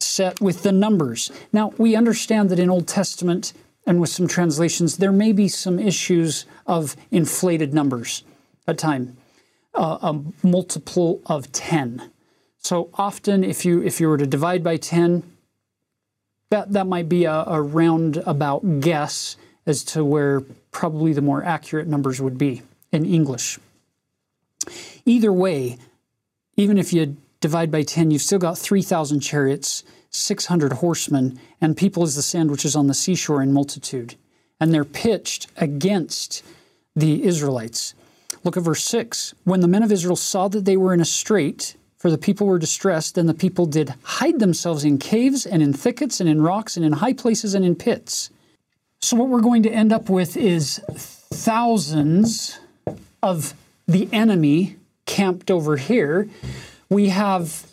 set 0.00 0.40
with 0.40 0.62
the 0.62 0.72
numbers. 0.72 1.30
Now, 1.52 1.72
we 1.78 1.94
understand 1.94 2.50
that 2.50 2.58
in 2.58 2.68
Old 2.68 2.88
Testament 2.88 3.52
and 3.86 4.00
with 4.00 4.10
some 4.10 4.28
translations, 4.28 4.96
there 4.96 5.12
may 5.12 5.32
be 5.32 5.48
some 5.48 5.78
issues 5.78 6.46
of 6.66 6.96
inflated 7.10 7.74
numbers 7.74 8.24
at 8.66 8.78
time, 8.78 9.16
uh, 9.74 9.98
a 10.02 10.46
multiple 10.46 11.20
of 11.26 11.50
10. 11.52 12.10
So 12.58 12.90
often, 12.94 13.42
if 13.42 13.64
you 13.64 13.82
if 13.82 14.00
you 14.00 14.08
were 14.08 14.18
to 14.18 14.26
divide 14.26 14.62
by 14.62 14.76
10, 14.76 15.24
that, 16.50 16.72
that 16.72 16.86
might 16.86 17.08
be 17.08 17.24
a, 17.24 17.44
a 17.46 17.60
roundabout 17.60 18.80
guess 18.80 19.36
as 19.66 19.82
to 19.84 20.04
where 20.04 20.42
probably 20.70 21.12
the 21.12 21.22
more 21.22 21.42
accurate 21.42 21.88
numbers 21.88 22.20
would 22.20 22.38
be 22.38 22.62
in 22.92 23.06
English. 23.06 23.58
Either 25.04 25.32
way, 25.32 25.78
even 26.56 26.78
if 26.78 26.92
you 26.92 27.16
divide 27.40 27.70
by 27.70 27.82
10, 27.82 28.10
you've 28.10 28.22
still 28.22 28.38
got 28.38 28.58
3,000 28.58 29.20
chariots, 29.20 29.82
600 30.12 30.74
horsemen, 30.74 31.38
and 31.60 31.76
people 31.76 32.02
as 32.02 32.16
the 32.16 32.22
sand 32.22 32.50
which 32.50 32.64
is 32.64 32.76
on 32.76 32.86
the 32.86 32.94
seashore 32.94 33.42
in 33.42 33.52
multitude. 33.52 34.14
And 34.60 34.72
they're 34.72 34.84
pitched 34.84 35.48
against 35.56 36.44
the 36.94 37.24
Israelites. 37.24 37.94
Look 38.44 38.56
at 38.56 38.62
verse 38.62 38.84
6. 38.84 39.34
When 39.44 39.60
the 39.60 39.68
men 39.68 39.82
of 39.82 39.92
Israel 39.92 40.16
saw 40.16 40.48
that 40.48 40.64
they 40.64 40.76
were 40.76 40.92
in 40.92 41.00
a 41.00 41.06
strait, 41.06 41.76
for 41.96 42.10
the 42.10 42.18
people 42.18 42.48
were 42.48 42.58
distressed, 42.58 43.14
then 43.14 43.26
the 43.26 43.34
people 43.34 43.64
did 43.64 43.94
hide 44.02 44.40
themselves 44.40 44.84
in 44.84 44.98
caves 44.98 45.46
and 45.46 45.62
in 45.62 45.72
thickets 45.72 46.20
and 46.20 46.28
in 46.28 46.42
rocks 46.42 46.76
and 46.76 46.84
in 46.84 46.94
high 46.94 47.12
places 47.12 47.54
and 47.54 47.64
in 47.64 47.76
pits. 47.76 48.30
So, 49.00 49.16
what 49.16 49.28
we're 49.28 49.40
going 49.40 49.62
to 49.62 49.70
end 49.70 49.92
up 49.92 50.10
with 50.10 50.36
is 50.36 50.80
thousands 50.88 52.58
of 53.22 53.54
the 53.86 54.08
enemy 54.12 54.76
camped 55.06 55.50
over 55.50 55.76
here. 55.76 56.28
We 56.88 57.10
have, 57.10 57.71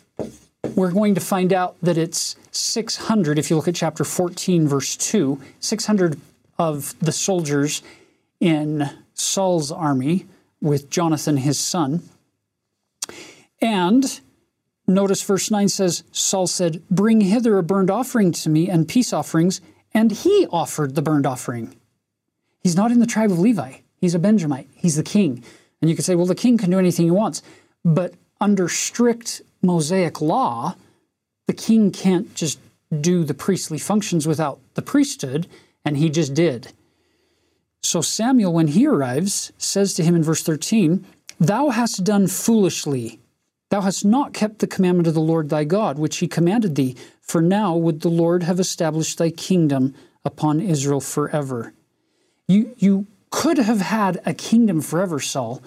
we're 0.74 0.92
going 0.92 1.14
to 1.14 1.20
find 1.20 1.52
out 1.52 1.76
that 1.82 1.96
it's 1.96 2.36
600, 2.52 3.38
if 3.38 3.50
you 3.50 3.56
look 3.56 3.68
at 3.68 3.74
chapter 3.74 4.04
14, 4.04 4.68
verse 4.68 4.96
2, 4.96 5.40
600 5.60 6.20
of 6.58 6.94
the 7.00 7.12
soldiers 7.12 7.82
in 8.40 8.90
Saul's 9.14 9.72
army 9.72 10.26
with 10.60 10.90
Jonathan, 10.90 11.38
his 11.38 11.58
son. 11.58 12.02
And 13.60 14.20
notice 14.86 15.22
verse 15.22 15.50
9 15.50 15.68
says, 15.68 16.04
Saul 16.12 16.46
said, 16.46 16.82
Bring 16.90 17.20
hither 17.22 17.58
a 17.58 17.62
burnt 17.62 17.90
offering 17.90 18.32
to 18.32 18.48
me 18.48 18.68
and 18.68 18.88
peace 18.88 19.12
offerings. 19.12 19.60
And 19.92 20.12
he 20.12 20.46
offered 20.50 20.94
the 20.94 21.02
burnt 21.02 21.26
offering. 21.26 21.74
He's 22.62 22.76
not 22.76 22.90
in 22.90 23.00
the 23.00 23.06
tribe 23.06 23.30
of 23.30 23.38
Levi. 23.38 23.78
He's 24.00 24.14
a 24.14 24.18
Benjamite. 24.18 24.68
He's 24.74 24.96
the 24.96 25.02
king. 25.02 25.42
And 25.80 25.90
you 25.90 25.96
could 25.96 26.04
say, 26.04 26.14
well, 26.14 26.26
the 26.26 26.34
king 26.34 26.58
can 26.58 26.70
do 26.70 26.78
anything 26.78 27.06
he 27.06 27.10
wants. 27.10 27.42
But 27.84 28.14
under 28.40 28.68
strict 28.68 29.42
Mosaic 29.62 30.20
law, 30.20 30.74
the 31.46 31.52
king 31.52 31.90
can't 31.90 32.34
just 32.34 32.58
do 33.00 33.24
the 33.24 33.34
priestly 33.34 33.78
functions 33.78 34.26
without 34.26 34.58
the 34.74 34.82
priesthood, 34.82 35.46
and 35.84 35.96
he 35.96 36.10
just 36.10 36.34
did. 36.34 36.72
So 37.82 38.00
Samuel, 38.00 38.52
when 38.52 38.68
he 38.68 38.86
arrives, 38.86 39.52
says 39.58 39.94
to 39.94 40.04
him 40.04 40.14
in 40.14 40.22
verse 40.22 40.42
13, 40.42 41.04
Thou 41.38 41.70
hast 41.70 42.04
done 42.04 42.26
foolishly. 42.26 43.20
Thou 43.70 43.82
hast 43.82 44.04
not 44.04 44.34
kept 44.34 44.58
the 44.58 44.66
commandment 44.66 45.06
of 45.06 45.14
the 45.14 45.20
Lord 45.20 45.48
thy 45.48 45.64
God, 45.64 45.98
which 45.98 46.18
he 46.18 46.28
commanded 46.28 46.74
thee. 46.74 46.96
For 47.20 47.40
now 47.40 47.76
would 47.76 48.00
the 48.00 48.08
Lord 48.08 48.42
have 48.42 48.60
established 48.60 49.18
thy 49.18 49.30
kingdom 49.30 49.94
upon 50.24 50.60
Israel 50.60 51.00
forever. 51.00 51.72
You, 52.48 52.74
you 52.76 53.06
could 53.30 53.58
have 53.58 53.80
had 53.80 54.20
a 54.26 54.34
kingdom 54.34 54.80
forever, 54.80 55.20
Saul, 55.20 55.62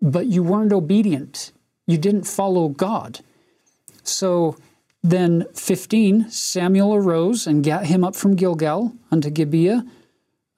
but 0.00 0.26
you 0.26 0.42
weren't 0.42 0.72
obedient. 0.72 1.52
You 1.86 1.98
didn't 1.98 2.24
follow 2.24 2.68
God. 2.68 3.20
So 4.02 4.56
Then 5.06 5.46
15, 5.54 6.30
Samuel 6.30 6.92
arose 6.92 7.46
and 7.46 7.62
gat 7.62 7.86
him 7.86 8.02
up 8.02 8.16
from 8.16 8.34
Gilgal 8.34 8.92
unto 9.12 9.30
Gibeah 9.30 9.86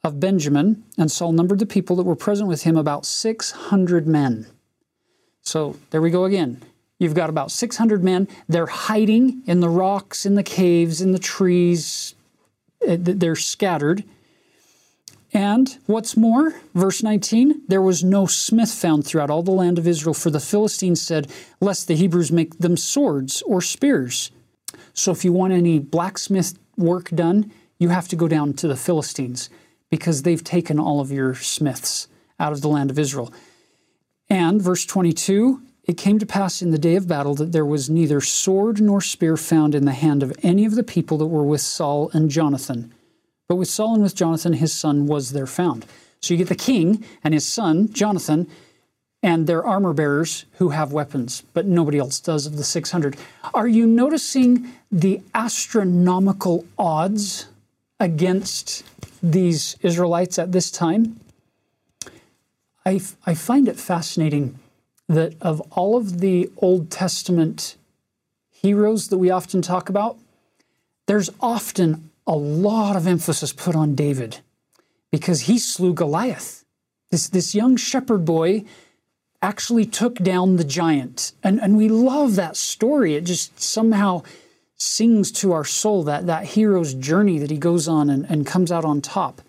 of 0.02 0.20
Benjamin, 0.20 0.84
and 0.96 1.12
Saul 1.12 1.32
numbered 1.32 1.58
the 1.58 1.66
people 1.66 1.96
that 1.96 2.04
were 2.04 2.16
present 2.16 2.48
with 2.48 2.62
him 2.62 2.74
about 2.74 3.04
600 3.04 4.06
men. 4.06 4.46
So 5.42 5.76
there 5.90 6.00
we 6.00 6.10
go 6.10 6.24
again. 6.24 6.62
You've 6.98 7.14
got 7.14 7.28
about 7.28 7.50
600 7.50 8.02
men. 8.02 8.26
They're 8.48 8.66
hiding 8.66 9.42
in 9.46 9.60
the 9.60 9.68
rocks, 9.68 10.24
in 10.24 10.34
the 10.34 10.42
caves, 10.42 11.02
in 11.02 11.12
the 11.12 11.18
trees. 11.18 12.14
Uh, 12.88 12.96
they're 12.98 13.36
scattered. 13.36 14.02
And 15.32 15.76
what's 15.86 16.16
more, 16.16 16.54
verse 16.74 17.02
19, 17.02 17.62
there 17.68 17.82
was 17.82 18.02
no 18.02 18.26
smith 18.26 18.72
found 18.72 19.06
throughout 19.06 19.30
all 19.30 19.42
the 19.42 19.50
land 19.50 19.78
of 19.78 19.86
Israel, 19.86 20.14
for 20.14 20.30
the 20.30 20.40
Philistines 20.40 21.02
said, 21.02 21.30
Lest 21.60 21.86
the 21.86 21.96
Hebrews 21.96 22.32
make 22.32 22.58
them 22.58 22.76
swords 22.76 23.42
or 23.42 23.60
spears. 23.60 24.30
So 24.94 25.12
if 25.12 25.24
you 25.24 25.32
want 25.32 25.52
any 25.52 25.78
blacksmith 25.78 26.58
work 26.76 27.10
done, 27.10 27.52
you 27.78 27.90
have 27.90 28.08
to 28.08 28.16
go 28.16 28.26
down 28.26 28.54
to 28.54 28.68
the 28.68 28.76
Philistines 28.76 29.50
because 29.90 30.22
they've 30.22 30.42
taken 30.42 30.78
all 30.78 31.00
of 31.00 31.12
your 31.12 31.34
smiths 31.34 32.08
out 32.40 32.52
of 32.52 32.62
the 32.62 32.68
land 32.68 32.90
of 32.90 32.98
Israel. 32.98 33.32
And 34.30 34.60
verse 34.60 34.84
22 34.86 35.62
it 35.88 35.96
came 35.96 36.18
to 36.18 36.26
pass 36.26 36.60
in 36.60 36.70
the 36.70 36.78
day 36.78 36.96
of 36.96 37.08
battle 37.08 37.34
that 37.36 37.52
there 37.52 37.64
was 37.64 37.88
neither 37.88 38.20
sword 38.20 38.78
nor 38.78 39.00
spear 39.00 39.38
found 39.38 39.74
in 39.74 39.86
the 39.86 39.92
hand 39.92 40.22
of 40.22 40.36
any 40.42 40.66
of 40.66 40.74
the 40.74 40.82
people 40.82 41.16
that 41.16 41.26
were 41.26 41.42
with 41.42 41.62
Saul 41.62 42.10
and 42.12 42.30
Jonathan. 42.30 42.92
But 43.48 43.56
with 43.56 43.68
Saul 43.68 43.94
and 43.94 44.02
with 44.02 44.14
Jonathan, 44.14 44.52
his 44.52 44.74
son, 44.74 45.06
was 45.06 45.32
there 45.32 45.46
found. 45.46 45.86
So 46.20 46.34
you 46.34 46.38
get 46.38 46.48
the 46.48 46.54
king 46.54 47.04
and 47.24 47.32
his 47.32 47.46
son, 47.46 47.92
Jonathan, 47.92 48.46
and 49.22 49.46
their 49.46 49.66
armor 49.66 49.92
bearers 49.92 50.44
who 50.58 50.68
have 50.70 50.92
weapons, 50.92 51.42
but 51.54 51.66
nobody 51.66 51.98
else 51.98 52.20
does 52.20 52.46
of 52.46 52.56
the 52.56 52.64
600. 52.64 53.16
Are 53.54 53.66
you 53.66 53.86
noticing 53.86 54.72
the 54.92 55.20
astronomical 55.34 56.66
odds 56.78 57.46
against 57.98 58.84
these 59.22 59.76
Israelites 59.80 60.38
at 60.38 60.52
this 60.52 60.70
time? 60.70 61.18
I, 62.86 63.00
I 63.26 63.34
find 63.34 63.66
it 63.66 63.78
fascinating 63.78 64.58
that 65.08 65.34
of 65.40 65.60
all 65.72 65.96
of 65.96 66.20
the 66.20 66.50
Old 66.58 66.90
Testament 66.90 67.76
heroes 68.50 69.08
that 69.08 69.18
we 69.18 69.30
often 69.30 69.62
talk 69.62 69.88
about, 69.88 70.16
there's 71.06 71.30
often 71.40 72.07
a 72.28 72.36
lot 72.36 72.94
of 72.94 73.06
emphasis 73.06 73.52
put 73.52 73.74
on 73.74 73.94
David 73.94 74.38
because 75.10 75.42
he 75.42 75.58
slew 75.58 75.94
Goliath. 75.94 76.64
This, 77.10 77.28
this 77.28 77.54
young 77.54 77.76
shepherd 77.76 78.26
boy 78.26 78.64
actually 79.40 79.86
took 79.86 80.16
down 80.16 80.56
the 80.56 80.64
giant. 80.64 81.32
And, 81.42 81.60
and 81.60 81.76
we 81.76 81.88
love 81.88 82.36
that 82.36 82.56
story. 82.56 83.14
It 83.14 83.24
just 83.24 83.58
somehow 83.58 84.22
sings 84.76 85.32
to 85.32 85.52
our 85.52 85.64
soul 85.64 86.02
that, 86.04 86.26
that 86.26 86.44
hero's 86.44 86.92
journey 86.92 87.38
that 87.38 87.50
he 87.50 87.56
goes 87.56 87.88
on 87.88 88.10
and, 88.10 88.26
and 88.28 88.46
comes 88.46 88.70
out 88.70 88.84
on 88.84 89.00
top. 89.00 89.40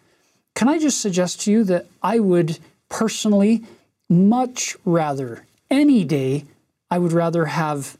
Can 0.55 0.69
I 0.69 0.79
just 0.79 1.01
suggest 1.01 1.41
to 1.41 1.51
you 1.51 1.63
that 1.65 1.87
I 2.01 2.19
would 2.19 2.59
personally 2.87 3.63
much 4.09 4.75
rather, 4.85 5.45
any 5.69 6.03
day, 6.03 6.45
I 6.89 6.97
would 6.97 7.11
rather 7.11 7.45
have 7.45 7.97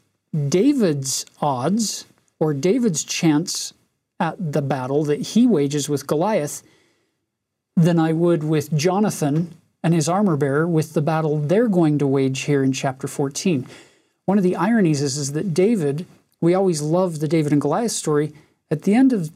David's 0.48 1.26
odds 1.40 2.06
or 2.38 2.54
David's 2.54 3.04
chance 3.04 3.72
at 4.20 4.52
the 4.52 4.62
battle 4.62 5.02
that 5.04 5.20
he 5.20 5.46
wages 5.46 5.88
with 5.88 6.06
Goliath 6.06 6.62
than 7.76 7.98
I 7.98 8.12
would 8.12 8.44
with 8.44 8.76
Jonathan 8.76 9.56
and 9.82 9.94
his 9.94 10.08
armor 10.08 10.36
bearer 10.36 10.68
with 10.68 10.92
the 10.92 11.00
battle 11.00 11.38
they're 11.38 11.68
going 11.68 11.98
to 11.98 12.06
wage 12.06 12.42
here 12.42 12.62
in 12.62 12.72
chapter 12.72 13.08
14. 13.08 13.66
One 14.26 14.38
of 14.38 14.44
the 14.44 14.56
ironies 14.56 15.00
is, 15.00 15.16
is 15.16 15.32
that 15.32 15.54
David, 15.54 16.06
we 16.40 16.54
always 16.54 16.82
love 16.82 17.18
the 17.18 17.28
David 17.28 17.52
and 17.52 17.60
Goliath 17.60 17.92
story. 17.92 18.32
At 18.70 18.82
the 18.82 18.94
end 18.94 19.12
of 19.12 19.32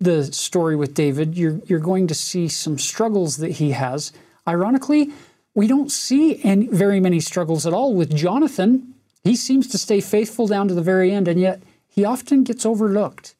the 0.00 0.32
story 0.32 0.74
with 0.74 0.94
David, 0.94 1.36
you're, 1.36 1.60
you're 1.66 1.78
going 1.78 2.06
to 2.06 2.14
see 2.14 2.48
some 2.48 2.78
struggles 2.78 3.36
that 3.36 3.52
he 3.52 3.72
has. 3.72 4.12
Ironically, 4.48 5.12
we 5.54 5.66
don't 5.66 5.92
see 5.92 6.42
any, 6.42 6.66
very 6.66 6.98
many 6.98 7.20
struggles 7.20 7.66
at 7.66 7.72
all 7.72 7.94
with 7.94 8.14
Jonathan. 8.14 8.94
He 9.22 9.36
seems 9.36 9.68
to 9.68 9.78
stay 9.78 10.00
faithful 10.00 10.46
down 10.46 10.68
to 10.68 10.74
the 10.74 10.82
very 10.82 11.12
end, 11.12 11.28
and 11.28 11.38
yet 11.38 11.62
he 11.86 12.04
often 12.04 12.42
gets 12.42 12.66
overlooked. 12.66 13.34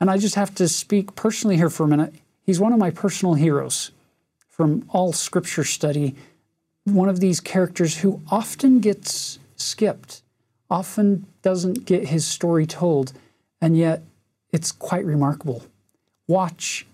And 0.00 0.10
I 0.10 0.16
just 0.16 0.34
have 0.34 0.54
to 0.56 0.66
speak 0.66 1.14
personally 1.14 1.56
here 1.56 1.70
for 1.70 1.84
a 1.84 1.88
minute. 1.88 2.14
He's 2.42 2.58
one 2.58 2.72
of 2.72 2.78
my 2.78 2.90
personal 2.90 3.34
heroes 3.34 3.92
from 4.48 4.84
all 4.88 5.12
scripture 5.12 5.64
study, 5.64 6.14
one 6.84 7.08
of 7.08 7.20
these 7.20 7.40
characters 7.40 7.98
who 7.98 8.20
often 8.30 8.80
gets 8.80 9.38
skipped, 9.56 10.22
often 10.68 11.26
doesn't 11.42 11.84
get 11.84 12.08
his 12.08 12.26
story 12.26 12.66
told, 12.66 13.12
and 13.60 13.76
yet 13.76 14.02
it's 14.52 14.72
quite 14.72 15.04
remarkable. 15.04 15.62
Watch 16.26 16.86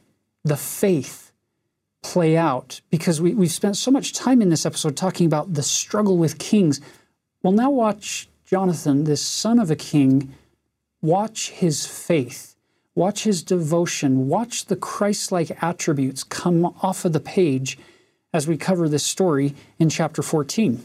the 0.45 0.57
faith 0.57 1.33
play 2.03 2.37
out 2.37 2.81
because 2.91 3.21
we, 3.21 3.35
we've 3.35 3.51
spent 3.51 3.77
so 3.77 3.91
much 3.91 4.13
time 4.13 4.41
in 4.41 4.49
this 4.49 4.67
episode 4.67 4.97
talking 4.97 5.27
about 5.27 5.55
the 5.55 5.63
struggle 5.63 6.19
with 6.19 6.39
kings. 6.39 6.81
Well, 7.43 7.53
now 7.53 7.71
watch 7.71 8.29
Jonathan, 8.45 9.05
this 9.05 9.23
son 9.23 9.59
of 9.59 9.71
a 9.71 9.77
king, 9.77 10.35
watch 11.03 11.51
his 11.51 11.87
faith 11.87 12.56
Watch 12.97 13.25
his 13.25 13.43
devotion. 13.43 14.27
Watch 14.27 14.65
the 14.65 14.75
Christ 14.75 15.31
like 15.31 15.63
attributes 15.63 16.25
come 16.25 16.65
off 16.65 17.05
of 17.05 17.13
the 17.13 17.21
page 17.21 17.79
as 18.33 18.49
we 18.49 18.57
cover 18.57 18.89
this 18.89 19.05
story 19.05 19.55
in 19.79 19.91
chapter 19.91 20.23
14. 20.23 20.83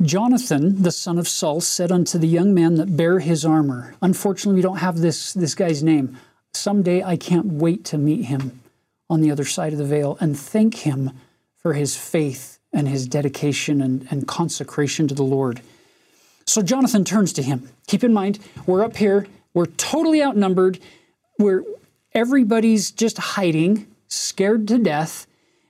Jonathan, 0.00 0.82
the 0.82 0.90
son 0.90 1.18
of 1.18 1.28
Saul, 1.28 1.60
said 1.60 1.92
unto 1.92 2.16
the 2.16 2.26
young 2.26 2.54
man 2.54 2.76
that 2.76 2.96
bare 2.96 3.18
his 3.18 3.44
armor, 3.44 3.94
Unfortunately, 4.00 4.56
we 4.56 4.62
don't 4.62 4.78
have 4.78 4.98
this, 4.98 5.34
this 5.34 5.54
guy's 5.54 5.82
name. 5.82 6.16
Someday 6.54 7.02
I 7.02 7.16
can't 7.18 7.46
wait 7.46 7.84
to 7.86 7.98
meet 7.98 8.24
him 8.24 8.62
on 9.10 9.20
the 9.20 9.30
other 9.30 9.44
side 9.44 9.72
of 9.74 9.78
the 9.78 9.84
veil 9.84 10.16
and 10.20 10.38
thank 10.38 10.74
him 10.86 11.12
for 11.56 11.74
his 11.74 11.96
faith 11.96 12.58
and 12.72 12.88
his 12.88 13.06
dedication 13.06 13.82
and, 13.82 14.06
and 14.10 14.26
consecration 14.26 15.06
to 15.08 15.14
the 15.14 15.22
Lord. 15.22 15.60
So 16.46 16.62
Jonathan 16.62 17.04
turns 17.04 17.34
to 17.34 17.42
him. 17.42 17.68
Keep 17.86 18.04
in 18.04 18.14
mind, 18.14 18.38
we're 18.66 18.82
up 18.82 18.96
here 18.96 19.26
we're 19.56 19.64
totally 19.64 20.22
outnumbered. 20.22 20.78
We're 21.38 21.64
everybody's 22.12 22.90
just 22.90 23.16
hiding, 23.16 23.86
scared 24.06 24.68
to 24.68 24.76
death. 24.76 25.26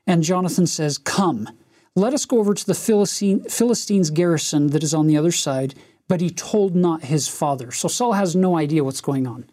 And 0.08 0.24
Jonathan 0.24 0.66
says, 0.66 0.98
Come, 0.98 1.48
let 1.94 2.12
us 2.12 2.24
go 2.24 2.40
over 2.40 2.52
to 2.52 2.66
the 2.66 2.74
Philistine, 2.74 3.44
Philistines' 3.44 4.10
garrison 4.10 4.70
that 4.70 4.82
is 4.82 4.92
on 4.92 5.06
the 5.06 5.16
other 5.16 5.30
side. 5.30 5.76
But 6.08 6.20
he 6.20 6.30
told 6.30 6.74
not 6.74 7.04
his 7.04 7.28
father. 7.28 7.70
So 7.70 7.86
Saul 7.86 8.14
has 8.14 8.34
no 8.34 8.56
idea 8.56 8.82
what's 8.82 9.00
going 9.00 9.24
on. 9.24 9.48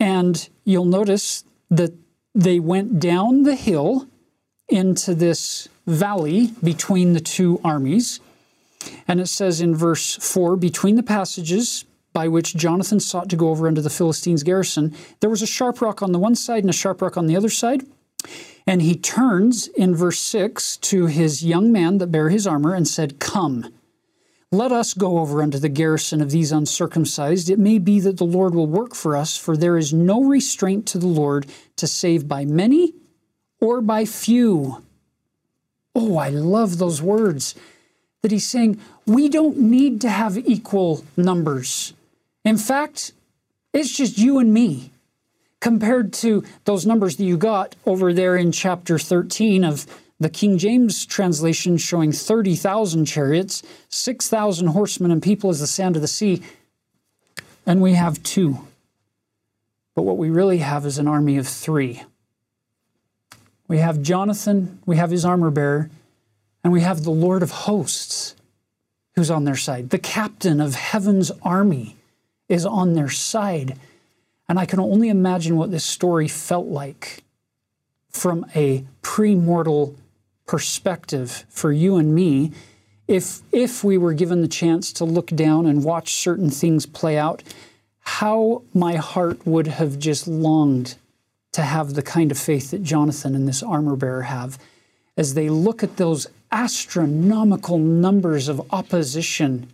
And 0.00 0.48
you'll 0.64 0.86
notice 0.86 1.44
that 1.70 1.92
they 2.34 2.58
went 2.58 3.00
down 3.00 3.42
the 3.42 3.54
hill 3.54 4.08
into 4.70 5.14
this 5.14 5.68
valley 5.86 6.52
between 6.62 7.12
the 7.12 7.20
two 7.20 7.60
armies. 7.62 8.20
And 9.06 9.20
it 9.20 9.28
says 9.28 9.60
in 9.60 9.74
verse 9.74 10.16
4 10.16 10.56
between 10.56 10.96
the 10.96 11.02
passages 11.02 11.84
by 12.14 12.28
which 12.28 12.56
Jonathan 12.56 13.00
sought 13.00 13.28
to 13.28 13.36
go 13.36 13.50
over 13.50 13.68
unto 13.68 13.82
the 13.82 13.90
Philistines' 13.90 14.42
garrison, 14.42 14.94
there 15.20 15.28
was 15.28 15.42
a 15.42 15.46
sharp 15.46 15.82
rock 15.82 16.00
on 16.00 16.12
the 16.12 16.18
one 16.18 16.36
side 16.36 16.62
and 16.62 16.70
a 16.70 16.72
sharp 16.72 17.02
rock 17.02 17.18
on 17.18 17.26
the 17.26 17.36
other 17.36 17.50
side. 17.50 17.84
And 18.66 18.80
he 18.80 18.94
turns 18.94 19.66
in 19.68 19.94
verse 19.94 20.20
6 20.20 20.78
to 20.78 21.06
his 21.06 21.44
young 21.44 21.70
man 21.70 21.98
that 21.98 22.06
bare 22.06 22.30
his 22.30 22.46
armor 22.46 22.72
and 22.72 22.88
said, 22.88 23.18
Come, 23.18 23.74
let 24.50 24.72
us 24.72 24.94
go 24.94 25.18
over 25.18 25.42
unto 25.42 25.58
the 25.58 25.68
garrison 25.68 26.22
of 26.22 26.30
these 26.30 26.52
uncircumcised. 26.52 27.50
It 27.50 27.58
may 27.58 27.78
be 27.78 28.00
that 28.00 28.16
the 28.16 28.24
Lord 28.24 28.54
will 28.54 28.68
work 28.68 28.94
for 28.94 29.16
us, 29.16 29.36
for 29.36 29.56
there 29.56 29.76
is 29.76 29.92
no 29.92 30.22
restraint 30.22 30.86
to 30.86 30.98
the 30.98 31.08
Lord 31.08 31.46
to 31.76 31.86
save 31.86 32.28
by 32.28 32.44
many 32.44 32.94
or 33.60 33.80
by 33.80 34.04
few. 34.04 34.82
Oh, 35.94 36.16
I 36.16 36.28
love 36.28 36.78
those 36.78 37.02
words 37.02 37.54
that 38.22 38.30
he's 38.30 38.46
saying 38.46 38.80
we 39.06 39.28
don't 39.28 39.58
need 39.58 40.00
to 40.00 40.08
have 40.08 40.38
equal 40.38 41.04
numbers. 41.16 41.92
In 42.44 42.58
fact, 42.58 43.12
it's 43.72 43.96
just 43.96 44.18
you 44.18 44.38
and 44.38 44.52
me 44.52 44.90
compared 45.60 46.12
to 46.12 46.44
those 46.64 46.84
numbers 46.84 47.16
that 47.16 47.24
you 47.24 47.38
got 47.38 47.74
over 47.86 48.12
there 48.12 48.36
in 48.36 48.52
chapter 48.52 48.98
13 48.98 49.64
of 49.64 49.86
the 50.20 50.28
King 50.28 50.58
James 50.58 51.06
translation 51.06 51.76
showing 51.76 52.12
30,000 52.12 53.06
chariots, 53.06 53.62
6,000 53.88 54.68
horsemen, 54.68 55.10
and 55.10 55.22
people 55.22 55.50
as 55.50 55.60
the 55.60 55.66
sand 55.66 55.96
of 55.96 56.02
the 56.02 56.08
sea. 56.08 56.42
And 57.66 57.80
we 57.80 57.94
have 57.94 58.22
two. 58.22 58.58
But 59.94 60.02
what 60.02 60.18
we 60.18 60.30
really 60.30 60.58
have 60.58 60.84
is 60.86 60.98
an 60.98 61.08
army 61.08 61.38
of 61.38 61.48
three. 61.48 62.02
We 63.66 63.78
have 63.78 64.02
Jonathan, 64.02 64.80
we 64.84 64.96
have 64.96 65.10
his 65.10 65.24
armor 65.24 65.50
bearer, 65.50 65.90
and 66.62 66.72
we 66.72 66.82
have 66.82 67.02
the 67.02 67.10
Lord 67.10 67.42
of 67.42 67.50
hosts 67.50 68.34
who's 69.14 69.30
on 69.30 69.44
their 69.44 69.56
side. 69.56 69.90
The 69.90 69.98
captain 69.98 70.60
of 70.60 70.74
heaven's 70.74 71.30
army 71.42 71.96
is 72.54 72.64
on 72.64 72.94
their 72.94 73.10
side. 73.10 73.76
And 74.48 74.58
I 74.58 74.66
can 74.66 74.80
only 74.80 75.08
imagine 75.08 75.56
what 75.56 75.70
this 75.70 75.84
story 75.84 76.28
felt 76.28 76.66
like 76.66 77.22
from 78.10 78.46
a 78.54 78.84
premortal 79.02 79.96
perspective 80.46 81.44
for 81.48 81.72
you 81.72 81.96
and 81.96 82.14
me 82.14 82.52
if 83.06 83.40
if 83.52 83.84
we 83.84 83.98
were 83.98 84.14
given 84.14 84.40
the 84.40 84.48
chance 84.48 84.92
to 84.94 85.04
look 85.04 85.26
down 85.28 85.66
and 85.66 85.84
watch 85.84 86.14
certain 86.14 86.50
things 86.50 86.86
play 86.86 87.18
out, 87.18 87.42
how 88.00 88.62
my 88.72 88.96
heart 88.96 89.46
would 89.46 89.66
have 89.66 89.98
just 89.98 90.26
longed 90.26 90.96
to 91.52 91.62
have 91.62 91.94
the 91.94 92.02
kind 92.02 92.30
of 92.30 92.38
faith 92.38 92.70
that 92.70 92.82
Jonathan 92.82 93.34
and 93.34 93.46
this 93.46 93.62
armor 93.62 93.96
bearer 93.96 94.22
have 94.22 94.58
as 95.16 95.34
they 95.34 95.48
look 95.48 95.82
at 95.82 95.96
those 95.96 96.26
astronomical 96.50 97.78
numbers 97.78 98.48
of 98.48 98.72
opposition 98.72 99.68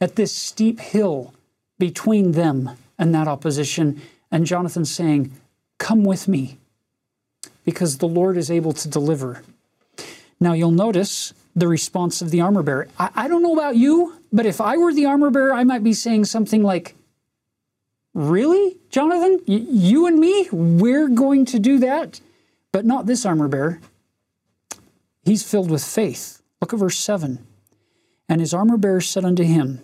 at 0.00 0.16
this 0.16 0.34
steep 0.34 0.80
hill 0.80 1.34
between 1.80 2.32
them 2.32 2.70
and 2.96 3.12
that 3.12 3.26
opposition, 3.26 4.00
and 4.30 4.46
Jonathan 4.46 4.84
saying, 4.84 5.32
Come 5.78 6.04
with 6.04 6.28
me, 6.28 6.58
because 7.64 7.98
the 7.98 8.06
Lord 8.06 8.36
is 8.36 8.50
able 8.50 8.72
to 8.74 8.88
deliver. 8.88 9.42
Now 10.38 10.52
you'll 10.52 10.70
notice 10.70 11.34
the 11.56 11.66
response 11.66 12.22
of 12.22 12.30
the 12.30 12.40
armor 12.40 12.62
bearer. 12.62 12.86
I, 12.98 13.10
I 13.16 13.28
don't 13.28 13.42
know 13.42 13.54
about 13.54 13.74
you, 13.74 14.16
but 14.32 14.46
if 14.46 14.60
I 14.60 14.76
were 14.76 14.94
the 14.94 15.06
armor 15.06 15.30
bearer, 15.30 15.52
I 15.52 15.64
might 15.64 15.82
be 15.82 15.92
saying 15.92 16.26
something 16.26 16.62
like, 16.62 16.94
Really, 18.12 18.76
Jonathan? 18.90 19.40
Y- 19.46 19.66
you 19.68 20.06
and 20.06 20.18
me? 20.18 20.48
We're 20.52 21.08
going 21.08 21.44
to 21.46 21.58
do 21.58 21.78
that? 21.78 22.20
But 22.72 22.84
not 22.84 23.06
this 23.06 23.24
armor 23.24 23.48
bearer. 23.48 23.80
He's 25.24 25.48
filled 25.48 25.70
with 25.70 25.84
faith. 25.84 26.42
Look 26.60 26.72
at 26.72 26.78
verse 26.78 26.98
7. 26.98 27.44
And 28.28 28.40
his 28.40 28.52
armor 28.52 28.76
bearer 28.76 29.00
said 29.00 29.24
unto 29.24 29.42
him, 29.44 29.80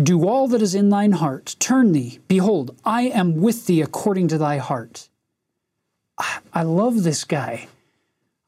Do 0.00 0.28
all 0.28 0.46
that 0.48 0.62
is 0.62 0.74
in 0.74 0.90
thine 0.90 1.12
heart, 1.12 1.56
turn 1.58 1.92
thee, 1.92 2.20
behold, 2.28 2.76
I 2.84 3.02
am 3.02 3.36
with 3.36 3.66
thee 3.66 3.82
according 3.82 4.28
to 4.28 4.38
thy 4.38 4.58
heart. 4.58 5.08
I 6.52 6.62
love 6.62 7.02
this 7.02 7.24
guy. 7.24 7.68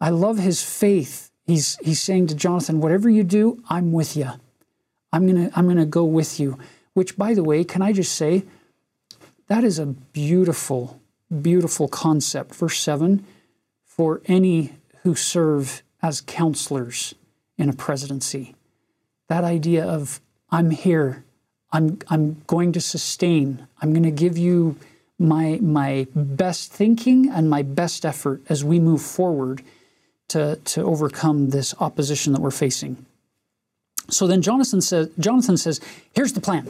I 0.00 0.10
love 0.10 0.38
his 0.38 0.62
faith. 0.62 1.30
He's, 1.46 1.76
he's 1.82 2.00
saying 2.00 2.28
to 2.28 2.34
Jonathan, 2.34 2.80
Whatever 2.80 3.10
you 3.10 3.24
do, 3.24 3.62
I'm 3.68 3.92
with 3.92 4.16
you. 4.16 4.30
I'm 5.12 5.26
going 5.26 5.50
to 5.50 5.58
I'm 5.58 5.66
going 5.66 5.76
to 5.76 5.86
go 5.86 6.04
with 6.04 6.38
you. 6.38 6.58
Which, 6.94 7.16
by 7.16 7.34
the 7.34 7.42
way, 7.42 7.64
can 7.64 7.82
I 7.82 7.92
just 7.92 8.14
say, 8.14 8.44
that 9.48 9.64
is 9.64 9.78
a 9.78 9.86
beautiful, 9.86 11.00
beautiful 11.42 11.88
concept. 11.88 12.54
Verse 12.54 12.78
7 12.78 13.24
for 13.84 14.22
any 14.26 14.72
who 15.02 15.14
serve 15.14 15.82
as 16.00 16.20
counselors 16.20 17.14
in 17.58 17.68
a 17.68 17.72
presidency. 17.72 18.54
That 19.28 19.44
idea 19.44 19.84
of, 19.84 20.20
I'm 20.50 20.70
here, 20.70 21.24
I'm, 21.72 21.98
I'm 22.08 22.42
going 22.46 22.72
to 22.72 22.80
sustain, 22.80 23.66
I'm 23.80 23.92
going 23.92 24.04
to 24.04 24.10
give 24.10 24.36
you 24.36 24.76
my, 25.18 25.58
my 25.60 26.06
best 26.14 26.72
thinking 26.72 27.28
and 27.28 27.48
my 27.48 27.62
best 27.62 28.04
effort 28.04 28.42
as 28.48 28.64
we 28.64 28.80
move 28.80 29.02
forward 29.02 29.62
to, 30.28 30.56
to 30.56 30.82
overcome 30.82 31.50
this 31.50 31.74
opposition 31.78 32.32
that 32.32 32.40
we're 32.40 32.50
facing. 32.50 33.04
So 34.08 34.26
then 34.26 34.42
Jonathan 34.42 34.80
says, 34.80 35.10
Jonathan 35.18 35.56
says, 35.56 35.80
here's 36.14 36.32
the 36.32 36.40
plan. 36.40 36.66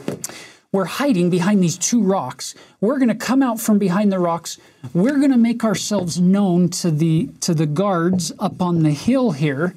We're 0.71 0.85
hiding 0.85 1.29
behind 1.29 1.61
these 1.61 1.77
two 1.77 2.01
rocks. 2.01 2.55
We're 2.79 2.97
going 2.97 3.09
to 3.09 3.15
come 3.15 3.43
out 3.43 3.59
from 3.59 3.77
behind 3.77 4.11
the 4.11 4.19
rocks. 4.19 4.57
We're 4.93 5.17
going 5.17 5.31
to 5.31 5.37
make 5.37 5.63
ourselves 5.65 6.19
known 6.19 6.69
to 6.69 6.91
the 6.91 7.29
to 7.41 7.53
the 7.53 7.65
guards 7.65 8.31
up 8.39 8.61
on 8.61 8.83
the 8.83 8.91
hill 8.91 9.31
here. 9.31 9.75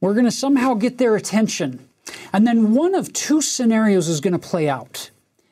We're 0.00 0.14
going 0.14 0.24
to 0.24 0.30
somehow 0.30 0.74
get 0.74 0.96
their 0.96 1.14
attention. 1.14 1.86
And 2.32 2.46
then 2.46 2.74
one 2.74 2.94
of 2.94 3.12
two 3.12 3.40
scenarios 3.40 4.08
is 4.08 4.20
going 4.20 4.32
to 4.32 4.38
play 4.38 4.68
out. 4.68 5.10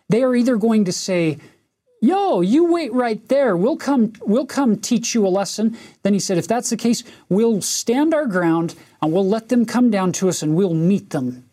They 0.09 0.23
are 0.23 0.35
either 0.35 0.57
going 0.57 0.85
to 0.85 0.93
say, 0.93 1.39
"Yo, 2.01 2.41
you 2.41 2.73
wait 2.73 2.93
right 2.93 3.27
there. 3.29 3.57
We'll 3.57 3.77
come 3.77 4.13
we'll 4.21 4.47
come 4.47 4.77
teach 4.77 5.15
you 5.15 5.27
a 5.27 5.29
lesson." 5.29 5.77
Then 6.03 6.15
he 6.15 6.21
said, 6.21 6.39
"If 6.39 6.49
that's 6.49 6.71
the 6.71 6.77
case, 6.77 7.05
we'll 7.29 7.61
stand 7.61 8.15
our 8.15 8.27
ground 8.27 8.75
and 9.03 9.13
we'll 9.13 9.29
let 9.29 9.49
them 9.49 9.67
come 9.67 9.91
down 9.91 10.13
to 10.13 10.29
us 10.29 10.43
and 10.43 10.55
we'll 10.55 10.75
meet 10.75 11.11
them 11.11 11.45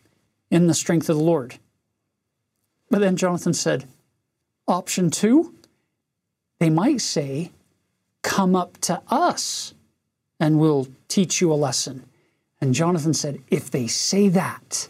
in 0.50 0.66
the 0.66 0.74
strength 0.74 1.08
of 1.08 1.16
the 1.16 1.22
Lord." 1.22 1.58
But 2.90 3.00
then 3.00 3.16
Jonathan 3.16 3.52
said, 3.52 3.88
option 4.68 5.10
two, 5.10 5.54
they 6.58 6.70
might 6.70 7.00
say, 7.00 7.50
come 8.22 8.54
up 8.56 8.78
to 8.82 9.02
us 9.08 9.74
and 10.38 10.58
we'll 10.58 10.88
teach 11.08 11.40
you 11.40 11.52
a 11.52 11.54
lesson. 11.54 12.04
And 12.60 12.74
Jonathan 12.74 13.14
said, 13.14 13.40
if 13.50 13.70
they 13.70 13.86
say 13.86 14.28
that, 14.28 14.88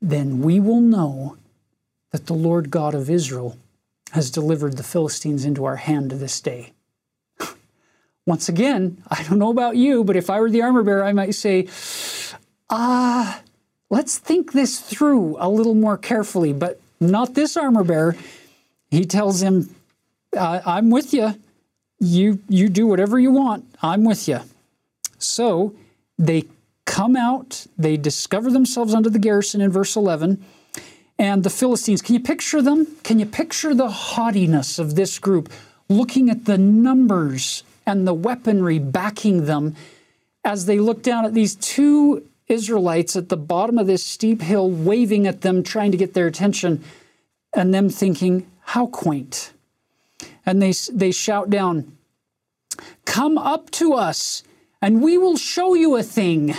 then 0.00 0.40
we 0.40 0.60
will 0.60 0.80
know 0.80 1.36
that 2.10 2.26
the 2.26 2.34
Lord 2.34 2.70
God 2.70 2.94
of 2.94 3.10
Israel 3.10 3.56
has 4.12 4.30
delivered 4.30 4.76
the 4.76 4.82
Philistines 4.82 5.44
into 5.44 5.64
our 5.64 5.76
hand 5.76 6.10
to 6.10 6.16
this 6.16 6.40
day. 6.40 6.72
Once 8.26 8.48
again, 8.48 9.02
I 9.08 9.22
don't 9.22 9.38
know 9.38 9.50
about 9.50 9.76
you, 9.76 10.04
but 10.04 10.16
if 10.16 10.30
I 10.30 10.40
were 10.40 10.50
the 10.50 10.62
armor 10.62 10.82
bearer, 10.82 11.04
I 11.04 11.12
might 11.12 11.34
say, 11.34 11.68
ah, 12.70 13.38
uh, 13.38 13.42
let's 13.90 14.18
think 14.18 14.52
this 14.52 14.80
through 14.80 15.36
a 15.38 15.48
little 15.48 15.74
more 15.74 15.98
carefully. 15.98 16.52
But 16.52 16.80
not 17.00 17.34
this 17.34 17.56
armor 17.56 17.84
bearer. 17.84 18.16
He 18.90 19.04
tells 19.04 19.42
him, 19.42 19.74
I'm 20.36 20.90
with 20.90 21.12
you. 21.12 21.34
You, 22.00 22.40
you 22.48 22.68
do 22.68 22.86
whatever 22.86 23.18
you 23.18 23.30
want. 23.30 23.66
I'm 23.82 24.04
with 24.04 24.28
you. 24.28 24.40
So 25.18 25.74
they 26.18 26.46
come 26.98 27.14
out, 27.14 27.64
they 27.78 27.96
discover 27.96 28.50
themselves 28.50 28.92
under 28.92 29.08
the 29.08 29.20
garrison 29.20 29.60
in 29.60 29.70
verse 29.70 29.94
11. 29.94 30.44
And 31.16 31.44
the 31.44 31.50
Philistines, 31.50 32.02
can 32.02 32.16
you 32.16 32.20
picture 32.20 32.60
them? 32.60 32.88
Can 33.04 33.20
you 33.20 33.26
picture 33.26 33.72
the 33.72 33.88
haughtiness 33.88 34.80
of 34.80 34.96
this 34.96 35.20
group 35.20 35.48
looking 35.88 36.28
at 36.28 36.46
the 36.46 36.58
numbers 36.58 37.62
and 37.86 38.04
the 38.04 38.12
weaponry 38.12 38.80
backing 38.80 39.46
them 39.46 39.76
as 40.44 40.66
they 40.66 40.80
look 40.80 41.04
down 41.04 41.24
at 41.24 41.34
these 41.34 41.54
two 41.54 42.26
Israelites 42.48 43.14
at 43.14 43.28
the 43.28 43.36
bottom 43.36 43.78
of 43.78 43.86
this 43.86 44.02
steep 44.02 44.42
hill 44.42 44.68
waving 44.68 45.24
at 45.28 45.42
them, 45.42 45.62
trying 45.62 45.92
to 45.92 45.96
get 45.96 46.14
their 46.14 46.26
attention, 46.26 46.82
and 47.54 47.72
them 47.72 47.90
thinking, 47.90 48.44
How 48.74 48.88
quaint. 48.88 49.52
And 50.44 50.60
they, 50.60 50.72
they 50.90 51.12
shout 51.12 51.48
down, 51.48 51.96
Come 53.04 53.38
up 53.38 53.70
to 53.82 53.94
us, 53.94 54.42
and 54.82 55.00
we 55.00 55.16
will 55.16 55.36
show 55.36 55.74
you 55.74 55.94
a 55.94 56.02
thing. 56.02 56.56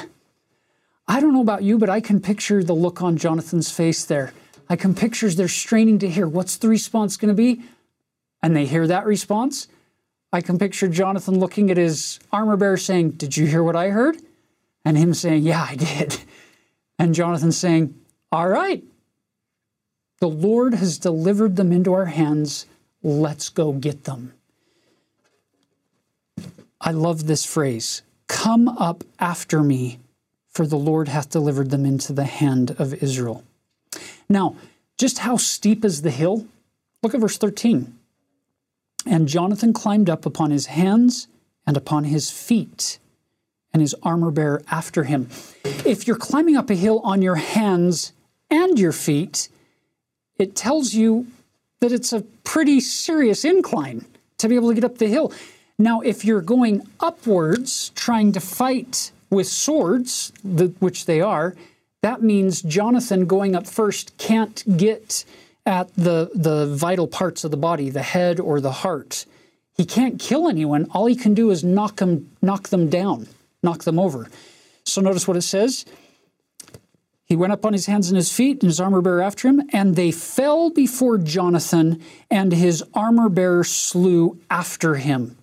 I 1.10 1.20
don't 1.20 1.34
know 1.34 1.42
about 1.42 1.64
you, 1.64 1.80
but 1.80 1.90
I 1.90 2.02
can 2.02 2.22
picture 2.22 2.64
the 2.64 2.76
look 2.76 3.02
on 3.02 3.18
Jonathan's 3.18 3.72
face 3.72 4.06
there. 4.06 4.32
I 4.70 4.76
can 4.76 4.94
picture 4.94 5.28
they're 5.32 5.48
straining 5.48 5.98
to 6.00 6.10
hear 6.10 6.28
what's 6.28 6.58
the 6.58 6.70
response 6.70 7.18
going 7.18 7.30
to 7.30 7.34
be, 7.34 7.64
and 8.44 8.56
they 8.56 8.68
hear 8.68 8.86
that 8.86 9.08
response. 9.08 9.68
I 10.32 10.42
can 10.42 10.60
picture 10.60 10.88
Jonathan 10.88 11.40
looking 11.40 11.72
at 11.72 11.78
his 11.78 12.20
armor 12.32 12.56
bearer 12.56 12.78
saying, 12.78 13.12
Did 13.12 13.36
you 13.36 13.48
hear 13.48 13.64
what 13.64 13.76
I 13.76 13.90
heard? 13.90 14.18
And 14.86 14.96
him 14.96 15.16
saying, 15.16 15.42
Yeah, 15.42 15.66
I 15.68 15.76
did. 15.76 16.20
And 17.00 17.16
Jonathan 17.16 17.52
saying, 17.52 17.96
All 18.32 18.48
right, 18.48 18.84
the 20.20 20.30
Lord 20.30 20.76
has 20.76 21.00
delivered 21.00 21.56
them 21.56 21.72
into 21.72 21.92
our 21.94 22.06
hands. 22.06 22.68
Let's 23.02 23.50
go 23.50 23.72
get 23.72 24.04
them. 24.04 24.34
I 26.80 26.92
love 26.92 27.26
this 27.26 27.46
phrase 27.46 28.04
Come 28.28 28.68
up 28.68 29.04
after 29.18 29.64
me, 29.64 30.00
for 30.50 30.66
the 30.66 30.78
Lord 30.78 31.08
hath 31.08 31.30
delivered 31.30 31.70
them 31.70 31.86
into 31.86 32.14
the 32.14 32.26
hand 32.26 32.76
of 32.80 32.94
Israel. 32.96 33.44
Now, 34.28 34.56
just 34.98 35.20
how 35.20 35.38
steep 35.38 35.86
is 35.86 36.02
the 36.02 36.12
hill? 36.12 36.46
Look 37.02 37.14
at 37.14 37.22
verse 37.22 37.38
13. 37.38 37.96
And 39.06 39.28
Jonathan 39.28 39.74
climbed 39.74 40.10
up 40.10 40.26
upon 40.26 40.52
his 40.52 40.68
hands 40.68 41.28
and 41.66 41.78
upon 41.78 42.04
his 42.04 42.30
feet 42.30 43.00
and 43.72 43.82
his 43.82 43.96
armor 44.04 44.32
bearer 44.32 44.62
after 44.70 45.04
him. 45.04 45.30
If 45.64 46.08
you're 46.08 46.18
climbing 46.18 46.58
up 46.58 46.70
a 46.70 46.76
hill 46.76 47.00
on 47.00 47.22
your 47.22 47.36
hands 47.36 48.12
and 48.50 48.80
your 48.80 48.92
feet, 48.92 49.50
it 50.38 50.56
tells 50.56 50.94
you 50.94 51.28
that 51.80 51.92
it's 51.92 52.12
a 52.12 52.22
pretty 52.44 52.80
serious 52.80 53.46
incline 53.46 54.06
to 54.40 54.50
be 54.50 54.56
able 54.56 54.70
to 54.70 54.76
get 54.76 54.84
up 54.84 54.98
the 54.98 55.08
hill. 55.08 55.32
Now, 55.78 56.02
if 56.02 56.26
you're 56.26 56.42
going 56.42 56.82
upwards, 57.00 57.90
trying 57.96 58.34
to 58.34 58.42
fight 58.42 59.12
with 59.30 59.48
swords, 59.48 60.32
which 60.44 61.06
they 61.06 61.22
are, 61.22 61.56
that 62.02 62.22
means 62.22 62.62
Jonathan 62.62 63.26
going 63.26 63.56
up 63.56 63.68
first 63.68 64.18
can't 64.18 64.78
get 64.78 65.26
at 65.66 65.94
the, 65.96 66.32
the 66.34 66.68
vital 66.68 67.08
parts 67.08 67.44
of 67.44 67.52
the 67.52 67.58
body, 67.58 67.90
the 67.90 68.02
head 68.02 68.40
or 68.40 68.62
the 68.62 68.72
heart. 68.72 69.26
He 69.76 69.86
can't 69.86 70.20
kill 70.20 70.48
anyone. 70.48 70.88
All 70.92 71.06
he 71.06 71.16
can 71.16 71.34
do 71.34 71.52
is 71.52 71.64
knock 71.64 71.98
them, 71.98 72.32
knock 72.42 72.70
them 72.70 72.90
down 72.90 73.28
knock 73.64 73.84
them 73.84 74.00
over. 74.00 74.30
So 74.84 75.02
notice 75.02 75.28
what 75.28 75.38
it 75.38 75.42
says. 75.42 75.86
He 77.26 77.36
went 77.36 77.54
up 77.54 77.66
on 77.66 77.74
his 77.74 77.86
hands 77.86 78.10
and 78.10 78.18
his 78.18 78.32
feet, 78.32 78.64
and 78.64 78.70
his 78.70 78.80
armor 78.80 79.02
bearer 79.02 79.22
after 79.22 79.48
him, 79.48 79.62
and 79.72 79.96
they 79.96 80.12
fell 80.12 80.72
before 80.72 81.20
Jonathan, 81.20 82.02
and 82.32 82.52
his 82.52 82.84
armor 82.94 83.30
bearer 83.30 83.64
slew 83.64 84.40
after 84.50 84.96
him. 84.96 85.38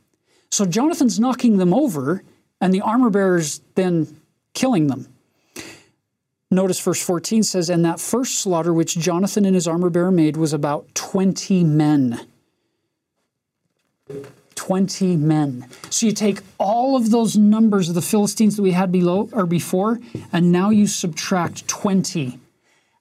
So 0.50 0.66
Jonathan's 0.66 1.20
knocking 1.20 1.58
them 1.58 1.72
over, 1.72 2.24
and 2.66 2.74
the 2.74 2.80
armor 2.80 3.10
bearer's 3.10 3.60
then 3.76 4.20
killing 4.52 4.88
them. 4.88 5.06
Notice 6.50 6.80
verse 6.80 7.00
14 7.00 7.44
says, 7.44 7.70
And 7.70 7.84
that 7.84 8.00
first 8.00 8.40
slaughter 8.40 8.74
which 8.74 8.98
Jonathan 8.98 9.44
and 9.44 9.54
his 9.54 9.68
armor 9.68 9.88
bearer 9.88 10.10
made 10.10 10.36
was 10.36 10.52
about 10.52 10.92
20 10.96 11.62
men. 11.62 12.26
20 14.56 15.16
men. 15.16 15.68
So 15.90 16.06
you 16.06 16.12
take 16.12 16.40
all 16.58 16.96
of 16.96 17.12
those 17.12 17.36
numbers 17.36 17.88
of 17.88 17.94
the 17.94 18.02
Philistines 18.02 18.56
that 18.56 18.62
we 18.62 18.72
had 18.72 18.90
below 18.90 19.28
or 19.32 19.46
before, 19.46 20.00
and 20.32 20.50
now 20.50 20.70
you 20.70 20.88
subtract 20.88 21.68
20. 21.68 22.36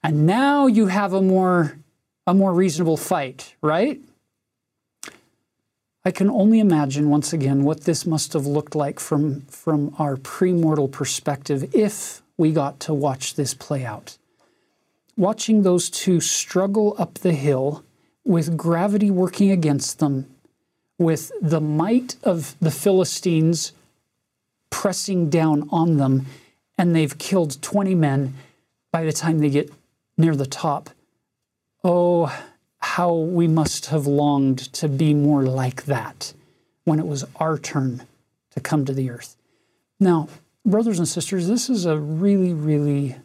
And 0.04 0.26
now 0.26 0.68
you 0.68 0.86
have 0.86 1.12
a 1.12 1.20
more 1.20 1.76
a 2.28 2.34
more 2.34 2.54
reasonable 2.54 2.96
fight, 2.96 3.56
right? 3.62 4.00
I 6.06 6.12
can 6.12 6.30
only 6.30 6.60
imagine 6.60 7.10
once 7.10 7.32
again 7.32 7.64
what 7.64 7.80
this 7.80 8.06
must 8.06 8.32
have 8.34 8.46
looked 8.46 8.76
like 8.76 9.00
from, 9.00 9.40
from 9.46 9.92
our 9.98 10.14
premortal 10.14 10.88
perspective 10.88 11.74
if 11.74 12.22
we 12.36 12.52
got 12.52 12.78
to 12.86 12.94
watch 12.94 13.34
this 13.34 13.54
play 13.54 13.84
out. 13.84 14.16
Watching 15.16 15.62
those 15.62 15.90
two 15.90 16.20
struggle 16.20 16.94
up 16.96 17.14
the 17.14 17.32
hill 17.32 17.82
with 18.24 18.56
gravity 18.56 19.10
working 19.10 19.50
against 19.50 19.98
them, 19.98 20.32
with 20.96 21.32
the 21.42 21.60
might 21.60 22.14
of 22.22 22.54
the 22.60 22.70
Philistines 22.70 23.72
pressing 24.70 25.28
down 25.28 25.68
on 25.72 25.96
them, 25.96 26.26
and 26.78 26.94
they've 26.94 27.18
killed 27.18 27.60
20 27.62 27.96
men 27.96 28.34
by 28.92 29.02
the 29.02 29.12
time 29.12 29.40
they 29.40 29.50
get 29.50 29.72
near 30.16 30.36
the 30.36 30.46
top. 30.46 30.88
Oh, 31.82 32.32
how 32.94 33.12
we 33.12 33.48
must 33.48 33.86
have 33.86 34.06
longed 34.06 34.58
to 34.72 34.88
be 34.88 35.12
more 35.12 35.42
like 35.42 35.84
that 35.84 36.32
when 36.84 36.98
it 36.98 37.06
was 37.06 37.24
our 37.36 37.58
turn 37.58 38.06
to 38.52 38.60
come 38.60 38.84
to 38.84 38.92
the 38.92 39.10
earth. 39.10 39.36
Now, 39.98 40.28
brothers 40.64 40.98
and 40.98 41.08
sisters, 41.08 41.48
this 41.48 41.68
is 41.68 41.84
a 41.84 41.98
really, 41.98 42.54
really 42.54 43.16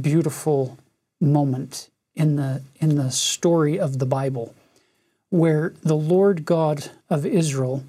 beautiful 0.00 0.78
moment 1.20 1.90
in 2.14 2.36
the, 2.36 2.62
in 2.76 2.94
the 2.94 3.10
story 3.10 3.78
of 3.80 3.98
the 3.98 4.06
Bible 4.06 4.54
where 5.28 5.74
the 5.82 5.96
Lord 5.96 6.44
God 6.44 6.90
of 7.10 7.26
Israel, 7.26 7.84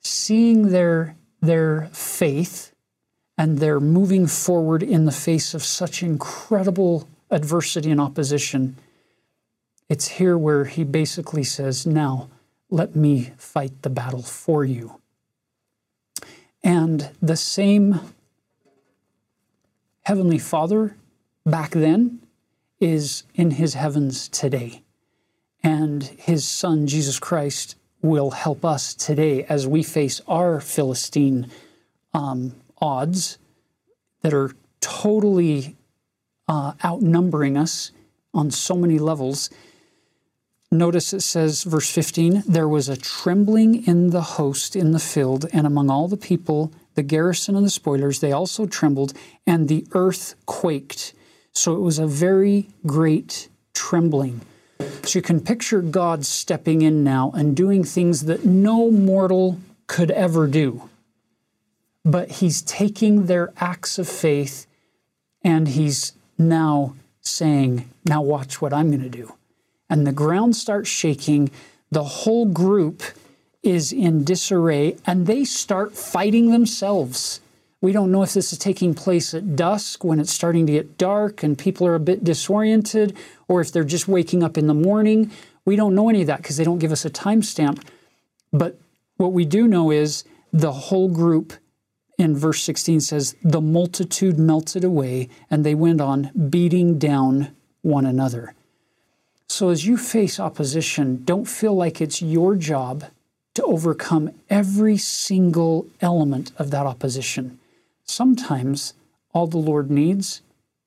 seeing 0.00 0.70
their, 0.70 1.16
their 1.40 1.88
faith 1.92 2.74
and 3.38 3.58
their 3.58 3.78
moving 3.78 4.26
forward 4.26 4.82
in 4.82 5.04
the 5.04 5.12
face 5.12 5.54
of 5.54 5.62
such 5.62 6.02
incredible 6.02 7.08
adversity 7.30 7.90
and 7.90 8.00
opposition, 8.00 8.76
it's 9.88 10.08
here 10.08 10.36
where 10.36 10.64
he 10.64 10.84
basically 10.84 11.44
says, 11.44 11.86
Now 11.86 12.28
let 12.70 12.94
me 12.94 13.32
fight 13.36 13.82
the 13.82 13.90
battle 13.90 14.22
for 14.22 14.64
you. 14.64 15.00
And 16.62 17.10
the 17.22 17.36
same 17.36 18.00
Heavenly 20.02 20.38
Father 20.38 20.96
back 21.44 21.70
then 21.70 22.20
is 22.80 23.24
in 23.34 23.52
his 23.52 23.74
heavens 23.74 24.28
today 24.28 24.82
and 25.62 26.02
his 26.04 26.46
son 26.46 26.86
Jesus 26.86 27.18
Christ 27.18 27.76
will 28.00 28.30
help 28.30 28.64
us 28.64 28.94
today 28.94 29.44
as 29.44 29.66
we 29.66 29.82
face 29.82 30.20
our 30.28 30.60
Philistine 30.60 31.50
um, 32.14 32.54
odds 32.80 33.38
that 34.22 34.32
are 34.32 34.52
totally 34.80 35.76
uh, 36.46 36.72
outnumbering 36.84 37.56
us 37.56 37.90
on 38.32 38.50
so 38.50 38.76
many 38.76 38.98
levels. 38.98 39.50
Notice 40.70 41.14
it 41.14 41.22
says, 41.22 41.62
verse 41.62 41.90
15, 41.90 42.42
there 42.46 42.68
was 42.68 42.90
a 42.90 42.96
trembling 42.96 43.86
in 43.86 44.10
the 44.10 44.20
host 44.20 44.76
in 44.76 44.92
the 44.92 44.98
field, 44.98 45.46
and 45.50 45.66
among 45.66 45.88
all 45.88 46.08
the 46.08 46.16
people, 46.18 46.72
the 46.94 47.02
garrison 47.02 47.56
and 47.56 47.64
the 47.64 47.70
spoilers, 47.70 48.20
they 48.20 48.32
also 48.32 48.66
trembled, 48.66 49.14
and 49.46 49.68
the 49.68 49.86
earth 49.92 50.34
quaked. 50.44 51.14
So 51.52 51.74
it 51.74 51.80
was 51.80 51.98
a 51.98 52.06
very 52.06 52.68
great 52.84 53.48
trembling. 53.72 54.42
So 55.04 55.18
you 55.18 55.22
can 55.22 55.40
picture 55.40 55.80
God 55.80 56.26
stepping 56.26 56.82
in 56.82 57.02
now 57.02 57.32
and 57.34 57.56
doing 57.56 57.82
things 57.82 58.26
that 58.26 58.44
no 58.44 58.90
mortal 58.90 59.58
could 59.86 60.10
ever 60.10 60.46
do. 60.46 60.90
But 62.04 62.30
he's 62.30 62.60
taking 62.60 63.24
their 63.24 63.52
acts 63.56 63.98
of 63.98 64.06
faith 64.06 64.66
and 65.42 65.68
he's 65.68 66.12
now 66.36 66.94
saying, 67.22 67.88
Now 68.04 68.20
watch 68.20 68.60
what 68.60 68.74
I'm 68.74 68.90
going 68.90 69.02
to 69.02 69.08
do. 69.08 69.34
And 69.90 70.06
the 70.06 70.12
ground 70.12 70.56
starts 70.56 70.88
shaking. 70.88 71.50
The 71.90 72.04
whole 72.04 72.46
group 72.46 73.02
is 73.62 73.92
in 73.92 74.24
disarray 74.24 74.96
and 75.06 75.26
they 75.26 75.44
start 75.44 75.96
fighting 75.96 76.50
themselves. 76.50 77.40
We 77.80 77.92
don't 77.92 78.10
know 78.10 78.22
if 78.22 78.34
this 78.34 78.52
is 78.52 78.58
taking 78.58 78.94
place 78.94 79.34
at 79.34 79.54
dusk 79.54 80.02
when 80.02 80.18
it's 80.18 80.32
starting 80.32 80.66
to 80.66 80.72
get 80.72 80.98
dark 80.98 81.42
and 81.42 81.56
people 81.56 81.86
are 81.86 81.94
a 81.94 82.00
bit 82.00 82.24
disoriented, 82.24 83.16
or 83.46 83.60
if 83.60 83.70
they're 83.70 83.84
just 83.84 84.08
waking 84.08 84.42
up 84.42 84.58
in 84.58 84.66
the 84.66 84.74
morning. 84.74 85.30
We 85.64 85.76
don't 85.76 85.94
know 85.94 86.08
any 86.08 86.22
of 86.22 86.26
that 86.26 86.38
because 86.38 86.56
they 86.56 86.64
don't 86.64 86.78
give 86.78 86.90
us 86.90 87.04
a 87.04 87.10
timestamp. 87.10 87.82
But 88.52 88.80
what 89.16 89.32
we 89.32 89.44
do 89.44 89.68
know 89.68 89.92
is 89.92 90.24
the 90.52 90.72
whole 90.72 91.08
group 91.08 91.52
in 92.18 92.36
verse 92.36 92.62
16 92.64 93.00
says, 93.00 93.36
The 93.42 93.60
multitude 93.60 94.38
melted 94.38 94.82
away, 94.82 95.28
and 95.50 95.64
they 95.64 95.74
went 95.74 96.00
on 96.00 96.32
beating 96.50 96.98
down 96.98 97.54
one 97.82 98.06
another. 98.06 98.54
So 99.48 99.70
as 99.70 99.86
you 99.86 99.96
face 99.96 100.38
opposition, 100.38 101.24
don't 101.24 101.46
feel 101.46 101.74
like 101.74 102.00
it's 102.00 102.20
your 102.20 102.54
job 102.54 103.04
to 103.54 103.62
overcome 103.64 104.30
every 104.48 104.96
single 104.96 105.86
element 106.00 106.52
of 106.58 106.70
that 106.70 106.86
opposition. 106.86 107.58
Sometimes 108.04 108.94
all 109.32 109.46
the 109.46 109.58
Lord 109.58 109.90
needs 109.90 110.42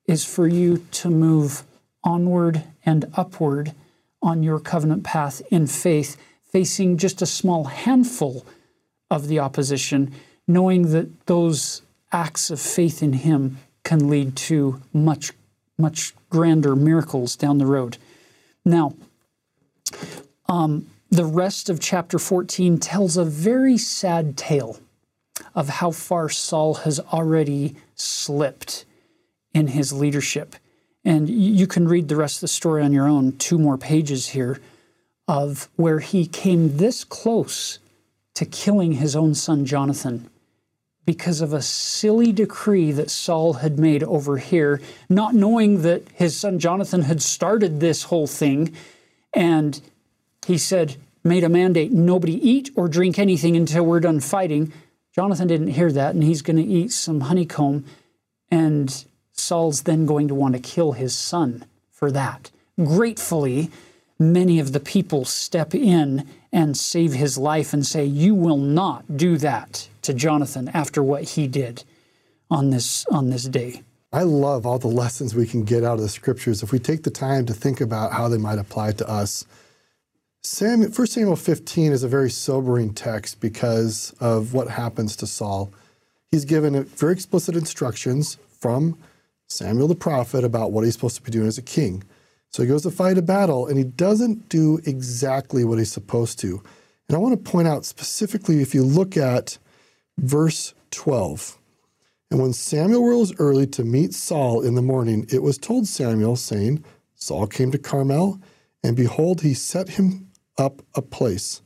is 0.06 0.24
for 0.24 0.46
you 0.46 0.86
to 0.92 1.10
move 1.10 1.64
onward 2.04 2.64
and 2.84 3.10
upward 3.14 3.74
on 4.22 4.42
your 4.42 4.58
covenant 4.58 5.04
path 5.04 5.42
in 5.50 5.66
faith, 5.66 6.16
facing 6.50 6.96
just 6.96 7.20
a 7.20 7.26
small 7.26 7.64
handful 7.64 8.46
of 9.10 9.28
the 9.28 9.38
opposition, 9.38 10.12
knowing 10.46 10.92
that 10.92 11.26
those 11.26 11.82
acts 12.12 12.50
of 12.50 12.60
faith 12.60 13.02
in 13.02 13.12
Him 13.12 13.58
can 13.84 14.08
lead 14.08 14.36
to 14.36 14.80
much, 14.92 15.32
much 15.76 16.14
grander 16.30 16.76
miracles 16.76 17.36
down 17.36 17.58
the 17.58 17.66
road. 17.66 17.98
Now, 18.64 18.94
um, 20.48 20.86
the 21.10 21.24
rest 21.24 21.68
of 21.68 21.80
chapter 21.80 22.18
14 22.18 22.78
tells 22.78 23.16
a 23.16 23.24
very 23.24 23.76
sad 23.76 24.36
tale 24.36 24.78
of 25.54 25.68
how 25.68 25.90
far 25.90 26.28
Saul 26.28 26.74
has 26.74 27.00
already 27.00 27.76
slipped 27.94 28.84
in 29.52 29.68
his 29.68 29.92
leadership. 29.92 30.56
And 31.04 31.28
you 31.28 31.66
can 31.66 31.88
read 31.88 32.08
the 32.08 32.16
rest 32.16 32.36
of 32.36 32.42
the 32.42 32.48
story 32.48 32.82
on 32.82 32.92
your 32.92 33.08
own, 33.08 33.36
two 33.36 33.58
more 33.58 33.76
pages 33.76 34.28
here, 34.28 34.60
of 35.26 35.68
where 35.76 35.98
he 35.98 36.26
came 36.26 36.76
this 36.76 37.04
close 37.04 37.78
to 38.34 38.44
killing 38.44 38.92
his 38.92 39.16
own 39.16 39.34
son 39.34 39.66
Jonathan 39.66 40.30
because 41.04 41.40
of 41.40 41.52
a 41.52 41.62
silly 41.62 42.32
decree 42.32 42.92
that 42.92 43.10
Saul 43.10 43.54
had 43.54 43.78
made 43.78 44.02
over 44.04 44.36
here, 44.36 44.80
not 45.08 45.34
knowing 45.34 45.82
that 45.82 46.02
his 46.14 46.36
son 46.36 46.58
Jonathan 46.58 47.02
had 47.02 47.20
started 47.20 47.80
this 47.80 48.04
whole 48.04 48.26
thing. 48.26 48.74
And 49.32 49.80
he 50.46 50.58
said, 50.58 50.96
made 51.24 51.44
a 51.44 51.48
mandate 51.48 51.92
nobody 51.92 52.34
eat 52.48 52.70
or 52.76 52.88
drink 52.88 53.18
anything 53.18 53.56
until 53.56 53.84
we're 53.84 54.00
done 54.00 54.20
fighting. 54.20 54.72
Jonathan 55.14 55.48
didn't 55.48 55.68
hear 55.68 55.92
that, 55.92 56.14
and 56.14 56.24
he's 56.24 56.42
going 56.42 56.56
to 56.56 56.62
eat 56.62 56.90
some 56.90 57.22
honeycomb, 57.22 57.84
and 58.50 59.04
Saul's 59.32 59.82
then 59.82 60.06
going 60.06 60.28
to 60.28 60.34
want 60.34 60.54
to 60.54 60.60
kill 60.60 60.92
his 60.92 61.14
son 61.14 61.64
for 61.90 62.10
that. 62.10 62.50
Gratefully, 62.82 63.70
many 64.18 64.58
of 64.58 64.72
the 64.72 64.80
people 64.80 65.24
step 65.24 65.74
in 65.74 66.26
and 66.52 66.76
save 66.76 67.14
his 67.14 67.38
life 67.38 67.72
and 67.72 67.86
say, 67.86 68.04
You 68.04 68.34
will 68.34 68.58
not 68.58 69.16
do 69.16 69.38
that 69.38 69.88
to 70.02 70.12
Jonathan 70.12 70.68
after 70.68 71.02
what 71.02 71.30
he 71.30 71.46
did 71.46 71.84
on 72.50 72.70
this, 72.70 73.06
on 73.06 73.30
this 73.30 73.44
day. 73.44 73.82
I 74.12 74.24
love 74.24 74.66
all 74.66 74.78
the 74.78 74.88
lessons 74.88 75.34
we 75.34 75.46
can 75.46 75.64
get 75.64 75.84
out 75.84 75.94
of 75.94 76.00
the 76.00 76.08
scriptures 76.08 76.62
if 76.62 76.70
we 76.70 76.78
take 76.78 77.02
the 77.02 77.10
time 77.10 77.46
to 77.46 77.54
think 77.54 77.80
about 77.80 78.12
how 78.12 78.28
they 78.28 78.36
might 78.36 78.58
apply 78.58 78.92
to 78.92 79.08
us. 79.08 79.46
Samuel, 80.42 80.90
1 80.90 81.06
Samuel 81.06 81.36
15 81.36 81.92
is 81.92 82.02
a 82.02 82.08
very 82.08 82.28
sobering 82.28 82.92
text 82.92 83.40
because 83.40 84.14
of 84.20 84.52
what 84.52 84.68
happens 84.68 85.16
to 85.16 85.26
Saul. 85.26 85.72
He's 86.30 86.44
given 86.44 86.84
very 86.84 87.12
explicit 87.12 87.56
instructions 87.56 88.36
from 88.58 88.98
Samuel 89.46 89.88
the 89.88 89.94
prophet 89.94 90.44
about 90.44 90.72
what 90.72 90.84
he's 90.84 90.94
supposed 90.94 91.16
to 91.16 91.22
be 91.22 91.30
doing 91.30 91.46
as 91.46 91.58
a 91.58 91.62
king. 91.62 92.02
So 92.52 92.62
he 92.62 92.68
goes 92.68 92.82
to 92.82 92.90
fight 92.90 93.18
a 93.18 93.22
battle 93.22 93.66
and 93.66 93.78
he 93.78 93.84
doesn't 93.84 94.48
do 94.48 94.78
exactly 94.84 95.64
what 95.64 95.78
he's 95.78 95.92
supposed 95.92 96.38
to. 96.40 96.62
And 97.08 97.16
I 97.16 97.18
want 97.18 97.32
to 97.42 97.50
point 97.50 97.66
out 97.66 97.84
specifically 97.84 98.60
if 98.60 98.74
you 98.74 98.82
look 98.82 99.16
at 99.16 99.58
verse 100.18 100.74
12. 100.90 101.58
And 102.30 102.40
when 102.40 102.52
Samuel 102.52 103.06
rose 103.06 103.38
early 103.38 103.66
to 103.68 103.84
meet 103.84 104.14
Saul 104.14 104.62
in 104.62 104.74
the 104.74 104.82
morning, 104.82 105.26
it 105.30 105.42
was 105.42 105.58
told 105.58 105.86
Samuel, 105.86 106.36
saying, 106.36 106.84
Saul 107.14 107.46
came 107.46 107.70
to 107.72 107.78
Carmel, 107.78 108.40
and 108.82 108.96
behold, 108.96 109.42
he 109.42 109.54
set 109.54 109.90
him 109.90 110.30
up 110.58 110.82
a 110.94 111.02
place 111.02 111.60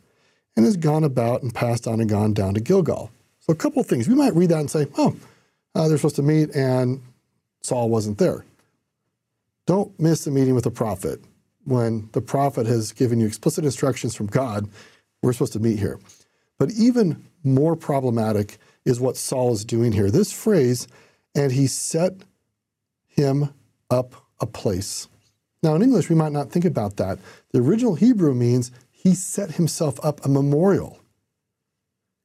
and 0.57 0.64
has 0.64 0.76
gone 0.76 1.05
about 1.05 1.43
and 1.43 1.55
passed 1.55 1.87
on 1.87 2.01
and 2.01 2.11
gone 2.11 2.32
down 2.32 2.55
to 2.55 2.61
Gilgal. 2.61 3.11
So, 3.41 3.53
a 3.53 3.57
couple 3.57 3.80
of 3.80 3.87
things. 3.87 4.09
We 4.09 4.14
might 4.14 4.34
read 4.34 4.49
that 4.49 4.59
and 4.59 4.70
say, 4.70 4.87
oh, 4.99 5.14
uh, 5.74 5.87
they're 5.87 5.99
supposed 5.99 6.16
to 6.16 6.22
meet 6.22 6.55
and 6.55 7.01
Saul 7.62 7.89
wasn't 7.89 8.18
there. 8.18 8.45
Don't 9.67 9.99
miss 9.99 10.27
a 10.27 10.31
meeting 10.31 10.55
with 10.55 10.67
a 10.67 10.71
prophet 10.71 11.21
when 11.64 12.09
the 12.12 12.21
prophet 12.21 12.67
has 12.67 12.93
given 12.93 13.21
you 13.21 13.27
explicit 13.27 13.64
instructions 13.64 14.14
from 14.14 14.27
God. 14.27 14.69
We're 15.23 15.33
supposed 15.33 15.55
to 15.55 15.61
meet 15.61 15.79
here. 15.79 15.99
But 16.59 16.71
even 16.73 17.25
more 17.43 17.77
problematic 17.77 18.59
is 18.85 19.01
what 19.01 19.17
Saul 19.17 19.53
is 19.53 19.64
doing 19.64 19.93
here. 19.93 20.11
This 20.11 20.33
phrase, 20.33 20.87
and 21.35 21.53
he 21.53 21.67
set 21.67 22.14
him 23.07 23.53
up 23.91 24.14
a 24.41 24.47
place. 24.47 25.09
Now, 25.62 25.75
in 25.75 25.83
English, 25.83 26.09
we 26.09 26.14
might 26.14 26.33
not 26.33 26.51
think 26.51 26.64
about 26.64 26.97
that. 26.97 27.19
The 27.53 27.61
original 27.61 27.97
Hebrew 27.97 28.35
means 28.35 28.71
he 28.91 29.14
set 29.14 29.53
himself 29.53 29.99
up 30.05 30.25
a 30.25 30.29
memorial. 30.29 31.01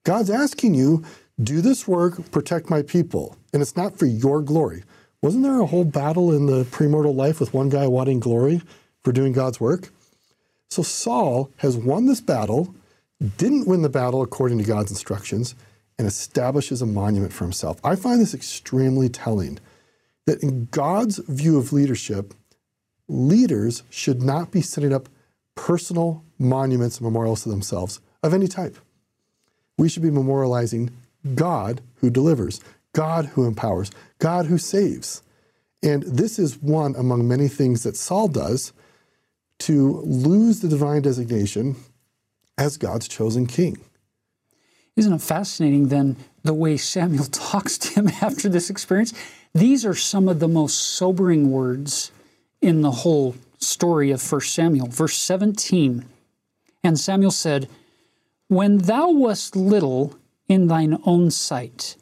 God's 0.04 0.30
asking 0.30 0.76
you, 0.76 1.04
do 1.42 1.62
this 1.62 1.88
work, 1.88 2.32
protect 2.32 2.70
my 2.70 2.84
people. 2.84 3.36
And 3.54 3.62
it's 3.62 3.76
not 3.76 3.98
for 3.98 4.06
your 4.06 4.42
glory. 4.42 4.84
Wasn't 5.22 5.44
there 5.44 5.60
a 5.60 5.68
whole 5.68 5.86
battle 5.86 6.32
in 6.32 6.48
the 6.48 6.64
premortal 6.64 7.16
life 7.16 7.40
with 7.40 7.54
one 7.54 7.70
guy 7.70 7.86
wanting 7.86 8.20
glory 8.20 8.62
for 9.04 9.12
doing 9.12 9.34
God's 9.34 9.60
work? 9.60 9.90
So 10.70 10.82
Saul 10.82 11.52
has 11.58 11.78
won 11.78 12.08
this 12.08 12.22
battle, 12.22 12.74
didn't 13.38 13.68
win 13.68 13.84
the 13.84 13.90
battle 13.90 14.24
according 14.24 14.58
to 14.58 14.64
God's 14.64 14.90
instructions, 14.90 15.54
and 16.00 16.08
establishes 16.08 16.82
a 16.82 16.88
monument 16.88 17.34
for 17.34 17.44
himself. 17.44 17.80
I 17.84 17.96
find 17.96 18.20
this 18.20 18.34
extremely 18.34 19.10
telling 19.10 19.60
that 20.26 20.42
in 20.42 20.66
God's 20.72 21.20
view 21.28 21.60
of 21.60 21.72
leadership, 21.72 22.34
leaders 23.08 23.84
should 23.92 24.24
not 24.24 24.50
be 24.50 24.62
setting 24.62 24.92
up 24.92 25.08
personal 25.54 26.24
monuments 26.40 26.98
and 26.98 27.06
memorials 27.06 27.44
to 27.44 27.50
themselves 27.50 28.00
of 28.24 28.34
any 28.34 28.48
type. 28.48 28.76
We 29.78 29.88
should 29.88 30.02
be 30.02 30.10
memorializing 30.10 30.90
God 31.36 31.82
who 31.98 32.10
delivers, 32.10 32.60
God 32.94 33.26
who 33.28 33.46
empowers, 33.46 33.92
God 34.20 34.46
who 34.48 34.58
saves. 34.58 35.22
And 35.84 36.04
this 36.04 36.38
is 36.38 36.62
one 36.62 36.96
among 36.96 37.28
many 37.28 37.48
things 37.48 37.84
that 37.84 37.98
Saul 37.98 38.28
does 38.28 38.74
to 39.60 40.02
lose 40.02 40.60
the 40.60 40.68
divine 40.68 41.02
designation 41.02 41.76
as 42.58 42.78
God's 42.78 43.08
chosen 43.08 43.48
king. 43.48 43.78
Isn't 44.96 45.14
it 45.14 45.22
fascinating 45.22 45.88
then 45.88 46.18
the 46.44 46.54
way 46.54 46.78
Samuel 46.78 47.26
talks 47.32 47.78
to 47.80 47.94
him 47.94 48.08
after 48.22 48.50
this 48.50 48.70
experience? 48.70 49.14
These 49.54 49.86
are 49.86 49.96
some 49.96 50.28
of 50.28 50.40
the 50.40 50.48
most 50.48 50.78
sobering 50.78 51.52
words 51.52 52.12
in 52.62 52.82
the 52.82 52.92
whole 52.92 53.36
story 53.58 54.12
of 54.12 54.32
1 54.32 54.42
Samuel. 54.42 54.88
Verse 54.88 55.18
17 55.18 56.06
And 56.84 57.00
Samuel 57.00 57.32
said, 57.32 57.70
When 58.48 58.80
thou 58.80 59.10
wast 59.10 59.56
little 59.56 60.16
in 60.48 60.68
thine 60.68 61.00
own 61.06 61.32
sight, 61.32 61.96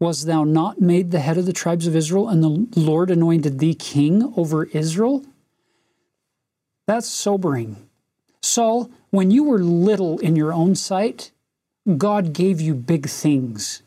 was 0.00 0.24
thou 0.24 0.44
not 0.44 0.80
made 0.80 1.10
the 1.10 1.20
head 1.20 1.38
of 1.38 1.46
the 1.46 1.52
tribes 1.52 1.86
of 1.86 1.96
Israel, 1.96 2.28
and 2.28 2.42
the 2.42 2.80
Lord 2.80 3.10
anointed 3.10 3.58
thee 3.58 3.74
king 3.74 4.32
over 4.36 4.64
Israel? 4.64 5.24
That's 6.86 7.08
sobering. 7.08 7.88
Saul, 8.42 8.90
when 9.10 9.30
you 9.30 9.44
were 9.44 9.58
little 9.58 10.18
in 10.18 10.36
your 10.36 10.52
own 10.52 10.74
sight, 10.74 11.32
God 11.96 12.32
gave 12.32 12.60
you 12.60 12.74
big 12.74 13.08
things. 13.08 13.82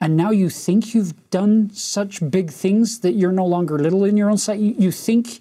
And 0.00 0.16
now 0.16 0.30
you 0.30 0.48
think 0.48 0.94
you've 0.94 1.30
done 1.30 1.70
such 1.72 2.30
big 2.30 2.50
things 2.50 3.00
that 3.00 3.12
you're 3.12 3.32
no 3.32 3.46
longer 3.46 3.78
little 3.78 4.04
in 4.04 4.16
your 4.16 4.30
own 4.30 4.38
sight. 4.38 4.58
You, 4.58 4.74
you 4.78 4.92
think 4.92 5.40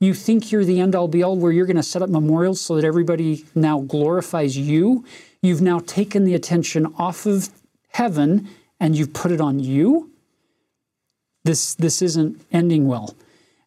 you 0.00 0.14
think 0.14 0.52
you're 0.52 0.64
the 0.64 0.80
end 0.80 0.94
all 0.94 1.08
be 1.08 1.22
all 1.24 1.36
where 1.36 1.50
you're 1.50 1.66
going 1.66 1.76
to 1.76 1.82
set 1.82 2.02
up 2.02 2.08
memorials 2.08 2.60
so 2.60 2.76
that 2.76 2.84
everybody 2.84 3.44
now 3.54 3.80
glorifies 3.80 4.56
you. 4.56 5.04
You've 5.42 5.60
now 5.60 5.80
taken 5.80 6.24
the 6.24 6.34
attention 6.34 6.94
off 6.98 7.26
of 7.26 7.48
heaven 7.88 8.48
and 8.80 8.96
you've 8.96 9.12
put 9.12 9.32
it 9.32 9.40
on 9.40 9.58
you. 9.58 10.10
This 11.44 11.74
this 11.74 12.02
isn't 12.02 12.40
ending 12.52 12.86
well. 12.86 13.14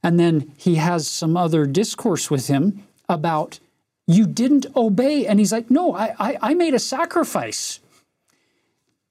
And 0.03 0.20
then 0.20 0.51
he 0.57 0.76
has 0.76 1.07
some 1.07 1.38
other 1.38 1.66
discourse 1.66 2.32
with 2.32 2.47
him 2.47 2.84
about 3.07 3.59
you 4.07 4.26
didn't 4.26 4.66
obey. 4.76 5.28
And 5.28 5.39
he's 5.39 5.51
like, 5.51 5.70
no, 5.70 5.93
I, 5.93 6.16
I, 6.20 6.38
I 6.41 6.53
made 6.53 6.74
a 6.74 6.80
sacrifice. 6.80 7.80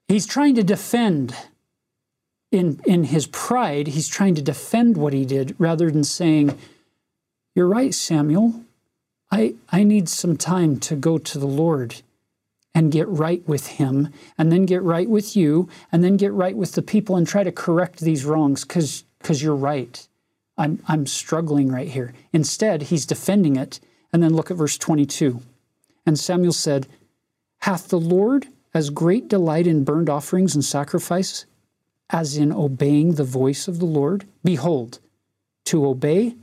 He's 0.07 0.27
trying 0.27 0.55
to 0.55 0.63
defend 0.63 1.33
in, 2.51 2.81
in 2.85 3.05
his 3.05 3.27
pride, 3.27 3.87
he's 3.87 4.09
trying 4.09 4.35
to 4.35 4.41
defend 4.41 4.97
what 4.97 5.13
he 5.13 5.25
did 5.25 5.55
rather 5.57 5.89
than 5.89 6.03
saying, 6.03 6.57
You're 7.55 7.67
right, 7.67 7.93
Samuel. 7.93 8.65
I, 9.31 9.55
I 9.71 9.83
need 9.83 10.09
some 10.09 10.35
time 10.35 10.77
to 10.81 10.97
go 10.97 11.17
to 11.17 11.39
the 11.39 11.47
Lord 11.47 12.01
and 12.73 12.91
get 12.91 13.07
right 13.07 13.45
with 13.47 13.67
him, 13.67 14.09
and 14.37 14.51
then 14.51 14.65
get 14.65 14.81
right 14.81 15.09
with 15.09 15.35
you, 15.35 15.67
and 15.91 16.03
then 16.03 16.17
get 16.17 16.31
right 16.31 16.55
with 16.55 16.71
the 16.73 16.81
people 16.81 17.15
and 17.17 17.27
try 17.27 17.43
to 17.43 17.51
correct 17.51 17.99
these 17.99 18.25
wrongs 18.25 18.63
because 18.63 19.03
you're 19.43 19.55
right. 19.55 20.07
I'm, 20.57 20.81
I'm 20.87 21.05
struggling 21.07 21.71
right 21.71 21.87
here. 21.87 22.13
Instead, 22.33 22.83
he's 22.83 23.05
defending 23.05 23.55
it. 23.55 23.79
And 24.13 24.21
then 24.21 24.33
look 24.33 24.51
at 24.51 24.57
verse 24.57 24.77
22. 24.77 25.41
And 26.05 26.19
Samuel 26.19 26.53
said, 26.53 26.87
Hath 27.59 27.87
the 27.87 27.99
Lord 27.99 28.47
as 28.73 28.89
great 28.89 29.27
delight 29.27 29.67
in 29.67 29.83
burnt 29.83 30.09
offerings 30.09 30.55
and 30.55 30.63
sacrifice 30.63 31.45
as 32.09 32.35
in 32.35 32.51
obeying 32.51 33.15
the 33.15 33.23
voice 33.23 33.67
of 33.67 33.79
the 33.79 33.85
Lord? 33.85 34.25
Behold, 34.43 34.99
to 35.65 35.85
obey 35.85 36.35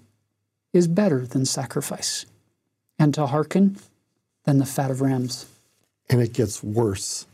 is 0.73 0.89
better 0.89 1.27
than 1.27 1.45
sacrifice, 1.45 2.27
and 2.99 3.13
to 3.15 3.27
hearken 3.27 3.77
than 4.45 4.59
the 4.59 4.67
fat 4.67 4.91
of 4.91 5.01
rams. 5.01 5.47
And 6.11 6.21
it 6.21 6.33
gets 6.33 6.63
worse. 6.63 7.27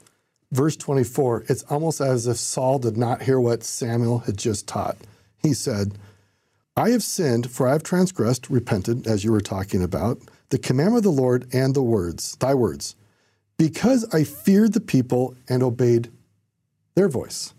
Verse 0.52 0.76
24, 0.76 1.46
it's 1.48 1.62
almost 1.64 2.00
as 2.00 2.26
if 2.26 2.36
Saul 2.36 2.78
did 2.78 2.96
not 2.96 3.22
hear 3.22 3.40
what 3.40 3.64
Samuel 3.64 4.20
had 4.20 4.36
just 4.36 4.68
taught. 4.68 4.96
He 5.36 5.52
said, 5.52 5.98
I 6.76 6.90
have 6.90 7.02
sinned, 7.02 7.50
for 7.50 7.68
I 7.68 7.72
have 7.72 7.82
transgressed, 7.82 8.50
repented, 8.50 9.06
as 9.06 9.24
you 9.24 9.32
were 9.32 9.40
talking 9.40 9.82
about, 9.82 10.18
the 10.50 10.58
commandment 10.58 10.98
of 11.06 11.14
the 11.14 11.22
Lord 11.22 11.46
and 11.52 11.74
the 11.74 11.82
words, 11.82 12.36
thy 12.36 12.54
words, 12.54 12.96
because 13.56 14.04
I 14.12 14.24
feared 14.24 14.72
the 14.72 14.80
people 14.80 15.36
and 15.48 15.62
obeyed 15.62 16.10
their 16.94 17.08
voice. 17.08 17.54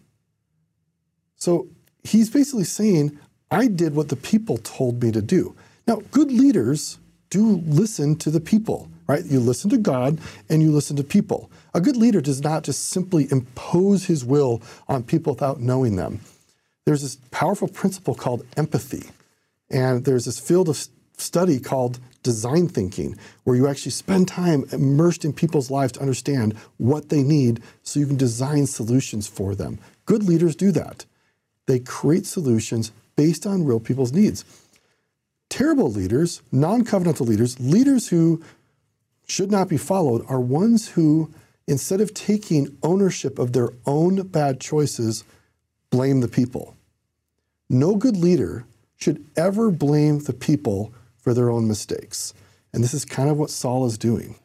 So 1.35 1.67
he's 2.03 2.29
basically 2.29 2.63
saying, 2.63 3.17
I 3.51 3.67
did 3.67 3.95
what 3.95 4.09
the 4.09 4.15
people 4.15 4.57
told 4.57 5.01
me 5.03 5.11
to 5.11 5.21
do. 5.21 5.55
Now, 5.87 6.01
good 6.11 6.31
leaders 6.31 6.97
do 7.29 7.61
listen 7.65 8.15
to 8.17 8.29
the 8.29 8.39
people, 8.39 8.89
right? 9.07 9.25
You 9.25 9.39
listen 9.39 9.69
to 9.71 9.77
God 9.77 10.19
and 10.49 10.61
you 10.61 10.71
listen 10.71 10.95
to 10.97 11.03
people. 11.03 11.49
A 11.73 11.81
good 11.81 11.97
leader 11.97 12.21
does 12.21 12.41
not 12.41 12.63
just 12.63 12.87
simply 12.87 13.27
impose 13.31 14.05
his 14.05 14.23
will 14.23 14.61
on 14.87 15.03
people 15.03 15.33
without 15.33 15.59
knowing 15.59 15.95
them 15.95 16.21
there's 16.85 17.01
this 17.01 17.17
powerful 17.31 17.67
principle 17.67 18.15
called 18.15 18.45
empathy. 18.55 19.09
And 19.69 20.05
there's 20.05 20.25
this 20.25 20.39
field 20.39 20.69
of 20.69 20.87
study 21.17 21.59
called 21.59 21.99
design 22.23 22.67
thinking, 22.67 23.17
where 23.43 23.55
you 23.55 23.67
actually 23.67 23.91
spend 23.91 24.27
time 24.27 24.65
immersed 24.71 25.25
in 25.25 25.33
people's 25.33 25.71
lives 25.71 25.93
to 25.93 26.01
understand 26.01 26.55
what 26.77 27.09
they 27.09 27.23
need 27.23 27.61
so 27.83 27.99
you 27.99 28.07
can 28.07 28.17
design 28.17 28.67
solutions 28.67 29.27
for 29.27 29.55
them. 29.55 29.79
Good 30.05 30.23
leaders 30.23 30.55
do 30.55 30.71
that. 30.71 31.05
They 31.65 31.79
create 31.79 32.25
solutions 32.25 32.91
based 33.15 33.45
on 33.45 33.65
real 33.65 33.79
people's 33.79 34.11
needs. 34.11 34.45
Terrible 35.49 35.91
leaders, 35.91 36.41
non 36.51 36.83
covenantal 36.83 37.27
leaders, 37.27 37.59
leaders 37.59 38.09
who 38.09 38.43
should 39.25 39.51
not 39.51 39.69
be 39.69 39.77
followed, 39.77 40.25
are 40.27 40.39
ones 40.39 40.89
who, 40.89 41.31
instead 41.67 42.01
of 42.01 42.13
taking 42.13 42.77
ownership 42.83 43.39
of 43.39 43.53
their 43.53 43.71
own 43.85 44.27
bad 44.27 44.59
choices, 44.59 45.23
blame 45.89 46.21
the 46.21 46.27
people. 46.27 46.75
No 47.69 47.95
good 47.95 48.17
leader 48.17 48.65
should 48.97 49.25
ever 49.35 49.71
blame 49.71 50.19
the 50.19 50.33
people 50.33 50.93
for 51.17 51.33
their 51.33 51.49
own 51.49 51.67
mistakes. 51.67 52.33
And 52.73 52.83
this 52.83 52.93
is 52.93 53.05
kind 53.05 53.29
of 53.29 53.37
what 53.37 53.49
Saul 53.49 53.85
is 53.85 53.97
doing. 53.97 54.35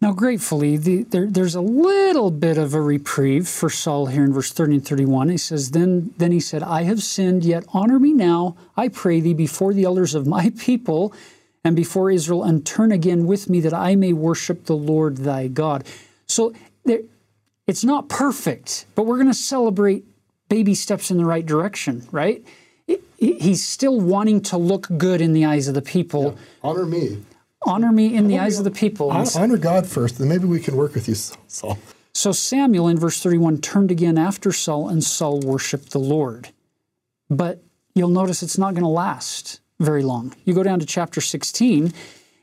Now, 0.00 0.12
gratefully, 0.12 0.76
the, 0.76 1.04
there, 1.04 1.26
there's 1.26 1.54
a 1.54 1.60
little 1.60 2.32
bit 2.32 2.58
of 2.58 2.74
a 2.74 2.80
reprieve 2.80 3.46
for 3.46 3.70
Saul 3.70 4.06
here 4.06 4.24
in 4.24 4.32
verse 4.32 4.52
30 4.52 4.74
and 4.74 4.88
31. 4.88 5.28
He 5.28 5.36
says, 5.36 5.70
then, 5.70 6.12
then 6.18 6.32
he 6.32 6.40
said, 6.40 6.64
I 6.64 6.82
have 6.82 7.02
sinned, 7.02 7.44
yet 7.44 7.64
honor 7.72 8.00
me 8.00 8.12
now, 8.12 8.56
I 8.76 8.88
pray 8.88 9.20
thee, 9.20 9.32
before 9.32 9.72
the 9.72 9.84
elders 9.84 10.16
of 10.16 10.26
my 10.26 10.52
people 10.58 11.14
and 11.64 11.76
before 11.76 12.10
Israel, 12.10 12.42
and 12.42 12.66
turn 12.66 12.92
again 12.92 13.26
with 13.26 13.48
me 13.48 13.60
that 13.60 13.74
I 13.74 13.94
may 13.94 14.12
worship 14.12 14.66
the 14.66 14.76
Lord 14.76 15.18
thy 15.18 15.48
God. 15.48 15.84
So 16.26 16.52
there, 16.84 17.00
it's 17.66 17.84
not 17.84 18.08
perfect, 18.08 18.86
but 18.94 19.04
we're 19.04 19.16
going 19.16 19.28
to 19.28 19.34
celebrate 19.34 20.04
baby 20.48 20.74
steps 20.74 21.10
in 21.10 21.16
the 21.16 21.24
right 21.24 21.46
direction, 21.46 22.06
right? 22.10 22.44
He's 23.16 23.64
still 23.64 24.00
wanting 24.00 24.40
to 24.42 24.56
look 24.56 24.88
good 24.98 25.20
in 25.20 25.32
the 25.32 25.44
eyes 25.44 25.68
of 25.68 25.74
the 25.74 25.82
people. 25.82 26.36
Yeah. 26.36 26.44
Honor 26.64 26.86
me. 26.86 27.22
Honor 27.64 27.92
me 27.92 28.14
in 28.14 28.26
the 28.26 28.40
eyes 28.40 28.58
of 28.58 28.64
the 28.64 28.70
people. 28.72 29.10
Honor 29.10 29.56
God 29.56 29.86
first, 29.86 30.18
then 30.18 30.28
maybe 30.28 30.46
we 30.46 30.58
can 30.60 30.76
work 30.76 30.94
with 30.94 31.08
you, 31.08 31.14
Saul. 31.14 31.78
So 32.12 32.32
Samuel 32.32 32.88
in 32.88 32.98
verse 32.98 33.22
31 33.22 33.58
turned 33.62 33.90
again 33.90 34.18
after 34.18 34.52
Saul, 34.52 34.88
and 34.88 35.02
Saul 35.02 35.40
worshiped 35.40 35.92
the 35.92 36.00
Lord. 36.00 36.50
But 37.30 37.62
you'll 37.94 38.10
notice 38.10 38.42
it's 38.42 38.58
not 38.58 38.74
going 38.74 38.82
to 38.82 38.88
last 38.88 39.60
very 39.82 40.02
long. 40.02 40.34
You 40.44 40.54
go 40.54 40.62
down 40.62 40.80
to 40.80 40.86
chapter 40.86 41.20
16, 41.20 41.92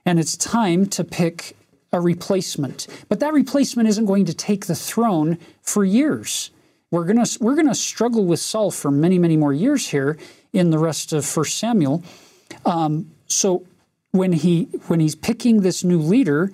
and 0.06 0.20
it's 0.20 0.38
time 0.38 0.86
to 0.88 1.04
pick 1.04 1.56
a 1.92 2.00
replacement. 2.00 2.88
But 3.08 3.20
that 3.20 3.34
replacement 3.34 3.90
isn't 3.90 4.06
going 4.06 4.26
to 4.26 4.34
take 4.34 4.68
the 4.68 4.76
throne 4.76 5.38
for 5.62 5.84
years. 5.84 6.52
We're 6.92 7.06
going 7.06 7.24
to 7.24 7.38
we're 7.44 7.56
going 7.56 7.68
to 7.68 7.76
struggle 7.76 8.26
with 8.26 8.40
Saul 8.40 8.72
for 8.72 8.92
many 8.92 9.20
many 9.20 9.38
more 9.38 9.54
years 9.54 9.90
here 9.90 10.18
in 10.54 10.72
the 10.72 10.80
rest 10.80 11.14
of 11.14 11.26
1 11.26 11.46
Samuel. 11.46 12.04
Um, 12.66 13.12
so 13.28 13.66
when 14.12 14.34
he 14.34 14.64
when 14.88 15.00
he's 15.00 15.16
picking 15.16 15.62
this 15.62 15.84
new 15.84 16.00
leader, 16.00 16.52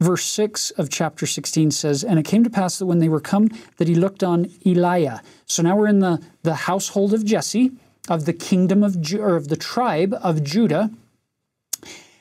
verse 0.00 0.24
6 0.24 0.70
of 0.72 0.90
chapter 0.90 1.26
16 1.26 1.70
says, 1.70 2.04
And 2.04 2.18
it 2.18 2.24
came 2.24 2.44
to 2.44 2.50
pass 2.50 2.78
that 2.78 2.86
when 2.86 2.98
they 2.98 3.08
were 3.08 3.20
come, 3.20 3.48
that 3.76 3.88
he 3.88 3.94
looked 3.94 4.22
on 4.22 4.50
Eliab. 4.64 5.20
So 5.46 5.62
now 5.62 5.76
we're 5.76 5.88
in 5.88 6.00
the, 6.00 6.22
the 6.42 6.54
household 6.54 7.14
of 7.14 7.24
Jesse, 7.24 7.72
of 8.08 8.24
the 8.24 8.32
kingdom 8.32 8.82
of, 8.82 9.00
Ju- 9.00 9.20
or 9.20 9.36
of 9.36 9.48
the 9.48 9.56
tribe 9.56 10.14
of 10.22 10.42
Judah. 10.42 10.90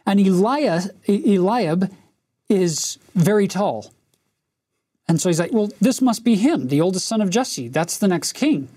And 0.05 0.19
Eliab 0.19 1.91
is 2.49 2.97
very 3.15 3.47
tall. 3.47 3.91
And 5.07 5.21
so 5.21 5.29
he's 5.29 5.39
like, 5.39 5.53
Well, 5.53 5.71
this 5.79 6.01
must 6.01 6.23
be 6.23 6.35
him, 6.35 6.67
the 6.67 6.81
oldest 6.81 7.07
son 7.07 7.21
of 7.21 7.29
Jesse. 7.29 7.67
That's 7.67 7.97
the 7.97 8.07
next 8.07 8.33
king. 8.33 8.67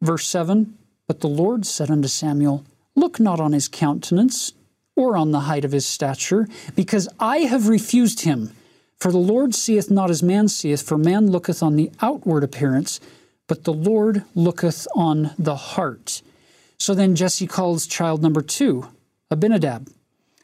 Verse 0.00 0.26
7 0.26 0.76
But 1.06 1.20
the 1.20 1.28
Lord 1.28 1.66
said 1.66 1.90
unto 1.90 2.08
Samuel, 2.08 2.64
Look 2.94 3.18
not 3.18 3.40
on 3.40 3.52
his 3.52 3.68
countenance, 3.68 4.52
or 4.96 5.16
on 5.16 5.32
the 5.32 5.40
height 5.40 5.64
of 5.64 5.72
his 5.72 5.86
stature, 5.86 6.46
because 6.76 7.08
I 7.18 7.38
have 7.38 7.68
refused 7.68 8.20
him. 8.20 8.52
For 8.98 9.10
the 9.10 9.18
Lord 9.18 9.54
seeth 9.54 9.90
not 9.90 10.10
as 10.10 10.22
man 10.22 10.48
seeth, 10.48 10.82
for 10.82 10.96
man 10.96 11.30
looketh 11.30 11.62
on 11.62 11.76
the 11.76 11.90
outward 12.00 12.44
appearance, 12.44 13.00
but 13.46 13.64
the 13.64 13.72
Lord 13.72 14.24
looketh 14.34 14.86
on 14.94 15.30
the 15.38 15.56
heart. 15.56 16.22
So 16.78 16.94
then 16.94 17.14
Jesse 17.14 17.46
calls 17.46 17.86
child 17.86 18.22
number 18.22 18.42
two, 18.42 18.88
Abinadab. 19.30 19.88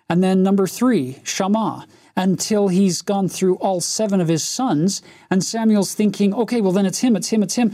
And 0.08 0.22
then 0.22 0.42
number 0.42 0.66
three, 0.66 1.18
Shammah, 1.22 1.86
until 2.16 2.68
he's 2.68 3.02
gone 3.02 3.28
through 3.28 3.56
all 3.56 3.80
seven 3.80 4.20
of 4.20 4.28
his 4.28 4.42
sons. 4.42 5.02
And 5.30 5.44
Samuel's 5.44 5.94
thinking, 5.94 6.34
okay, 6.34 6.60
well, 6.60 6.72
then 6.72 6.86
it's 6.86 6.98
him, 7.00 7.16
it's 7.16 7.28
him, 7.28 7.42
it's 7.42 7.54
him. 7.54 7.72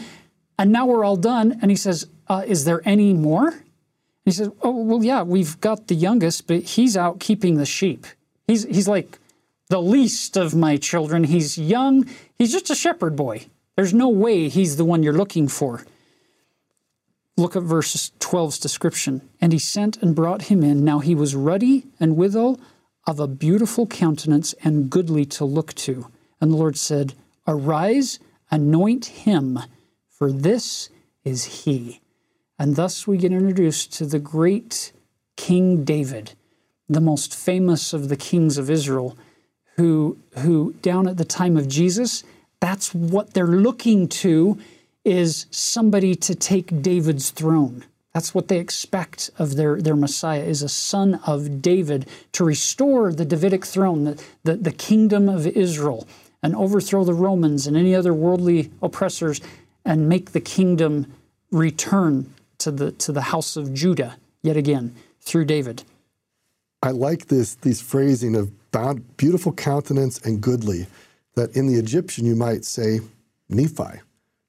And 0.59 0.73
now 0.73 0.87
we're 0.87 1.05
all 1.05 1.17
done. 1.17 1.59
And 1.63 1.71
he 1.71 1.77
says, 1.77 2.07
uh, 2.29 2.45
Is 2.47 2.65
there 2.65 2.83
any 2.85 3.13
more? 3.13 3.49
And 3.49 3.65
He 4.25 4.31
says, 4.33 4.51
Oh, 4.63 4.83
well, 4.83 5.05
yeah, 5.05 5.23
we've 5.23 5.61
got 5.61 5.89
the 5.89 5.95
youngest, 5.95 6.47
but 6.47 6.63
he's 6.63 6.97
out 6.97 7.21
keeping 7.21 7.57
the 7.57 7.67
sheep. 7.67 8.07
He's, 8.47 8.65
he's 8.65 8.89
like 8.89 9.19
the 9.69 9.81
least 9.81 10.37
of 10.37 10.55
my 10.55 10.77
children. 10.77 11.25
He's 11.25 11.59
young. 11.59 12.09
He's 12.37 12.53
just 12.53 12.71
a 12.71 12.75
shepherd 12.75 13.17
boy. 13.17 13.47
There's 13.77 13.95
no 13.95 14.09
way 14.09 14.49
he's 14.49 14.77
the 14.77 14.85
one 14.85 15.03
you're 15.03 15.13
looking 15.13 15.49
for. 15.49 15.85
Look 17.37 17.55
at 17.55 17.63
verse 17.63 18.11
12's 18.19 18.59
description. 18.59 19.29
And 19.41 19.53
he 19.53 19.59
sent 19.59 19.99
and 19.99 20.15
brought 20.17 20.43
him 20.43 20.63
in. 20.63 20.85
Now 20.85 21.01
he 21.01 21.15
was 21.15 21.35
ruddy 21.35 21.87
and 22.01 22.17
withal 22.17 22.59
of 23.07 23.21
a 23.21 23.29
beautiful 23.29 23.87
countenance 23.87 24.55
and 24.65 24.91
goodly 24.91 25.25
to 25.27 25.45
look 25.45 25.75
to. 25.75 26.07
And 26.41 26.51
the 26.51 26.57
Lord 26.57 26.77
said, 26.77 27.15
Arise, 27.47 28.19
anoint 28.51 29.07
him, 29.07 29.59
for 30.09 30.33
this 30.33 30.89
is 31.25 31.45
he. 31.65 32.01
And 32.59 32.75
thus 32.75 33.07
we 33.07 33.19
get 33.19 33.33
introduced 33.33 33.93
to 33.95 34.07
the 34.07 34.19
great 34.19 34.93
King 35.37 35.85
David, 35.85 36.33
the 36.89 37.01
most 37.01 37.35
famous 37.35 37.93
of 37.93 38.09
the 38.09 38.17
kings 38.17 38.57
of 38.57 38.71
Israel, 38.71 39.17
who, 39.77 40.17
who 40.39 40.73
down 40.81 41.07
at 41.07 41.19
the 41.19 41.25
time 41.25 41.57
of 41.57 41.69
Jesus, 41.69 42.25
that's 42.61 42.95
what 42.95 43.35
they're 43.35 43.47
looking 43.47 44.09
to 44.09 44.59
is 45.05 45.47
somebody 45.51 46.15
to 46.17 46.35
take 46.35 46.83
David's 46.83 47.31
throne. 47.31 47.85
That's 48.13 48.35
what 48.35 48.49
they 48.49 48.59
expect 48.59 49.31
of 49.39 49.57
their, 49.57 49.81
their 49.81 49.95
Messiah, 49.95 50.43
is 50.43 50.63
a 50.63 50.69
son 50.69 51.21
of 51.27 51.61
David 51.61 52.07
to 52.33 52.45
restore 52.45 53.13
the 53.13 53.25
Davidic 53.25 53.65
throne, 53.65 54.05
the, 54.05 54.25
the, 54.43 54.57
the 54.57 54.73
kingdom 54.73 55.29
of 55.29 55.47
Israel, 55.47 56.09
and 56.43 56.57
overthrow 56.57 57.05
the 57.05 57.15
Romans 57.15 57.67
and 57.67 57.77
any 57.77 57.95
other 57.95 58.15
worldly 58.15 58.71
oppressors 58.83 59.41
and 59.85 60.09
make 60.09 60.33
the 60.33 60.41
kingdom 60.41 61.13
return 61.51 62.33
to 62.59 62.71
the, 62.71 62.93
to 62.93 63.13
the 63.13 63.21
house 63.21 63.57
of 63.57 63.75
Judah 63.75 64.17
yet 64.43 64.57
again 64.57 64.95
through 65.21 65.45
David. 65.45 65.83
I 66.83 66.91
like 66.91 67.27
this 67.27 67.55
these 67.57 67.81
phrasing 67.81 68.37
of 68.37 68.51
beautiful 69.17 69.53
countenance 69.53 70.21
and 70.21 70.41
goodly. 70.41 70.87
That 71.37 71.55
in 71.55 71.69
the 71.69 71.79
Egyptian 71.79 72.27
you 72.27 72.35
might 72.35 72.65
say 72.65 73.01
Nephi. 73.49 74.01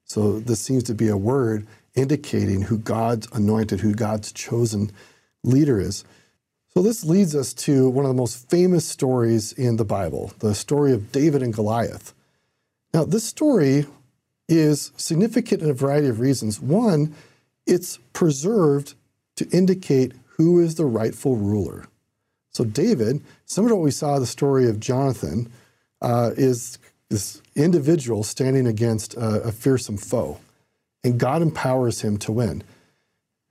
So 0.04 0.40
this 0.40 0.60
seems 0.60 0.82
to 0.84 0.94
be 0.94 1.08
a 1.08 1.16
word 1.16 1.66
indicating 1.94 2.62
who 2.62 2.78
God's 2.78 3.28
anointed, 3.32 3.80
who 3.80 3.94
God's 3.94 4.32
chosen 4.32 4.90
leader 5.44 5.80
is. 5.80 6.04
So 6.74 6.82
this 6.82 7.04
leads 7.04 7.34
us 7.34 7.54
to 7.54 7.88
one 7.88 8.04
of 8.04 8.10
the 8.10 8.20
most 8.20 8.48
famous 8.50 8.86
stories 8.86 9.52
in 9.52 9.76
the 9.76 9.84
Bible, 9.84 10.32
the 10.38 10.54
story 10.54 10.92
of 10.92 11.12
David 11.12 11.42
and 11.42 11.52
Goliath. 11.52 12.14
Now, 12.94 13.04
this 13.04 13.24
story 13.24 13.86
is 14.48 14.92
significant 14.96 15.62
in 15.62 15.70
a 15.70 15.74
variety 15.74 16.08
of 16.08 16.20
reasons. 16.20 16.60
One, 16.60 17.14
it's 17.66 17.98
preserved 18.12 18.94
to 19.36 19.48
indicate 19.50 20.12
who 20.36 20.58
is 20.58 20.76
the 20.76 20.86
rightful 20.86 21.36
ruler. 21.36 21.86
So 22.50 22.64
David, 22.64 23.22
similar 23.44 23.70
to 23.70 23.76
what 23.76 23.84
we 23.84 23.90
saw 23.90 24.18
the 24.18 24.26
story 24.26 24.68
of 24.68 24.80
Jonathan, 24.80 25.50
uh, 26.00 26.30
is 26.36 26.78
this 27.10 27.40
individual 27.56 28.22
standing 28.22 28.66
against 28.66 29.14
a, 29.14 29.42
a 29.42 29.52
fearsome 29.52 29.96
foe, 29.96 30.38
and 31.02 31.18
God 31.18 31.42
empowers 31.42 32.02
him 32.02 32.18
to 32.18 32.32
win. 32.32 32.62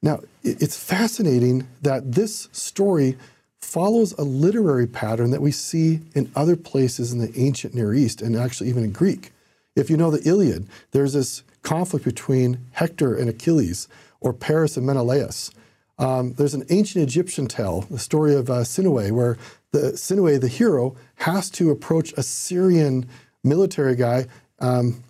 Now, 0.02 0.22
it's 0.44 0.78
fascinating 0.78 1.68
that 1.82 2.14
this 2.14 2.50
story 2.52 3.18
follows 3.60 4.14
a 4.14 4.24
literary 4.24 4.88
pattern 4.88 5.32
that 5.32 5.42
we 5.42 5.52
see 5.52 6.02
in 6.14 6.32
other 6.36 6.56
places 6.56 7.12
in 7.12 7.20
the 7.20 7.38
ancient 7.38 7.74
Near 7.74 7.94
East 7.94 8.22
and 8.22 8.36
actually 8.36 8.70
even 8.70 8.84
in 8.84 8.92
Greek. 8.92 9.32
If 9.76 9.90
you 9.90 9.98
know 9.98 10.12
the 10.12 10.28
Iliad, 10.28 10.68
there's 10.92 11.14
this 11.14 11.44
conflict 11.64 12.06
between 12.06 12.60
Hector 12.72 13.16
and 13.16 13.30
Achilles, 13.30 13.88
or 14.22 14.34
Paris 14.34 14.78
and 14.78 14.86
Menelaus. 14.86 15.52
Um, 16.00 16.34
there's 16.34 16.54
an 16.54 16.66
ancient 16.70 17.04
Egyptian 17.04 17.48
tale, 17.48 17.82
the 17.82 18.00
story 18.00 18.36
of 18.36 18.50
uh, 18.50 18.64
where 18.64 19.38
the 19.78 19.92
Sinuhe, 19.94 20.40
the 20.40 20.48
hero, 20.48 20.96
has 21.16 21.50
to 21.52 21.72
approach 21.72 22.14
a 22.14 22.24
Syrian 22.24 23.08
military 23.44 23.96
guy 23.96 24.26
um, 24.60 25.04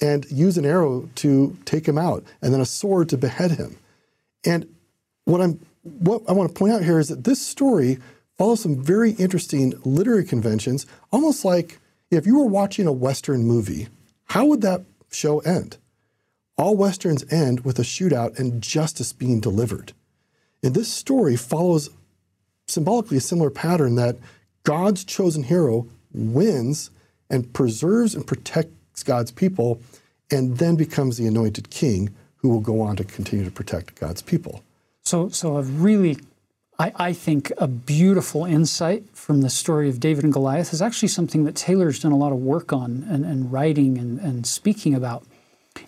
and 0.00 0.26
use 0.30 0.58
an 0.58 0.64
arrow 0.64 1.08
to 1.16 1.56
take 1.64 1.86
him 1.86 1.98
out, 1.98 2.24
and 2.42 2.52
then 2.52 2.60
a 2.60 2.66
sword 2.66 3.08
to 3.10 3.16
behead 3.16 3.52
him. 3.52 3.76
And 4.44 4.74
what 5.24 5.40
I'm 5.40 5.60
what 5.82 6.22
I 6.26 6.32
want 6.32 6.48
to 6.48 6.58
point 6.58 6.72
out 6.72 6.82
here 6.82 6.98
is 6.98 7.08
that 7.08 7.24
this 7.24 7.46
story 7.46 7.98
follows 8.38 8.60
some 8.60 8.82
very 8.82 9.12
interesting 9.12 9.74
literary 9.84 10.24
conventions, 10.24 10.86
almost 11.12 11.44
like 11.44 11.78
if 12.10 12.26
you 12.26 12.38
were 12.38 12.46
watching 12.46 12.86
a 12.86 12.92
Western 12.92 13.44
movie, 13.44 13.88
how 14.26 14.46
would 14.46 14.62
that 14.62 14.84
show 15.10 15.40
end? 15.40 15.76
All 16.56 16.76
Westerns 16.76 17.24
end 17.30 17.64
with 17.64 17.78
a 17.78 17.82
shootout 17.82 18.38
and 18.38 18.62
justice 18.62 19.12
being 19.12 19.40
delivered. 19.40 19.92
And 20.62 20.74
this 20.74 20.90
story 20.90 21.36
follows 21.36 21.90
symbolically 22.66 23.16
a 23.16 23.20
similar 23.20 23.50
pattern 23.50 23.94
that 23.96 24.16
God's 24.64 25.04
chosen 25.04 25.42
hero 25.42 25.86
wins 26.12 26.90
and 27.30 27.52
preserves 27.52 28.14
and 28.14 28.26
protects 28.26 29.02
God's 29.02 29.30
people 29.30 29.80
and 30.30 30.56
then 30.58 30.76
becomes 30.76 31.16
the 31.16 31.26
anointed 31.26 31.70
king 31.70 32.14
who 32.36 32.48
will 32.48 32.60
go 32.60 32.80
on 32.80 32.96
to 32.96 33.04
continue 33.04 33.44
to 33.44 33.50
protect 33.50 33.98
God's 33.98 34.22
people. 34.22 34.62
So, 35.02 35.28
so 35.28 35.56
a 35.56 35.62
really, 35.62 36.18
I, 36.78 36.92
I 36.96 37.12
think, 37.12 37.52
a 37.58 37.66
beautiful 37.66 38.44
insight 38.44 39.04
from 39.12 39.42
the 39.42 39.50
story 39.50 39.88
of 39.88 40.00
David 40.00 40.24
and 40.24 40.32
Goliath 40.32 40.72
is 40.72 40.80
actually 40.80 41.08
something 41.08 41.44
that 41.44 41.56
Taylor's 41.56 42.00
done 42.00 42.12
a 42.12 42.16
lot 42.16 42.32
of 42.32 42.38
work 42.38 42.72
on 42.72 43.06
and, 43.08 43.24
and 43.24 43.52
writing 43.52 43.98
and, 43.98 44.18
and 44.20 44.46
speaking 44.46 44.94
about 44.94 45.24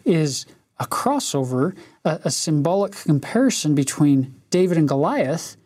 is 0.04 0.46
a 0.78 0.86
crossover, 0.86 1.74
a, 2.04 2.20
a, 2.24 2.30
symbolic 2.30 2.92
comparison 2.92 3.74
between 3.74 4.34
David 4.50 4.76
and 4.76 4.86
Goliath 4.86 5.56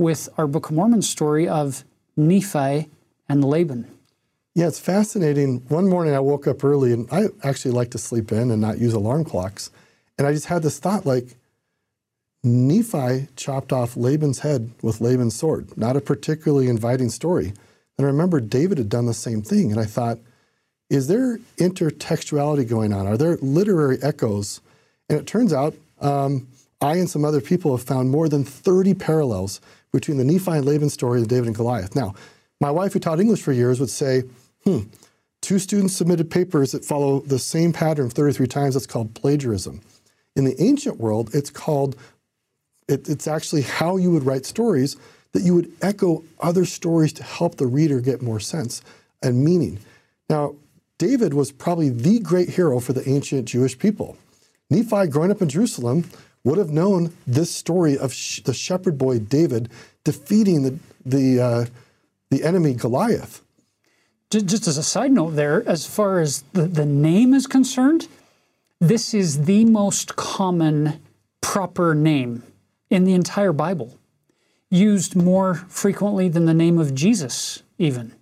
with 0.00 0.30
our 0.38 0.46
Book 0.46 0.70
of 0.70 0.76
Mormon 0.76 1.02
story 1.02 1.46
of 1.46 1.84
Nephi 2.16 2.88
and 3.28 3.44
Laban. 3.44 3.86
Yeah, 4.54 4.66
it's 4.66 4.80
fascinating. 4.80 5.58
One 5.68 5.90
morning 5.90 6.14
I 6.14 6.20
woke 6.20 6.46
up 6.46 6.64
early 6.64 6.94
and 6.94 7.06
I 7.12 7.26
actually 7.44 7.72
like 7.72 7.90
to 7.90 7.98
sleep 7.98 8.32
in 8.32 8.50
and 8.50 8.62
not 8.62 8.78
use 8.78 8.94
alarm 8.94 9.24
clocks. 9.24 9.70
And 10.16 10.26
I 10.26 10.32
just 10.32 10.46
had 10.46 10.62
this 10.62 10.78
thought 10.78 11.04
like, 11.04 11.36
Nephi 12.42 13.28
chopped 13.36 13.74
off 13.74 13.94
Laban's 13.94 14.38
head 14.38 14.70
with 14.80 15.02
Laban's 15.02 15.36
sword. 15.36 15.76
Not 15.76 15.98
a 15.98 16.00
particularly 16.00 16.68
inviting 16.68 17.10
story. 17.10 17.52
And 17.98 18.06
I 18.06 18.10
remember 18.10 18.40
David 18.40 18.78
had 18.78 18.88
done 18.88 19.04
the 19.04 19.12
same 19.12 19.42
thing. 19.42 19.70
And 19.70 19.78
I 19.78 19.84
thought, 19.84 20.18
is 20.88 21.08
there 21.08 21.36
intertextuality 21.58 22.66
going 22.66 22.94
on? 22.94 23.06
Are 23.06 23.18
there 23.18 23.36
literary 23.42 23.98
echoes? 24.02 24.62
And 25.10 25.20
it 25.20 25.26
turns 25.26 25.52
out 25.52 25.74
um, 26.00 26.48
I 26.80 26.94
and 26.94 27.10
some 27.10 27.26
other 27.26 27.42
people 27.42 27.76
have 27.76 27.86
found 27.86 28.10
more 28.10 28.30
than 28.30 28.44
30 28.44 28.94
parallels 28.94 29.60
between 29.92 30.18
the 30.18 30.24
Nephi 30.24 30.52
and 30.52 30.64
Laban 30.64 30.90
story 30.90 31.20
and 31.20 31.28
David 31.28 31.46
and 31.46 31.56
Goliath. 31.56 31.96
Now, 31.96 32.14
my 32.60 32.70
wife, 32.70 32.92
who 32.92 33.00
taught 33.00 33.20
English 33.20 33.42
for 33.42 33.52
years, 33.52 33.80
would 33.80 33.90
say, 33.90 34.22
hmm, 34.64 34.80
two 35.40 35.58
students 35.58 35.94
submitted 35.94 36.30
papers 36.30 36.72
that 36.72 36.84
follow 36.84 37.20
the 37.20 37.38
same 37.38 37.72
pattern 37.72 38.10
33 38.10 38.46
times. 38.46 38.74
That's 38.74 38.86
called 38.86 39.14
plagiarism. 39.14 39.80
In 40.36 40.44
the 40.44 40.60
ancient 40.62 40.98
world, 40.98 41.30
it's 41.34 41.50
called, 41.50 41.96
it, 42.88 43.08
it's 43.08 43.26
actually 43.26 43.62
how 43.62 43.96
you 43.96 44.10
would 44.10 44.24
write 44.24 44.46
stories 44.46 44.96
that 45.32 45.42
you 45.42 45.54
would 45.54 45.72
echo 45.80 46.24
other 46.40 46.64
stories 46.64 47.12
to 47.14 47.22
help 47.22 47.56
the 47.56 47.66
reader 47.66 48.00
get 48.00 48.20
more 48.20 48.40
sense 48.40 48.82
and 49.22 49.44
meaning. 49.44 49.78
Now, 50.28 50.56
David 50.98 51.34
was 51.34 51.52
probably 51.52 51.88
the 51.88 52.18
great 52.18 52.50
hero 52.50 52.80
for 52.80 52.92
the 52.92 53.08
ancient 53.08 53.46
Jewish 53.46 53.78
people. 53.78 54.16
Nephi, 54.68 55.06
growing 55.06 55.30
up 55.30 55.40
in 55.40 55.48
Jerusalem, 55.48 56.04
would 56.44 56.58
have 56.58 56.70
known 56.70 57.12
this 57.26 57.50
story 57.50 57.98
of 57.98 58.12
sh- 58.12 58.40
the 58.42 58.54
shepherd 58.54 58.96
boy 58.96 59.18
David 59.18 59.70
defeating 60.04 60.62
the, 60.62 60.78
the, 61.04 61.40
uh, 61.40 61.66
the 62.30 62.44
enemy 62.44 62.74
Goliath. 62.74 63.42
just 64.30 64.66
as 64.66 64.78
a 64.78 64.82
side 64.82 65.12
note, 65.12 65.30
there, 65.30 65.68
as 65.68 65.86
far 65.86 66.20
as 66.20 66.42
the, 66.52 66.62
the 66.62 66.86
name 66.86 67.34
is 67.34 67.46
concerned, 67.46 68.08
this 68.80 69.12
is 69.12 69.44
the 69.44 69.64
most 69.66 70.16
common 70.16 71.00
proper 71.40 71.94
name 71.94 72.42
in 72.88 73.04
the 73.04 73.12
entire 73.12 73.52
Bible, 73.52 73.98
used 74.70 75.14
more 75.14 75.54
frequently 75.68 76.28
than 76.28 76.46
the 76.46 76.54
name 76.54 76.78
of 76.78 76.94
Jesus, 76.94 77.62
even. 77.78 78.14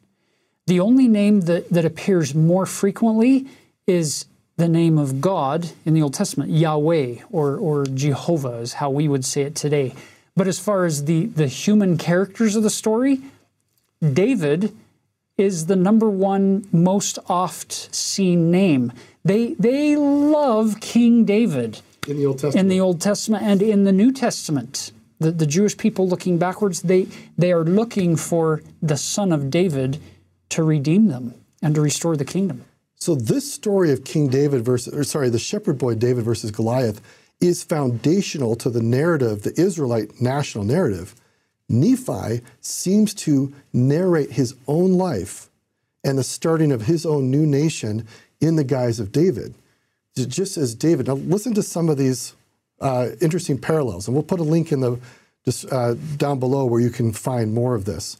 The 0.66 0.80
only 0.80 1.08
name 1.08 1.42
that, 1.42 1.70
that 1.70 1.84
appears 1.84 2.34
more 2.34 2.66
frequently 2.66 3.46
is 3.86 4.26
the 4.58 4.68
name 4.68 4.98
of 4.98 5.20
God 5.20 5.70
in 5.86 5.94
the 5.94 6.02
Old 6.02 6.14
Testament, 6.14 6.50
Yahweh 6.50 7.20
or, 7.30 7.56
or 7.56 7.84
Jehovah 7.84 8.58
is 8.58 8.74
how 8.74 8.90
we 8.90 9.06
would 9.06 9.24
say 9.24 9.42
it 9.42 9.54
today. 9.54 9.94
But 10.36 10.48
as 10.48 10.58
far 10.58 10.84
as 10.84 11.04
the, 11.04 11.26
the 11.26 11.46
human 11.46 11.96
characters 11.96 12.56
of 12.56 12.64
the 12.64 12.70
story, 12.70 13.20
David 14.00 14.76
is 15.36 15.66
the 15.66 15.76
number 15.76 16.10
one 16.10 16.66
most 16.72 17.20
oft 17.28 17.94
seen 17.94 18.50
name. 18.50 18.92
They, 19.24 19.54
they 19.54 19.94
love 19.94 20.80
King 20.80 21.24
David 21.24 21.80
in 22.08 22.16
the 22.16 22.26
Old 22.26 22.40
Testament, 22.40 22.56
in 22.56 22.68
the 22.68 22.80
Old 22.80 23.00
Testament 23.00 23.44
and 23.44 23.62
in 23.62 23.84
the 23.84 23.92
New 23.92 24.12
Testament. 24.12 24.90
The, 25.20 25.30
the 25.30 25.46
Jewish 25.46 25.76
people 25.76 26.08
looking 26.08 26.36
backwards, 26.36 26.82
they, 26.82 27.06
they 27.36 27.52
are 27.52 27.64
looking 27.64 28.16
for 28.16 28.62
the 28.82 28.96
son 28.96 29.32
of 29.32 29.50
David 29.50 30.00
to 30.50 30.64
redeem 30.64 31.06
them 31.06 31.34
and 31.62 31.76
to 31.76 31.80
restore 31.80 32.16
the 32.16 32.24
kingdom. 32.24 32.64
So 33.00 33.14
this 33.14 33.52
story 33.52 33.92
of 33.92 34.04
King 34.04 34.28
David 34.28 34.64
versus, 34.64 34.92
or 34.94 35.04
sorry, 35.04 35.30
the 35.30 35.38
shepherd 35.38 35.78
boy 35.78 35.94
David 35.94 36.24
versus 36.24 36.50
Goliath 36.50 37.00
is 37.40 37.62
foundational 37.62 38.56
to 38.56 38.70
the 38.70 38.82
narrative, 38.82 39.42
the 39.42 39.58
Israelite 39.60 40.20
national 40.20 40.64
narrative. 40.64 41.14
Nephi 41.68 42.40
seems 42.60 43.14
to 43.14 43.52
narrate 43.72 44.32
his 44.32 44.54
own 44.66 44.94
life 44.94 45.48
and 46.02 46.18
the 46.18 46.24
starting 46.24 46.72
of 46.72 46.82
his 46.82 47.06
own 47.06 47.30
new 47.30 47.46
nation 47.46 48.06
in 48.40 48.56
the 48.56 48.64
guise 48.64 48.98
of 48.98 49.12
David. 49.12 49.54
Just 50.16 50.56
as 50.56 50.74
David. 50.74 51.06
Now, 51.06 51.14
listen 51.14 51.54
to 51.54 51.62
some 51.62 51.88
of 51.88 51.96
these 51.96 52.34
uh, 52.80 53.10
interesting 53.20 53.58
parallels, 53.58 54.08
and 54.08 54.16
we'll 54.16 54.24
put 54.24 54.40
a 54.40 54.44
link 54.44 54.72
in 54.72 54.80
the 54.80 54.98
just 55.44 55.70
uh, 55.72 55.94
down 56.16 56.40
below 56.40 56.66
where 56.66 56.80
you 56.80 56.90
can 56.90 57.12
find 57.12 57.54
more 57.54 57.74
of 57.74 57.84
this. 57.84 58.16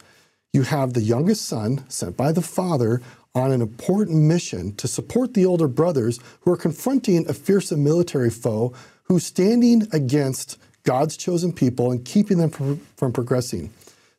You 0.53 0.63
have 0.63 0.93
the 0.93 1.01
youngest 1.01 1.45
son 1.45 1.83
sent 1.89 2.15
by 2.15 2.31
the 2.31 2.41
father 2.41 3.01
on 3.35 3.51
an 3.51 3.61
important 3.61 4.17
mission 4.23 4.75
to 4.75 4.87
support 4.87 5.33
the 5.33 5.45
older 5.45 5.67
brothers 5.67 6.19
who 6.41 6.51
are 6.51 6.57
confronting 6.57 7.27
a 7.29 7.33
fearsome 7.33 7.83
military 7.83 8.29
foe 8.29 8.73
who's 9.03 9.25
standing 9.25 9.87
against 9.91 10.57
God's 10.83 11.17
chosen 11.17 11.53
people 11.53 11.91
and 11.91 12.03
keeping 12.05 12.37
them 12.37 12.49
from 12.49 13.13
progressing. 13.13 13.71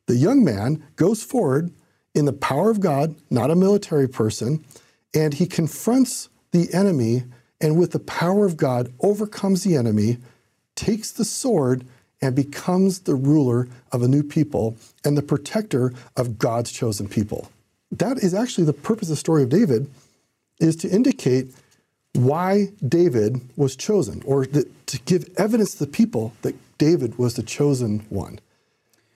The 0.07 0.15
young 0.15 0.43
man 0.43 0.83
goes 0.95 1.23
forward 1.23 1.71
in 2.13 2.25
the 2.25 2.33
power 2.33 2.69
of 2.69 2.79
God, 2.79 3.15
not 3.29 3.51
a 3.51 3.55
military 3.55 4.07
person, 4.07 4.63
and 5.13 5.33
he 5.33 5.45
confronts 5.45 6.29
the 6.51 6.73
enemy 6.73 7.23
and 7.59 7.77
with 7.77 7.91
the 7.91 7.99
power 7.99 8.45
of 8.45 8.57
God 8.57 8.91
overcomes 9.01 9.63
the 9.63 9.75
enemy, 9.75 10.17
takes 10.75 11.11
the 11.11 11.25
sword, 11.25 11.85
and 12.21 12.35
becomes 12.35 13.01
the 13.01 13.15
ruler 13.15 13.67
of 13.91 14.01
a 14.01 14.07
new 14.07 14.23
people 14.23 14.77
and 15.03 15.17
the 15.17 15.21
protector 15.21 15.93
of 16.15 16.37
God's 16.37 16.71
chosen 16.71 17.07
people 17.07 17.49
that 17.91 18.17
is 18.19 18.33
actually 18.33 18.65
the 18.65 18.73
purpose 18.73 19.07
of 19.07 19.13
the 19.13 19.15
story 19.17 19.43
of 19.43 19.49
David, 19.49 19.89
is 20.59 20.75
to 20.77 20.89
indicate 20.89 21.53
why 22.13 22.71
David 22.87 23.41
was 23.55 23.75
chosen, 23.75 24.21
or 24.25 24.45
the, 24.45 24.67
to 24.87 24.99
give 24.99 25.29
evidence 25.37 25.73
to 25.73 25.85
the 25.85 25.91
people 25.91 26.33
that 26.41 26.55
David 26.77 27.17
was 27.17 27.35
the 27.35 27.43
chosen 27.43 27.99
one. 28.09 28.39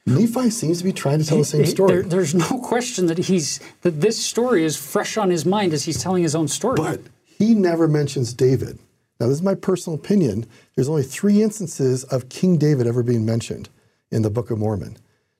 Nephi 0.08 0.52
seems 0.52 0.78
to 0.80 0.84
be 0.84 0.94
trying 0.94 1.20
to 1.20 1.26
tell 1.26 1.40
the 1.40 1.46
same 1.46 1.66
story. 1.66 1.94
There, 1.94 2.04
there's 2.04 2.36
no 2.36 2.60
question 2.60 3.08
that 3.08 3.18
he's 3.18 3.60
that 3.82 4.02
this 4.02 4.24
story 4.24 4.64
is 4.64 4.78
fresh 4.78 5.18
on 5.18 5.32
his 5.32 5.46
mind 5.46 5.74
as 5.74 5.84
he's 5.86 6.02
telling 6.02 6.22
his 6.22 6.36
own 6.36 6.48
story. 6.48 6.76
But 6.78 7.02
he 7.26 7.56
never 7.56 7.88
mentions 7.88 8.34
David. 8.34 8.78
Now, 9.20 9.28
this 9.28 9.38
is 9.38 9.42
my 9.42 9.56
personal 9.56 9.98
opinion. 9.98 10.46
There's 10.76 10.90
only 10.90 11.04
three 11.04 11.42
instances 11.42 12.04
of 12.04 12.30
King 12.30 12.58
David 12.58 12.86
ever 12.86 13.02
being 13.02 13.26
mentioned 13.26 13.70
in 14.12 14.22
the 14.22 14.30
Book 14.30 14.52
of 14.52 14.60
Mormon. 14.60 14.98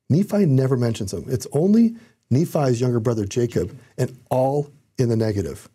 Nephi 0.08 0.46
never 0.46 0.76
mentions 0.76 1.12
him. 1.12 1.24
It's 1.28 1.46
only 1.52 1.94
Nephi's 2.30 2.80
younger 2.80 3.00
brother 3.00 3.24
Jacob, 3.24 3.76
and 3.96 4.16
all 4.30 4.70
in 4.98 5.08
the 5.08 5.16
negative. 5.16 5.68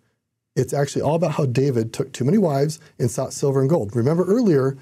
It's 0.56 0.74
actually 0.74 1.04
all 1.04 1.16
about 1.16 1.34
how 1.34 1.45
David 1.45 1.93
took 1.93 2.12
too 2.12 2.26
many 2.26 2.38
wives 2.38 2.80
and 2.99 3.10
sought 3.10 3.34
silver 3.34 3.62
and 3.62 3.70
gold. 3.70 3.95
Remember 3.95 4.26
earlier, 4.26 4.78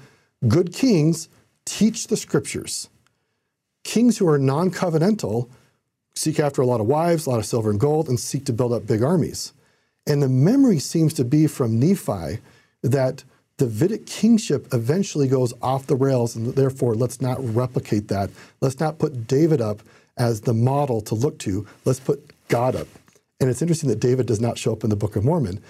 good 0.48 0.72
kings 0.72 1.28
teach 1.64 2.08
the 2.08 2.16
scriptures. 2.16 2.88
Kings 3.84 4.18
who 4.18 4.28
are 4.28 4.38
non 4.38 4.70
covenantal 4.70 5.48
seek 6.14 6.40
after 6.40 6.60
a 6.60 6.66
lot 6.66 6.80
of 6.80 6.86
wives, 6.86 7.26
a 7.26 7.30
lot 7.30 7.38
of 7.38 7.46
silver 7.46 7.70
and 7.70 7.78
gold, 7.78 8.08
and 8.08 8.18
seek 8.18 8.44
to 8.46 8.52
build 8.52 8.72
up 8.72 8.86
big 8.86 9.02
armies. 9.02 9.52
And 10.06 10.22
the 10.22 10.28
memory 10.28 10.78
seems 10.78 11.14
to 11.14 11.24
be 11.24 11.46
from 11.46 11.78
Nephi 11.78 12.40
that 12.82 13.24
Davidic 13.58 14.06
kingship 14.06 14.72
eventually 14.72 15.28
goes 15.28 15.52
off 15.60 15.86
the 15.86 15.94
rails, 15.94 16.34
and 16.34 16.54
therefore 16.54 16.94
let's 16.94 17.20
not 17.20 17.38
replicate 17.54 18.08
that. 18.08 18.30
Let's 18.60 18.80
not 18.80 18.98
put 18.98 19.26
David 19.26 19.60
up 19.60 19.82
as 20.20 20.42
the 20.42 20.52
model 20.54 21.00
to 21.00 21.14
look 21.14 21.38
to. 21.40 21.66
Let's 21.86 21.98
put 21.98 22.32
God 22.48 22.76
up. 22.76 22.86
And 23.40 23.48
it's 23.48 23.62
interesting 23.62 23.88
that 23.88 24.00
David 24.00 24.26
does 24.26 24.40
not 24.40 24.58
show 24.58 24.72
up 24.72 24.84
in 24.84 24.90
the 24.90 24.96
Book 24.96 25.16
of 25.16 25.24
Mormon. 25.24 25.60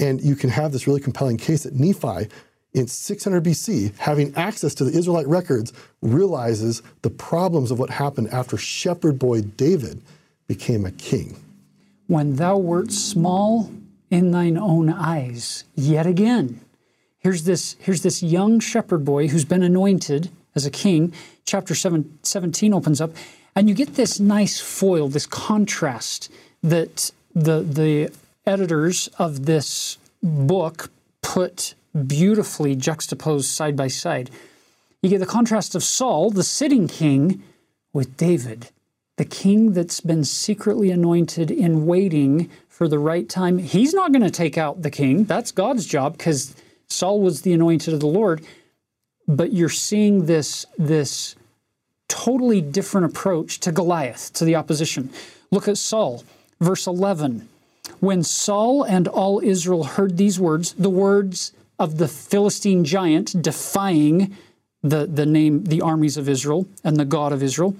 And 0.00 0.20
you 0.20 0.34
can 0.34 0.50
have 0.50 0.72
this 0.72 0.86
really 0.86 1.00
compelling 1.00 1.36
case 1.36 1.62
that 1.62 1.74
Nephi, 1.74 2.28
in 2.74 2.88
600 2.88 3.44
BC, 3.44 3.96
having 3.98 4.34
access 4.34 4.74
to 4.74 4.84
the 4.84 4.98
Israelite 4.98 5.28
records, 5.28 5.72
realizes 6.02 6.82
the 7.02 7.10
problems 7.10 7.70
of 7.70 7.78
what 7.78 7.88
happened 7.88 8.28
after 8.28 8.56
shepherd 8.56 9.18
boy 9.18 9.42
David 9.42 10.02
became 10.48 10.84
a 10.84 10.90
king. 10.90 11.36
When 12.08 12.34
thou 12.34 12.58
wert 12.58 12.90
small 12.90 13.70
in 14.10 14.32
thine 14.32 14.58
own 14.58 14.90
eyes, 14.90 15.62
yet 15.76 16.06
again. 16.06 16.60
Here's 17.18 17.44
this, 17.44 17.76
here's 17.78 18.02
this 18.02 18.24
young 18.24 18.58
shepherd 18.58 19.04
boy 19.04 19.28
who's 19.28 19.44
been 19.44 19.62
anointed 19.62 20.30
as 20.56 20.66
a 20.66 20.70
king. 20.70 21.12
Chapter 21.44 21.76
7, 21.76 22.18
17 22.22 22.74
opens 22.74 23.00
up. 23.00 23.12
And 23.54 23.68
you 23.68 23.74
get 23.74 23.94
this 23.94 24.20
nice 24.20 24.60
foil, 24.60 25.08
this 25.08 25.26
contrast 25.26 26.30
that 26.62 27.10
the, 27.34 27.60
the 27.60 28.12
editors 28.46 29.08
of 29.18 29.46
this 29.46 29.98
book 30.22 30.90
put 31.22 31.74
beautifully 32.06 32.76
juxtaposed 32.76 33.50
side 33.50 33.76
by 33.76 33.88
side. 33.88 34.30
You 35.02 35.10
get 35.10 35.18
the 35.18 35.26
contrast 35.26 35.74
of 35.74 35.82
Saul, 35.82 36.30
the 36.30 36.44
sitting 36.44 36.86
king, 36.86 37.42
with 37.92 38.16
David, 38.16 38.70
the 39.16 39.24
king 39.24 39.72
that's 39.72 40.00
been 40.00 40.24
secretly 40.24 40.90
anointed 40.90 41.50
in 41.50 41.86
waiting 41.86 42.50
for 42.68 42.88
the 42.88 42.98
right 42.98 43.28
time. 43.28 43.58
He's 43.58 43.92
not 43.92 44.12
going 44.12 44.22
to 44.22 44.30
take 44.30 44.56
out 44.56 44.82
the 44.82 44.90
king. 44.90 45.24
That's 45.24 45.52
God's 45.52 45.86
job 45.86 46.16
because 46.16 46.54
Saul 46.88 47.20
was 47.20 47.42
the 47.42 47.52
anointed 47.52 47.92
of 47.92 48.00
the 48.00 48.06
Lord. 48.06 48.44
But 49.26 49.52
you're 49.52 49.68
seeing 49.68 50.26
this, 50.26 50.64
this 50.78 51.36
totally 52.10 52.60
different 52.60 53.06
approach 53.06 53.60
to 53.60 53.72
Goliath, 53.72 54.32
to 54.34 54.44
the 54.44 54.56
opposition. 54.56 55.10
Look 55.50 55.68
at 55.68 55.78
Saul, 55.78 56.24
verse 56.60 56.86
11. 56.86 57.48
When 58.00 58.22
Saul 58.22 58.82
and 58.82 59.08
all 59.08 59.40
Israel 59.42 59.84
heard 59.84 60.16
these 60.16 60.38
words, 60.38 60.74
the 60.74 60.90
words 60.90 61.52
of 61.78 61.96
the 61.96 62.08
Philistine 62.08 62.84
giant 62.84 63.40
defying 63.40 64.36
the, 64.82 65.06
the 65.06 65.24
name, 65.24 65.64
the 65.64 65.80
armies 65.80 66.16
of 66.16 66.28
Israel 66.28 66.66
and 66.84 66.96
the 66.96 67.04
God 67.04 67.32
of 67.32 67.42
Israel, 67.42 67.76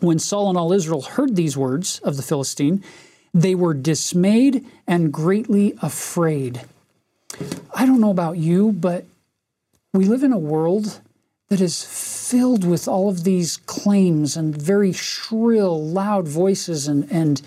when 0.00 0.18
Saul 0.18 0.48
and 0.50 0.58
all 0.58 0.72
Israel 0.72 1.02
heard 1.02 1.34
these 1.34 1.56
words 1.56 2.00
of 2.00 2.16
the 2.16 2.22
Philistine, 2.22 2.84
they 3.32 3.54
were 3.54 3.74
dismayed 3.74 4.64
and 4.86 5.12
greatly 5.12 5.74
afraid. 5.82 6.62
I 7.74 7.86
don't 7.86 8.00
know 8.00 8.10
about 8.10 8.36
you, 8.36 8.72
but 8.72 9.04
we 9.92 10.04
live 10.04 10.22
in 10.22 10.32
a 10.32 10.38
world 10.38 11.00
that 11.48 11.60
is 11.60 11.84
filled 11.84 12.64
with 12.64 12.88
all 12.88 13.08
of 13.08 13.24
these 13.24 13.56
claims 13.58 14.36
and 14.36 14.56
very 14.56 14.92
shrill, 14.92 15.82
loud 15.82 16.26
voices 16.26 16.88
and, 16.88 17.10
and 17.10 17.40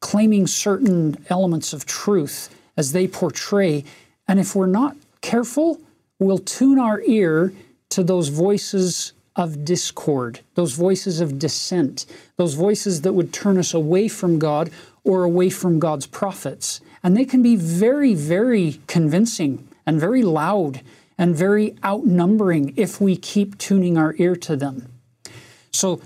claiming 0.00 0.46
certain 0.46 1.16
elements 1.30 1.72
of 1.72 1.86
truth 1.86 2.54
as 2.76 2.92
they 2.92 3.08
portray. 3.08 3.84
And 4.26 4.38
if 4.38 4.54
we're 4.54 4.66
not 4.66 4.96
careful, 5.20 5.80
we'll 6.18 6.38
tune 6.38 6.78
our 6.78 7.00
ear 7.02 7.52
to 7.90 8.02
those 8.02 8.28
voices 8.28 9.12
of 9.34 9.64
discord, 9.64 10.40
those 10.54 10.72
voices 10.72 11.20
of 11.20 11.38
dissent, 11.38 12.04
those 12.36 12.54
voices 12.54 13.02
that 13.02 13.14
would 13.14 13.32
turn 13.32 13.56
us 13.56 13.72
away 13.72 14.08
from 14.08 14.38
God 14.38 14.70
or 15.04 15.24
away 15.24 15.48
from 15.48 15.78
God's 15.78 16.06
prophets. 16.06 16.80
And 17.02 17.16
they 17.16 17.24
can 17.24 17.42
be 17.42 17.56
very, 17.56 18.14
very 18.14 18.80
convincing 18.88 19.66
and 19.86 19.98
very 19.98 20.22
loud 20.22 20.82
and 21.18 21.34
very 21.34 21.76
outnumbering 21.84 22.72
if 22.76 23.00
we 23.00 23.16
keep 23.16 23.58
tuning 23.58 23.98
our 23.98 24.14
ear 24.18 24.36
to 24.36 24.56
them. 24.56 24.90
So 25.72 26.00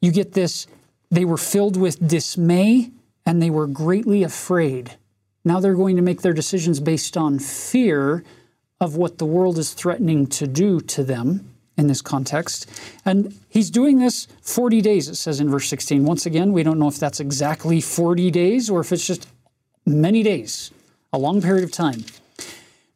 you 0.00 0.12
get 0.12 0.32
this 0.32 0.66
they 1.10 1.24
were 1.24 1.36
filled 1.36 1.76
with 1.76 2.06
dismay 2.06 2.90
and 3.26 3.42
they 3.42 3.50
were 3.50 3.66
greatly 3.66 4.22
afraid. 4.22 4.96
Now 5.44 5.58
they're 5.60 5.74
going 5.74 5.96
to 5.96 6.02
make 6.02 6.22
their 6.22 6.32
decisions 6.32 6.80
based 6.80 7.16
on 7.16 7.38
fear 7.38 8.22
of 8.80 8.96
what 8.96 9.18
the 9.18 9.26
world 9.26 9.58
is 9.58 9.72
threatening 9.72 10.26
to 10.26 10.46
do 10.46 10.80
to 10.80 11.02
them 11.02 11.52
in 11.76 11.86
this 11.86 12.02
context. 12.02 12.70
And 13.04 13.34
he's 13.48 13.70
doing 13.70 13.98
this 13.98 14.28
40 14.42 14.80
days, 14.80 15.08
it 15.08 15.16
says 15.16 15.40
in 15.40 15.50
verse 15.50 15.68
16. 15.68 16.04
Once 16.04 16.26
again, 16.26 16.52
we 16.52 16.62
don't 16.62 16.78
know 16.78 16.88
if 16.88 16.98
that's 16.98 17.20
exactly 17.20 17.80
40 17.80 18.30
days 18.30 18.70
or 18.70 18.80
if 18.80 18.92
it's 18.92 19.06
just 19.06 19.28
many 19.84 20.22
days, 20.22 20.70
a 21.12 21.18
long 21.18 21.42
period 21.42 21.64
of 21.64 21.72
time. 21.72 22.04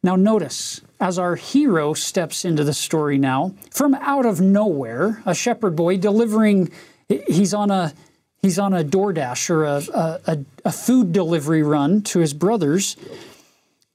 Now, 0.05 0.15
notice 0.15 0.81
as 0.99 1.17
our 1.17 1.35
hero 1.35 1.95
steps 1.95 2.45
into 2.45 2.63
the 2.63 2.75
story 2.75 3.17
now, 3.17 3.55
from 3.71 3.95
out 3.95 4.27
of 4.27 4.39
nowhere, 4.39 5.23
a 5.25 5.33
shepherd 5.33 5.75
boy 5.75 5.97
delivering, 5.97 6.69
he's 7.09 7.55
on 7.55 7.71
a 7.71 7.91
he's 8.39 8.59
on 8.59 8.71
a 8.71 8.83
DoorDash 8.83 9.49
or 9.49 9.63
a, 9.63 9.81
a, 10.27 10.45
a 10.63 10.71
food 10.71 11.11
delivery 11.11 11.63
run 11.63 12.03
to 12.03 12.19
his 12.19 12.35
brothers. 12.35 12.97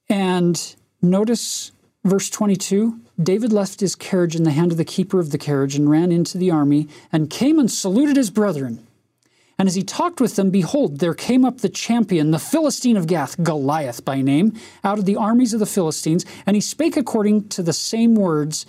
And 0.08 0.61
notice 1.00 1.70
verse 2.02 2.28
22 2.28 2.98
David 3.22 3.52
left 3.52 3.78
his 3.78 3.94
carriage 3.94 4.34
in 4.34 4.42
the 4.42 4.50
hand 4.50 4.72
of 4.72 4.78
the 4.78 4.84
keeper 4.84 5.20
of 5.20 5.30
the 5.30 5.38
carriage 5.38 5.76
and 5.76 5.88
ran 5.88 6.11
into 6.11 6.38
the 6.38 6.50
army 6.50 6.88
and 7.12 7.30
came 7.30 7.56
and 7.61 7.70
saluted 7.70 8.16
his 8.16 8.30
brethren. 8.30 8.84
And 9.61 9.68
as 9.68 9.74
he 9.74 9.82
talked 9.82 10.22
with 10.22 10.36
them, 10.36 10.48
behold, 10.48 11.00
there 11.00 11.12
came 11.12 11.44
up 11.44 11.58
the 11.58 11.68
champion, 11.68 12.30
the 12.30 12.38
Philistine 12.38 12.96
of 12.96 13.06
Gath, 13.06 13.36
Goliath 13.42 14.06
by 14.06 14.22
name, 14.22 14.58
out 14.82 14.98
of 14.98 15.04
the 15.04 15.16
armies 15.16 15.52
of 15.52 15.61
the 15.61 15.66
Philistines, 15.66 16.24
and 16.46 16.56
he 16.56 16.62
spake 16.62 16.96
according 16.96 17.50
to 17.50 17.62
the 17.62 17.74
same 17.74 18.14
words. 18.14 18.64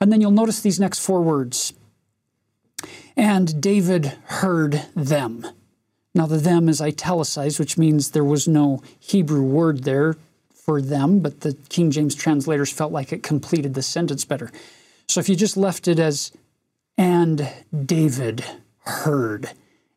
And 0.00 0.10
then 0.10 0.20
you'll 0.20 0.32
notice 0.32 0.60
these 0.60 0.80
next 0.80 0.98
four 0.98 1.22
words. 1.22 1.72
And 3.16 3.60
David 3.62 4.06
heard 4.24 4.84
them. 4.96 5.46
Now, 6.16 6.26
the 6.26 6.38
them 6.38 6.68
is 6.68 6.80
italicized, 6.80 7.60
which 7.60 7.78
means 7.78 8.10
there 8.10 8.24
was 8.24 8.48
no 8.48 8.82
Hebrew 8.98 9.42
word 9.44 9.84
there 9.84 10.16
for 10.52 10.82
them, 10.82 11.20
but 11.20 11.42
the 11.42 11.54
King 11.68 11.92
James 11.92 12.16
translators 12.16 12.72
felt 12.72 12.90
like 12.90 13.12
it 13.12 13.22
completed 13.22 13.74
the 13.74 13.82
sentence 13.82 14.24
better. 14.24 14.50
So 15.06 15.20
if 15.20 15.28
you 15.28 15.36
just 15.36 15.56
left 15.56 15.86
it 15.86 16.00
as, 16.00 16.32
and 16.98 17.48
David 17.86 18.44
heard, 18.80 19.52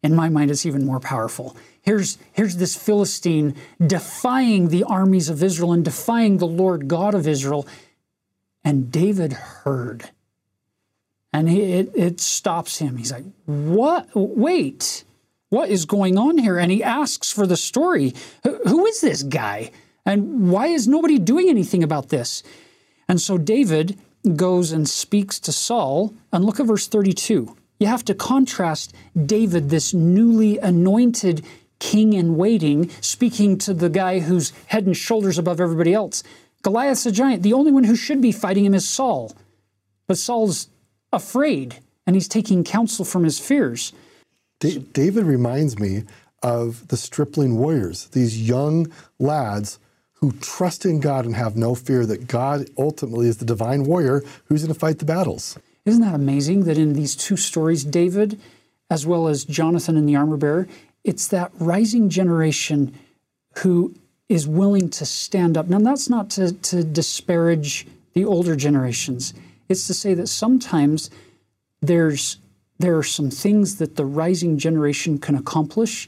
in 0.07 0.15
my 0.15 0.29
mind, 0.29 0.49
it's 0.49 0.65
even 0.65 0.85
more 0.85 0.99
powerful. 0.99 1.55
Here's, 1.81 2.17
here's 2.31 2.55
this 2.55 2.75
Philistine 2.75 3.55
defying 3.85 4.69
the 4.69 4.83
armies 4.83 5.29
of 5.29 5.43
Israel 5.43 5.73
and 5.73 5.83
defying 5.83 6.37
the 6.37 6.47
Lord 6.47 6.87
God 6.87 7.13
of 7.13 7.27
Israel. 7.27 7.67
And 8.63 8.91
David 8.91 9.33
heard. 9.33 10.09
And 11.33 11.49
he, 11.49 11.61
it, 11.73 11.91
it 11.93 12.19
stops 12.21 12.79
him. 12.79 12.97
He's 12.97 13.11
like, 13.11 13.25
What? 13.45 14.09
Wait, 14.15 15.03
what 15.49 15.69
is 15.69 15.85
going 15.85 16.17
on 16.17 16.37
here? 16.37 16.57
And 16.57 16.71
he 16.71 16.83
asks 16.83 17.31
for 17.31 17.45
the 17.45 17.57
story. 17.57 18.13
Who 18.43 18.85
is 18.85 19.01
this 19.01 19.23
guy? 19.23 19.71
And 20.05 20.49
why 20.49 20.67
is 20.67 20.87
nobody 20.87 21.19
doing 21.19 21.49
anything 21.49 21.83
about 21.83 22.09
this? 22.09 22.43
And 23.09 23.19
so 23.19 23.37
David 23.37 23.99
goes 24.35 24.71
and 24.71 24.87
speaks 24.87 25.37
to 25.41 25.51
Saul. 25.51 26.13
And 26.31 26.45
look 26.45 26.61
at 26.61 26.65
verse 26.65 26.87
32. 26.87 27.56
You 27.79 27.87
have 27.87 28.05
to 28.05 28.15
contrast 28.15 28.93
David, 29.15 29.69
this 29.69 29.93
newly 29.93 30.57
anointed 30.57 31.45
king 31.79 32.13
in 32.13 32.35
waiting, 32.35 32.89
speaking 33.01 33.57
to 33.59 33.73
the 33.73 33.89
guy 33.89 34.19
who's 34.19 34.51
head 34.67 34.85
and 34.85 34.97
shoulders 34.97 35.37
above 35.37 35.61
everybody 35.61 35.93
else. 35.93 36.23
Goliath's 36.63 37.05
a 37.05 37.11
giant. 37.11 37.43
The 37.43 37.53
only 37.53 37.71
one 37.71 37.83
who 37.83 37.95
should 37.95 38.21
be 38.21 38.31
fighting 38.31 38.65
him 38.65 38.73
is 38.73 38.89
Saul. 38.89 39.35
But 40.07 40.17
Saul's 40.17 40.69
afraid 41.13 41.79
and 42.05 42.15
he's 42.15 42.27
taking 42.27 42.63
counsel 42.63 43.05
from 43.05 43.23
his 43.23 43.39
fears. 43.39 43.93
David 44.59 45.25
reminds 45.25 45.77
me 45.77 46.03
of 46.41 46.87
the 46.87 46.97
stripling 46.97 47.57
warriors, 47.57 48.07
these 48.07 48.47
young 48.47 48.91
lads 49.19 49.77
who 50.13 50.31
trust 50.31 50.83
in 50.85 50.99
God 50.99 51.25
and 51.25 51.35
have 51.35 51.55
no 51.55 51.75
fear 51.75 52.05
that 52.07 52.27
God 52.27 52.67
ultimately 52.77 53.27
is 53.27 53.37
the 53.37 53.45
divine 53.45 53.83
warrior 53.83 54.23
who's 54.45 54.63
going 54.63 54.73
to 54.73 54.79
fight 54.79 54.97
the 54.97 55.05
battles. 55.05 55.59
Isn't 55.87 56.01
that 56.01 56.15
amazing 56.15 56.65
that 56.65 56.77
in 56.77 56.93
these 56.93 57.15
two 57.15 57.37
stories, 57.37 57.83
David 57.83 58.39
as 58.89 59.05
well 59.05 59.27
as 59.27 59.45
Jonathan 59.45 59.97
and 59.97 60.07
the 60.07 60.15
armor 60.15 60.37
bearer, 60.37 60.67
it's 61.03 61.27
that 61.27 61.51
rising 61.59 62.09
generation 62.09 62.93
who 63.59 63.93
is 64.29 64.47
willing 64.47 64.89
to 64.89 65.05
stand 65.05 65.57
up. 65.57 65.67
Now, 65.67 65.79
that's 65.79 66.09
not 66.09 66.29
to, 66.31 66.53
to 66.53 66.83
disparage 66.83 67.87
the 68.13 68.25
older 68.25 68.55
generations. 68.55 69.33
It's 69.69 69.87
to 69.87 69.93
say 69.93 70.13
that 70.13 70.27
sometimes 70.27 71.09
there's 71.81 72.37
there 72.79 72.95
are 72.95 73.03
some 73.03 73.31
things 73.31 73.77
that 73.77 73.95
the 73.95 74.05
rising 74.05 74.59
generation 74.59 75.17
can 75.17 75.33
accomplish 75.33 76.07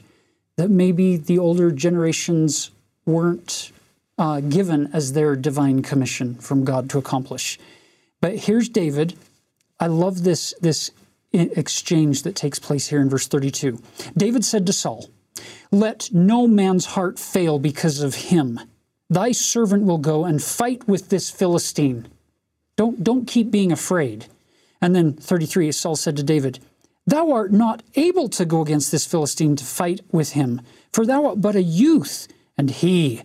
that 0.56 0.70
maybe 0.70 1.16
the 1.16 1.36
older 1.36 1.72
generations 1.72 2.70
weren't 3.06 3.72
uh, 4.18 4.38
given 4.38 4.88
as 4.92 5.14
their 5.14 5.34
divine 5.34 5.82
commission 5.82 6.36
from 6.36 6.64
God 6.64 6.88
to 6.90 6.98
accomplish. 6.98 7.58
But 8.20 8.36
here's 8.36 8.68
David. 8.68 9.16
I 9.80 9.86
love 9.86 10.22
this 10.22 10.54
this 10.60 10.92
exchange 11.32 12.22
that 12.22 12.36
takes 12.36 12.58
place 12.58 12.88
here 12.88 13.00
in 13.00 13.08
verse 13.08 13.26
32. 13.26 13.80
David 14.16 14.44
said 14.44 14.66
to 14.66 14.72
Saul, 14.72 15.08
"Let 15.72 16.12
no 16.12 16.46
man's 16.46 16.86
heart 16.86 17.18
fail 17.18 17.58
because 17.58 18.00
of 18.00 18.14
him. 18.14 18.60
Thy 19.08 19.32
servant 19.32 19.84
will 19.84 19.98
go 19.98 20.24
and 20.24 20.42
fight 20.42 20.86
with 20.86 21.08
this 21.08 21.30
Philistine." 21.30 22.06
Don't, 22.76 23.04
don't 23.04 23.26
keep 23.26 23.50
being 23.50 23.72
afraid. 23.72 24.24
And 24.80 24.96
then 24.96 25.12
33, 25.12 25.70
Saul 25.70 25.96
said 25.96 26.16
to 26.16 26.22
David, 26.22 26.60
Thou 27.06 27.30
art 27.30 27.52
not 27.52 27.82
able 27.94 28.30
to 28.30 28.46
go 28.46 28.62
against 28.62 28.90
this 28.90 29.04
Philistine 29.04 29.54
to 29.56 29.64
fight 29.64 30.00
with 30.10 30.32
him, 30.32 30.62
for 30.90 31.04
thou 31.04 31.26
art 31.26 31.42
but 31.42 31.56
a 31.56 31.62
youth, 31.62 32.26
and 32.56 32.70
he 32.70 33.20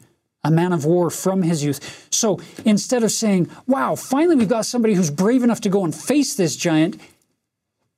a 0.45 0.51
man 0.51 0.71
of 0.71 0.85
war 0.85 1.09
from 1.09 1.41
his 1.41 1.63
youth. 1.63 2.07
So 2.11 2.39
instead 2.63 3.03
of 3.03 3.11
saying, 3.11 3.49
Wow, 3.67 3.95
finally 3.95 4.35
we've 4.35 4.47
got 4.47 4.65
somebody 4.65 4.93
who's 4.93 5.11
brave 5.11 5.43
enough 5.43 5.59
to 5.61 5.69
go 5.69 5.83
and 5.83 5.93
face 5.93 6.35
this 6.35 6.55
giant, 6.55 7.01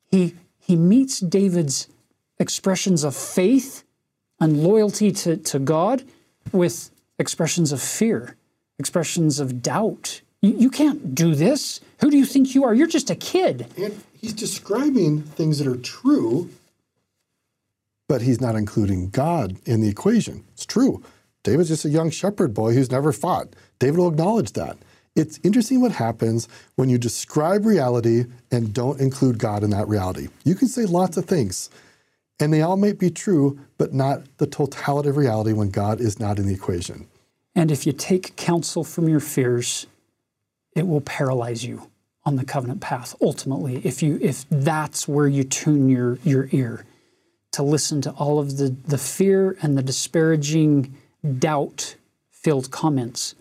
he, 0.10 0.36
he 0.58 0.76
meets 0.76 1.20
David's 1.20 1.88
expressions 2.40 3.04
of 3.04 3.16
faith 3.16 3.84
and 4.40 4.64
loyalty 4.64 5.12
to, 5.12 5.38
to 5.38 5.60
God 5.60 6.04
with 6.52 6.90
expressions 7.20 7.72
of 7.72 7.82
fear, 7.82 8.36
expressions 8.80 9.40
of 9.40 9.62
doubt, 9.62 10.22
you, 10.42 10.54
you 10.58 10.70
can't 10.70 11.14
do 11.16 11.36
this. 11.36 11.82
Who 12.00 12.12
do 12.12 12.18
you 12.18 12.26
think 12.26 12.54
you 12.54 12.64
are? 12.64 12.74
You're 12.74 12.88
just 12.88 13.10
a 13.10 13.16
kid. 13.16 13.68
And 13.78 14.02
he's 14.14 14.34
describing 14.34 15.24
things 15.24 15.60
that 15.60 15.68
are 15.68 15.78
true, 15.78 16.50
but 18.08 18.22
he's 18.22 18.40
not 18.40 18.56
including 18.56 19.10
God 19.10 19.58
in 19.66 19.82
the 19.82 19.90
equation. 19.90 20.44
It's 20.54 20.66
true. 20.66 21.04
David's 21.44 21.70
just 21.70 21.86
a 21.86 21.90
young 21.90 22.10
shepherd 22.10 22.54
boy 22.54 22.74
who's 22.74 22.92
never 22.92 23.12
fought. 23.12 23.48
David 23.80 23.98
will 23.98 24.10
acknowledge 24.10 24.54
that. 24.54 24.78
It's 25.16 25.40
interesting 25.44 25.82
what 25.82 25.94
happens 25.94 26.48
when 26.76 26.90
you 26.90 26.98
describe 26.98 27.66
reality 27.66 28.26
and 28.52 28.74
don't 28.74 29.00
include 29.00 29.40
God 29.40 29.64
in 29.64 29.72
that 29.72 29.88
reality. 29.88 30.28
You 30.44 30.54
can 30.54 30.68
say 30.68 30.86
lots 30.86 31.18
of 31.18 31.26
things, 31.26 31.72
and 32.40 32.54
they 32.54 32.62
all 32.62 32.78
might 32.78 33.00
be 33.00 33.10
true, 33.10 33.60
but 33.80 33.94
not 33.94 34.22
the 34.38 34.46
totality 34.46 35.10
of 35.10 35.18
reality 35.18 35.54
when 35.54 35.70
God 35.70 36.00
is 36.00 36.20
not 36.20 36.38
in 36.38 36.46
the 36.46 36.54
equation. 36.54 37.08
And 37.56 37.72
if 37.72 37.88
you 37.88 37.94
take 37.94 38.36
counsel 38.36 38.84
from 38.84 39.10
your 39.10 39.20
fears, 39.20 39.88
it 40.76 40.86
will 40.86 41.02
paralyze 41.02 41.66
you 41.66 41.90
on 42.28 42.36
the 42.36 42.46
covenant 42.46 42.82
path 42.82 43.16
ultimately 43.22 43.78
if 43.86 44.04
you 44.04 44.20
if 44.22 44.46
that's 44.50 45.08
where 45.08 45.30
you 45.30 45.46
tune 45.46 45.88
your 45.88 46.20
your 46.26 46.50
ear 46.52 46.86
to 47.54 47.64
listen 47.64 48.02
to 48.02 48.12
all 48.12 48.38
of 48.38 48.58
the 48.58 48.76
the 48.86 48.98
fear 48.98 49.58
and 49.62 49.78
the 49.78 49.82
disparaging 49.82 50.94
doubt 51.40 51.96
filled 52.32 52.72
comments 52.72 53.36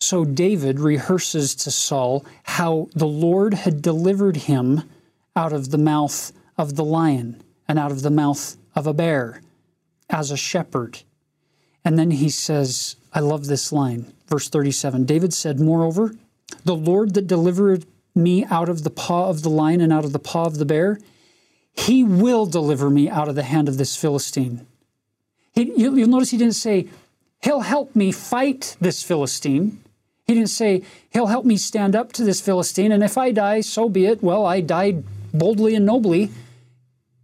so 0.00 0.24
David 0.24 0.78
rehearses 0.78 1.54
to 1.56 1.70
Saul 1.70 2.24
how 2.42 2.88
the 2.94 3.06
Lord 3.06 3.54
had 3.54 3.80
delivered 3.80 4.36
him 4.36 4.82
out 5.34 5.52
of 5.52 5.70
the 5.70 5.78
mouth 5.78 6.32
of 6.58 6.76
the 6.76 6.84
lion 6.84 7.42
and 7.66 7.78
out 7.78 7.90
of 7.90 8.02
the 8.02 8.10
mouth 8.10 8.56
of 8.74 8.86
a 8.86 8.92
bear 8.92 9.40
as 10.10 10.30
a 10.30 10.36
shepherd 10.36 11.02
and 11.84 11.98
then 11.98 12.10
he 12.10 12.28
says 12.28 12.96
I 13.12 13.20
love 13.20 13.46
this 13.46 13.72
line 13.72 14.12
verse 14.28 14.48
37 14.48 15.04
David 15.04 15.32
said 15.32 15.60
moreover 15.60 16.14
the 16.64 16.76
Lord 16.76 17.14
that 17.14 17.26
delivered 17.26 17.86
me 18.14 18.44
out 18.46 18.68
of 18.68 18.82
the 18.82 18.90
paw 18.90 19.28
of 19.28 19.42
the 19.42 19.50
lion 19.50 19.80
and 19.80 19.92
out 19.92 20.04
of 20.04 20.12
the 20.12 20.18
paw 20.18 20.46
of 20.46 20.58
the 20.58 20.64
bear, 20.64 20.98
he 21.74 22.02
will 22.02 22.46
deliver 22.46 22.88
me 22.88 23.08
out 23.08 23.28
of 23.28 23.34
the 23.34 23.42
hand 23.42 23.68
of 23.68 23.76
this 23.76 23.94
Philistine. 23.96 24.65
He, 25.56 25.72
you'll 25.76 26.08
notice 26.08 26.30
he 26.30 26.38
didn't 26.38 26.54
say, 26.54 26.88
He'll 27.42 27.60
help 27.60 27.96
me 27.96 28.12
fight 28.12 28.76
this 28.80 29.02
Philistine. 29.02 29.82
He 30.24 30.34
didn't 30.34 30.50
say, 30.50 30.82
He'll 31.10 31.26
help 31.26 31.44
me 31.44 31.56
stand 31.56 31.96
up 31.96 32.12
to 32.12 32.24
this 32.24 32.40
Philistine, 32.40 32.92
and 32.92 33.02
if 33.02 33.18
I 33.18 33.32
die, 33.32 33.62
so 33.62 33.88
be 33.88 34.06
it. 34.06 34.22
Well, 34.22 34.46
I 34.46 34.60
died 34.60 35.02
boldly 35.32 35.74
and 35.74 35.86
nobly. 35.86 36.30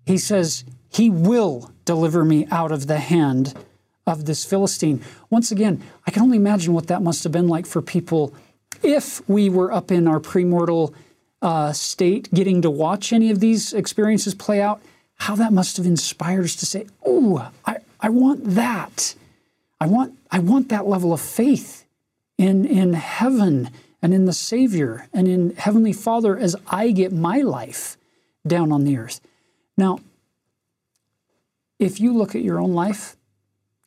He 0.07 0.19
says, 0.19 0.65
He 0.89 1.11
will 1.11 1.71
deliver 1.85 2.25
me 2.25 2.47
out 2.51 2.73
of 2.73 2.87
the 2.87 2.99
hand 2.99 3.55
of 4.07 4.25
this 4.25 4.45
Philistine. 4.45 5.03
Once 5.31 5.53
again, 5.53 5.83
I 6.07 6.11
can 6.11 6.23
only 6.23 6.39
imagine 6.39 6.73
what 6.73 6.89
that 6.89 7.03
must 7.03 7.23
have 7.23 7.33
been 7.33 7.49
like 7.49 7.67
for 7.67 7.83
people 7.83 8.35
if 8.83 9.29
we 9.29 9.49
were 9.49 9.73
up 9.73 9.93
in 9.93 10.09
our 10.09 10.19
premortal 10.19 10.95
uh, 11.41 11.73
state 11.73 12.33
getting 12.33 12.63
to 12.63 12.71
watch 12.71 13.13
any 13.13 13.31
of 13.31 13.41
these 13.41 13.73
experiences 13.73 14.35
play 14.35 14.61
out, 14.61 14.81
how 15.17 15.37
that 15.37 15.53
must 15.53 15.77
have 15.77 15.87
inspired 15.87 16.45
us 16.45 16.57
to 16.57 16.67
say, 16.67 16.87
oh, 17.05 17.51
I, 17.65 17.79
I 18.03 18.09
want 18.09 18.45
that. 18.45 19.15
I 19.81 19.87
want, 19.87 20.19
I 20.31 20.41
want 20.41 20.69
that 20.69 20.87
level 20.87 21.13
of 21.13 21.21
faith 21.21 21.87
in, 22.37 22.65
in 22.65 22.93
heaven 22.95 23.71
and 24.03 24.13
in 24.13 24.25
the 24.25 24.33
Savior 24.33 25.09
and 25.13 25.29
in 25.29 25.55
Heavenly 25.57 25.93
Father 25.93 26.37
as 26.37 26.57
I 26.67 26.91
get 26.91 27.13
my 27.13 27.39
life 27.39 27.97
down 28.47 28.73
on 28.73 28.85
the 28.85 28.99
earth. 28.99 29.21
Now, 29.77 30.01
if 31.79 32.01
you 32.01 32.13
look 32.13 32.35
at 32.35 32.43
your 32.43 32.61
own 32.61 32.75
life, 32.75 33.17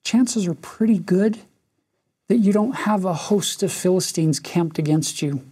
chances 0.03 0.47
are 0.47 0.53
pretty 0.53 0.97
good 0.97 1.39
that 2.27 2.37
you 2.37 2.53
don't 2.53 2.75
have 2.75 3.05
a 3.05 3.13
host 3.13 3.61
of 3.63 3.71
Philistines 3.71 4.39
camped 4.39 4.79
against 4.79 5.21
you. 5.21 5.45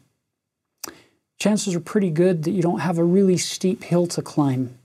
Chances 1.37 1.75
are 1.75 1.81
pretty 1.81 2.09
good 2.09 2.43
that 2.43 2.51
you 2.51 2.61
don't 2.61 2.79
have 2.79 2.97
a 2.97 3.03
really 3.03 3.37
steep 3.37 3.83
hill 3.83 4.07
to 4.07 4.21
climb. 4.21 4.77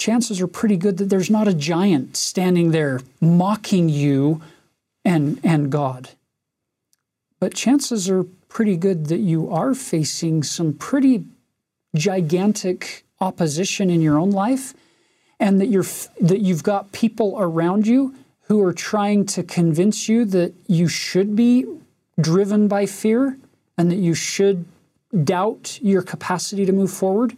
Chances 0.00 0.40
are 0.40 0.46
pretty 0.46 0.78
good 0.78 0.96
that 0.96 1.10
there's 1.10 1.28
not 1.28 1.46
a 1.46 1.52
giant 1.52 2.16
standing 2.16 2.70
there 2.70 3.02
mocking 3.20 3.90
you 3.90 4.40
and, 5.04 5.38
and 5.44 5.70
God. 5.70 6.08
But 7.38 7.52
chances 7.52 8.08
are 8.08 8.24
pretty 8.48 8.78
good 8.78 9.08
that 9.08 9.18
you 9.18 9.52
are 9.52 9.74
facing 9.74 10.42
some 10.42 10.72
pretty 10.72 11.26
gigantic 11.94 13.04
opposition 13.20 13.90
in 13.90 14.00
your 14.00 14.18
own 14.18 14.30
life 14.30 14.72
and 15.38 15.60
that 15.60 15.66
you're 15.66 15.84
that 16.18 16.40
you've 16.40 16.62
got 16.62 16.92
people 16.92 17.36
around 17.38 17.86
you 17.86 18.14
who 18.44 18.62
are 18.62 18.72
trying 18.72 19.26
to 19.26 19.42
convince 19.42 20.08
you 20.08 20.24
that 20.24 20.54
you 20.66 20.88
should 20.88 21.36
be 21.36 21.66
driven 22.18 22.68
by 22.68 22.86
fear 22.86 23.36
and 23.76 23.90
that 23.90 23.96
you 23.96 24.14
should 24.14 24.64
doubt 25.24 25.78
your 25.82 26.00
capacity 26.00 26.64
to 26.64 26.72
move 26.72 26.90
forward. 26.90 27.36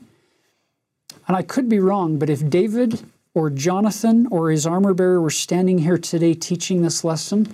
And 1.26 1.36
I 1.36 1.42
could 1.42 1.68
be 1.68 1.78
wrong, 1.78 2.18
but 2.18 2.30
if 2.30 2.48
David 2.48 3.04
or 3.34 3.48
Jonathan 3.48 4.26
or 4.30 4.50
his 4.50 4.66
armor 4.66 4.94
bearer 4.94 5.20
were 5.20 5.30
standing 5.30 5.78
here 5.78 5.98
today 5.98 6.34
teaching 6.34 6.82
this 6.82 7.04
lesson, 7.04 7.52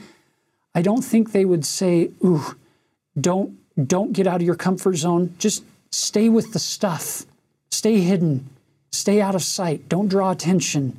I 0.75 0.83
don't 0.83 1.03
think 1.03 1.33
they 1.33 1.45
would 1.45 1.65
say, 1.65 2.11
"Ooh, 2.25 2.57
don't 3.19 3.59
don't 3.87 4.13
get 4.13 4.27
out 4.27 4.41
of 4.41 4.47
your 4.47 4.57
comfort 4.57 4.97
zone. 4.97 5.35
Just 5.39 5.63
stay 5.93 6.29
with 6.29 6.53
the 6.53 6.59
stuff. 6.59 7.27
Stay 7.71 8.01
hidden. 8.01 8.49
Stay 8.91 9.21
out 9.21 9.35
of 9.35 9.43
sight. 9.43 9.89
Don't 9.89 10.09
draw 10.09 10.31
attention." 10.31 10.99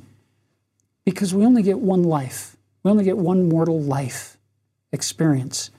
Because 1.04 1.34
we 1.34 1.44
only 1.44 1.62
get 1.62 1.80
one 1.80 2.02
life. 2.02 2.56
We 2.82 2.90
only 2.90 3.04
get 3.04 3.18
one 3.18 3.48
mortal 3.48 3.80
life 3.80 4.38
experience. 4.92 5.70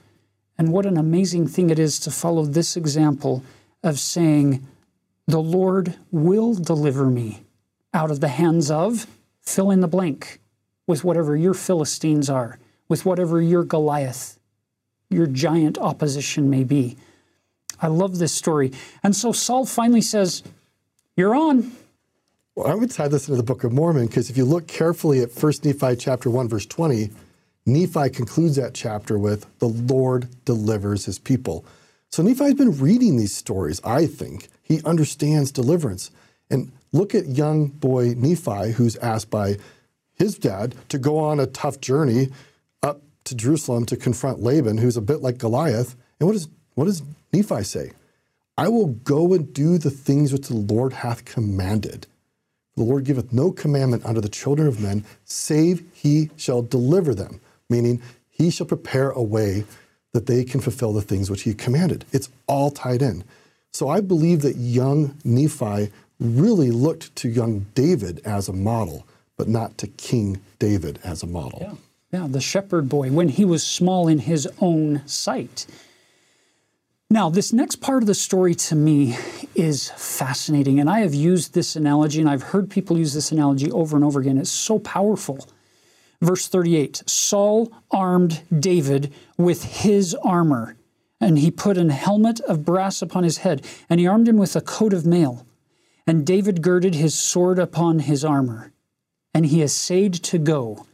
And 0.58 0.72
what 0.72 0.86
an 0.86 0.96
amazing 0.96 1.48
thing 1.48 1.70
it 1.70 1.78
is 1.78 1.98
to 2.00 2.10
follow 2.10 2.44
this 2.44 2.76
example 2.76 3.42
of 3.82 3.98
saying, 3.98 4.64
The 5.32 5.40
Lord 5.40 5.94
will 6.10 6.52
deliver 6.52 7.06
me 7.06 7.44
out 7.94 8.10
of 8.10 8.20
the 8.20 8.28
hands 8.28 8.70
of, 8.70 9.06
fill 9.40 9.70
in 9.70 9.80
the 9.80 9.88
blank 9.88 10.40
with 10.86 11.04
whatever 11.04 11.34
your 11.34 11.54
Philistines 11.54 12.28
are, 12.28 12.58
with 12.86 13.06
whatever 13.06 13.40
your 13.40 13.64
Goliath, 13.64 14.38
your 15.08 15.26
giant 15.26 15.78
opposition 15.78 16.50
may 16.50 16.64
be. 16.64 16.98
I 17.80 17.86
love 17.86 18.18
this 18.18 18.34
story. 18.34 18.72
And 19.02 19.16
so 19.16 19.32
Saul 19.32 19.64
finally 19.64 20.02
says, 20.02 20.42
You're 21.16 21.34
on. 21.34 21.72
Well, 22.54 22.66
I 22.66 22.74
would 22.74 22.90
tie 22.90 23.08
this 23.08 23.26
into 23.26 23.38
the 23.38 23.42
Book 23.42 23.64
of 23.64 23.72
Mormon 23.72 24.08
because 24.08 24.28
if 24.28 24.36
you 24.36 24.44
look 24.44 24.66
carefully 24.66 25.22
at 25.22 25.30
1 25.34 25.52
Nephi 25.64 25.96
chapter 25.96 26.28
1, 26.28 26.46
verse 26.46 26.66
20, 26.66 27.08
Nephi 27.64 28.10
concludes 28.10 28.56
that 28.56 28.74
chapter 28.74 29.18
with, 29.18 29.46
The 29.60 29.68
Lord 29.68 30.28
delivers 30.44 31.06
his 31.06 31.18
people. 31.18 31.64
So 32.10 32.22
Nephi's 32.22 32.52
been 32.52 32.78
reading 32.78 33.16
these 33.16 33.34
stories, 33.34 33.80
I 33.82 34.04
think. 34.04 34.50
He 34.72 34.82
understands 34.84 35.52
deliverance. 35.52 36.10
And 36.48 36.72
look 36.92 37.14
at 37.14 37.26
young 37.26 37.66
boy 37.66 38.14
Nephi, 38.16 38.72
who's 38.72 38.96
asked 38.96 39.28
by 39.28 39.58
his 40.14 40.38
dad 40.38 40.74
to 40.88 40.96
go 40.96 41.18
on 41.18 41.38
a 41.38 41.46
tough 41.46 41.78
journey 41.78 42.30
up 42.82 43.02
to 43.24 43.34
Jerusalem 43.34 43.84
to 43.84 43.98
confront 43.98 44.40
Laban, 44.40 44.78
who's 44.78 44.96
a 44.96 45.02
bit 45.02 45.20
like 45.20 45.36
Goliath. 45.36 45.94
And 46.18 46.26
what 46.26 46.32
does, 46.32 46.48
what 46.74 46.86
does 46.86 47.02
Nephi 47.34 47.64
say? 47.64 47.92
I 48.56 48.68
will 48.68 48.86
go 48.86 49.34
and 49.34 49.52
do 49.52 49.76
the 49.76 49.90
things 49.90 50.32
which 50.32 50.48
the 50.48 50.56
Lord 50.56 50.94
hath 50.94 51.26
commanded. 51.26 52.06
The 52.74 52.84
Lord 52.84 53.04
giveth 53.04 53.30
no 53.30 53.52
commandment 53.52 54.06
unto 54.06 54.22
the 54.22 54.30
children 54.30 54.68
of 54.68 54.80
men, 54.80 55.04
save 55.26 55.84
he 55.92 56.30
shall 56.38 56.62
deliver 56.62 57.14
them, 57.14 57.42
meaning 57.68 58.00
he 58.30 58.48
shall 58.48 58.66
prepare 58.66 59.10
a 59.10 59.22
way 59.22 59.66
that 60.14 60.24
they 60.24 60.44
can 60.44 60.62
fulfill 60.62 60.94
the 60.94 61.02
things 61.02 61.30
which 61.30 61.42
he 61.42 61.52
commanded. 61.52 62.06
It's 62.10 62.30
all 62.46 62.70
tied 62.70 63.02
in. 63.02 63.22
So 63.72 63.88
I 63.88 64.00
believe 64.00 64.42
that 64.42 64.56
young 64.56 65.16
Nephi 65.24 65.90
really 66.20 66.70
looked 66.70 67.14
to 67.16 67.28
young 67.28 67.66
David 67.74 68.20
as 68.24 68.48
a 68.48 68.52
model, 68.52 69.06
but 69.36 69.48
not 69.48 69.78
to 69.78 69.86
King 69.86 70.40
David 70.58 71.00
as 71.02 71.22
a 71.22 71.26
model. 71.26 71.58
Yeah, 72.12 72.20
yeah 72.20 72.26
the 72.28 72.40
shepherd 72.40 72.88
boy, 72.88 73.10
when 73.10 73.28
he 73.28 73.44
was 73.44 73.62
small 73.66 74.08
in 74.08 74.20
his 74.20 74.48
own 74.60 75.02
sight. 75.06 75.66
Now, 77.12 77.28
this 77.28 77.52
next 77.52 77.76
part 77.76 78.02
of 78.02 78.06
the 78.06 78.14
story 78.14 78.54
to 78.54 78.74
me 78.74 79.18
is 79.54 79.90
fascinating. 79.90 80.80
And 80.80 80.88
I 80.88 81.00
have 81.00 81.14
used 81.14 81.52
this 81.52 81.76
analogy, 81.76 82.20
and 82.20 82.30
I've 82.30 82.42
heard 82.42 82.70
people 82.70 82.96
use 82.96 83.12
this 83.12 83.30
analogy 83.32 83.70
over 83.70 83.96
and 83.96 84.04
over 84.04 84.18
again. 84.18 84.38
It's 84.38 84.50
so 84.50 84.78
powerful. 84.78 85.46
Verse 86.22 86.48
38 86.48 87.02
Saul 87.06 87.70
armed 87.90 88.42
David 88.58 89.12
with 89.36 89.62
his 89.64 90.14
armor, 90.14 90.76
and 91.22 91.38
he 91.38 91.50
put 91.50 91.78
an 91.78 91.90
helmet 91.90 92.40
of 92.40 92.64
brass 92.64 93.00
upon 93.00 93.24
his 93.24 93.38
head, 93.38 93.64
and 93.88 94.00
he 94.00 94.06
armed 94.06 94.28
him 94.28 94.36
with 94.36 94.56
a 94.56 94.60
coat 94.60 94.92
of 94.92 95.06
mail. 95.06 95.46
And 96.06 96.26
David 96.26 96.62
girded 96.62 96.96
his 96.96 97.14
sword 97.14 97.58
upon 97.58 98.00
his 98.00 98.24
armor, 98.24 98.72
and 99.32 99.46
he 99.46 99.62
essayed 99.62 100.14
to 100.14 100.38
go. 100.38 100.84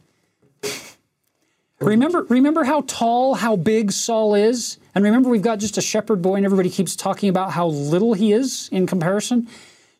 Remember, 1.81 2.23
remember 2.29 2.65
how 2.65 2.81
tall, 2.81 3.35
how 3.35 3.55
big 3.55 3.91
Saul 3.91 4.35
is? 4.35 4.77
And 4.93 5.03
remember, 5.03 5.29
we've 5.29 5.41
got 5.41 5.59
just 5.59 5.77
a 5.77 5.81
shepherd 5.81 6.21
boy, 6.21 6.35
and 6.35 6.45
everybody 6.45 6.69
keeps 6.69 6.95
talking 6.95 7.29
about 7.29 7.51
how 7.51 7.67
little 7.67 8.13
he 8.13 8.31
is 8.31 8.69
in 8.71 8.85
comparison. 8.85 9.47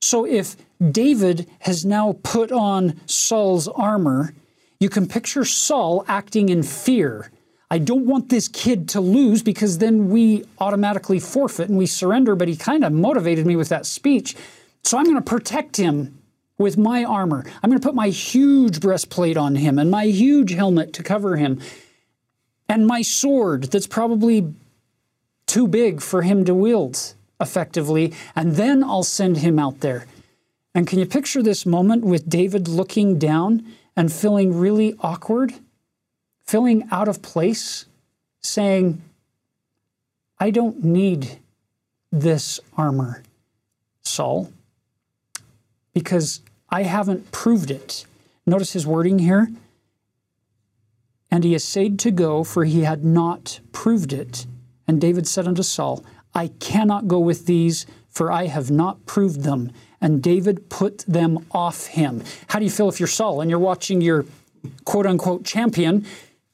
So 0.01 0.25
if 0.25 0.55
David 0.91 1.49
has 1.59 1.85
now 1.85 2.17
put 2.21 2.51
on 2.51 2.99
Saul's 3.05 3.67
armor, 3.67 4.33
you 4.79 4.89
can 4.89 5.07
picture 5.07 5.43
Saul 5.43 6.05
acting 6.07 6.49
in 6.49 6.63
fear. 6.63 7.31
I 7.71 7.77
don't 7.77 8.05
want 8.05 8.29
this 8.29 8.47
kid 8.47 8.89
to 8.89 9.01
lose 9.01 9.43
because 9.43 9.77
then 9.77 10.09
we 10.09 10.45
automatically 10.57 11.19
forfeit 11.19 11.69
and 11.69 11.77
we 11.77 11.85
surrender. 11.85 12.35
But 12.35 12.47
he 12.47 12.55
kind 12.55 12.83
of 12.83 12.91
motivated 12.91 13.45
me 13.45 13.55
with 13.55 13.69
that 13.69 13.85
speech. 13.85 14.35
So 14.83 14.97
I'm 14.97 15.05
going 15.05 15.15
to 15.17 15.21
protect 15.21 15.77
him 15.77 16.19
with 16.57 16.77
my 16.77 17.03
armor. 17.03 17.43
I'm 17.61 17.69
going 17.69 17.79
to 17.79 17.87
put 17.87 17.95
my 17.95 18.09
huge 18.09 18.79
breastplate 18.79 19.37
on 19.37 19.55
him 19.55 19.79
and 19.79 19.89
my 19.89 20.05
huge 20.05 20.51
helmet 20.51 20.93
to 20.93 21.03
cover 21.03 21.37
him 21.37 21.61
and 22.67 22.85
my 22.85 23.01
sword 23.01 23.63
that's 23.65 23.87
probably 23.87 24.53
too 25.47 25.67
big 25.67 26.01
for 26.01 26.21
him 26.21 26.45
to 26.45 26.53
wield 26.53 27.13
effectively. 27.39 28.13
And 28.35 28.55
then 28.55 28.83
I'll 28.83 29.03
send 29.03 29.37
him 29.37 29.57
out 29.57 29.79
there. 29.79 30.05
And 30.75 30.85
can 30.85 30.99
you 30.99 31.05
picture 31.05 31.41
this 31.41 31.65
moment 31.65 32.03
with 32.03 32.29
David 32.29 32.67
looking 32.67 33.17
down 33.17 33.65
and 33.95 34.13
feeling 34.13 34.57
really 34.57 34.95
awkward, 34.99 35.55
feeling 36.49 36.87
out 36.89 37.07
of 37.07 37.21
place, 37.21 37.85
saying, 38.41 38.99
I 40.39 40.49
don't 40.49 40.83
need 40.83 41.37
this 42.11 42.59
armor, 42.75 43.21
Saul, 44.01 44.51
because 45.93 46.41
I 46.67 46.83
haven't 46.83 47.31
proved 47.31 47.69
it. 47.69 48.03
Notice 48.47 48.73
his 48.73 48.87
wording 48.87 49.19
here. 49.19 49.51
And 51.29 51.43
he 51.43 51.53
essayed 51.53 51.99
to 51.99 52.09
go, 52.09 52.43
for 52.43 52.65
he 52.65 52.81
had 52.81 53.05
not 53.05 53.59
proved 53.71 54.11
it. 54.11 54.47
And 54.87 54.99
David 54.99 55.27
said 55.27 55.47
unto 55.47 55.61
Saul, 55.61 56.03
I 56.33 56.47
cannot 56.59 57.07
go 57.07 57.19
with 57.19 57.45
these, 57.45 57.85
for 58.09 58.31
I 58.31 58.47
have 58.47 58.71
not 58.71 59.05
proved 59.05 59.41
them. 59.43 59.71
And 60.01 60.23
David 60.23 60.71
put 60.71 61.05
them 61.07 61.45
off 61.51 61.85
him. 61.85 62.23
How 62.47 62.57
do 62.57 62.65
you 62.65 62.71
feel 62.71 62.89
if 62.89 62.99
you're 62.99 63.05
Saul 63.05 63.39
and 63.39 63.51
you're 63.51 63.59
watching 63.59 64.01
your 64.01 64.25
quote 64.83 65.05
unquote 65.05 65.45
champion 65.45 66.07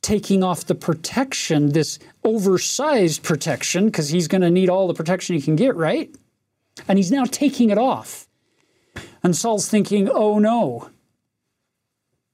taking 0.06 0.44
off 0.44 0.65
the 0.65 0.76
protection, 0.76 1.69
this 1.69 1.98
oversized 2.23 3.23
protection, 3.23 3.88
because 3.88 4.10
he's 4.10 4.27
going 4.27 4.44
to 4.44 4.52
need 4.52 4.69
all 4.69 4.88
the 4.88 4.94
protection 4.94 5.36
he 5.36 5.41
can 5.41 5.56
get, 5.56 5.76
right? 5.76 6.14
And 6.88 6.99
he's 6.99 7.11
now 7.11 7.26
taking 7.26 7.72
it 7.72 7.80
off. 7.80 8.27
And 9.23 9.36
Saul's 9.36 9.68
thinking, 9.68 10.07
oh 10.07 10.38
no. 10.38 10.91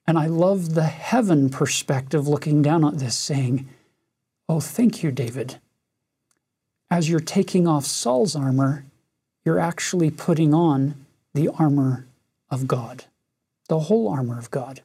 And 0.05 0.17
I 0.17 0.25
love 0.25 0.73
the 0.73 0.83
heaven 0.83 1.49
perspective 1.49 2.27
looking 2.27 2.61
down 2.61 2.83
at 2.83 2.99
this, 2.99 3.15
saying, 3.15 3.69
oh, 4.49 4.59
thank 4.59 5.01
you, 5.01 5.09
David. 5.09 5.61
As 6.89 7.09
you're 7.09 7.21
taking 7.21 7.69
off 7.69 7.85
Saul's 7.85 8.35
armor, 8.35 8.83
you're 9.45 9.59
actually 9.59 10.11
putting 10.11 10.53
on 10.53 11.05
the 11.33 11.47
armor 11.57 12.05
of 12.49 12.67
God, 12.67 13.05
the 13.69 13.79
whole 13.79 14.09
armor 14.09 14.37
of 14.37 14.51
God. 14.51 14.81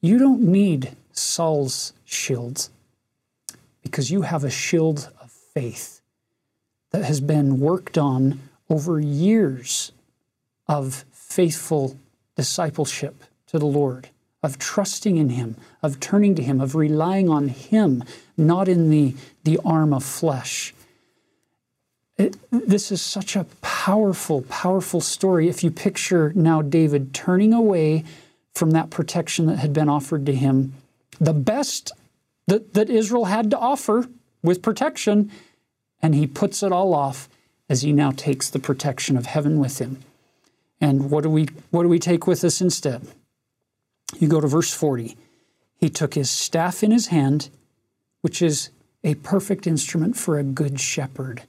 You 0.00 0.18
don't 0.18 0.40
need 0.40 0.96
Saul's 1.12 1.92
shield 2.06 2.68
because 3.82 4.10
you 4.10 4.22
have 4.22 4.44
a 4.44 4.50
shield 4.50 5.10
of 5.20 5.30
faith 5.30 6.00
that 6.90 7.04
has 7.04 7.20
been 7.20 7.60
worked 7.60 7.98
on 7.98 8.40
over 8.70 8.98
years 8.98 9.92
of 10.66 11.04
faithful 11.12 11.96
discipleship 12.36 13.22
to 13.46 13.58
the 13.58 13.66
Lord, 13.66 14.08
of 14.42 14.58
trusting 14.58 15.16
in 15.16 15.30
Him, 15.30 15.56
of 15.82 16.00
turning 16.00 16.34
to 16.34 16.42
Him, 16.42 16.60
of 16.60 16.74
relying 16.74 17.28
on 17.28 17.48
Him, 17.48 18.02
not 18.36 18.68
in 18.68 18.90
the, 18.90 19.14
the 19.44 19.58
arm 19.64 19.92
of 19.92 20.04
flesh. 20.04 20.74
this 22.50 22.90
is 22.90 23.02
such 23.02 23.36
a 23.36 23.44
powerful, 23.60 24.42
powerful 24.42 25.00
story. 25.00 25.48
If 25.48 25.62
you 25.62 25.70
picture 25.70 26.32
now 26.34 26.62
David 26.62 27.14
turning 27.14 27.52
away 27.52 28.04
from 28.54 28.70
that 28.70 28.90
protection 28.90 29.46
that 29.46 29.58
had 29.58 29.72
been 29.72 29.88
offered 29.88 30.24
to 30.26 30.34
him, 30.34 30.72
the 31.20 31.32
best 31.32 31.92
that, 32.46 32.74
that 32.74 32.90
Israel 32.90 33.26
had 33.26 33.50
to 33.50 33.58
offer 33.58 34.08
with 34.42 34.62
protection, 34.62 35.30
and 36.00 36.14
he 36.14 36.26
puts 36.26 36.62
it 36.62 36.72
all 36.72 36.94
off 36.94 37.28
as 37.68 37.82
he 37.82 37.92
now 37.92 38.10
takes 38.10 38.48
the 38.48 38.58
protection 38.58 39.16
of 39.16 39.26
heaven 39.26 39.58
with 39.58 39.78
him. 39.78 40.00
And 40.80 41.10
what 41.10 41.22
do 41.22 41.30
we 41.30 41.48
what 41.70 41.82
do 41.82 41.88
we 41.88 41.98
take 41.98 42.26
with 42.26 42.44
us 42.44 42.60
instead? 42.60 43.06
You 44.18 44.28
go 44.28 44.40
to 44.40 44.46
verse 44.46 44.72
40. 44.72 45.16
He 45.78 45.88
took 45.88 46.14
his 46.14 46.30
staff 46.30 46.82
in 46.82 46.90
his 46.90 47.08
hand, 47.08 47.50
which 48.20 48.40
is 48.40 48.70
a 49.02 49.14
perfect 49.16 49.66
instrument 49.66 50.16
for 50.16 50.38
a 50.38 50.44
good 50.44 50.80
shepherd. 50.80 51.42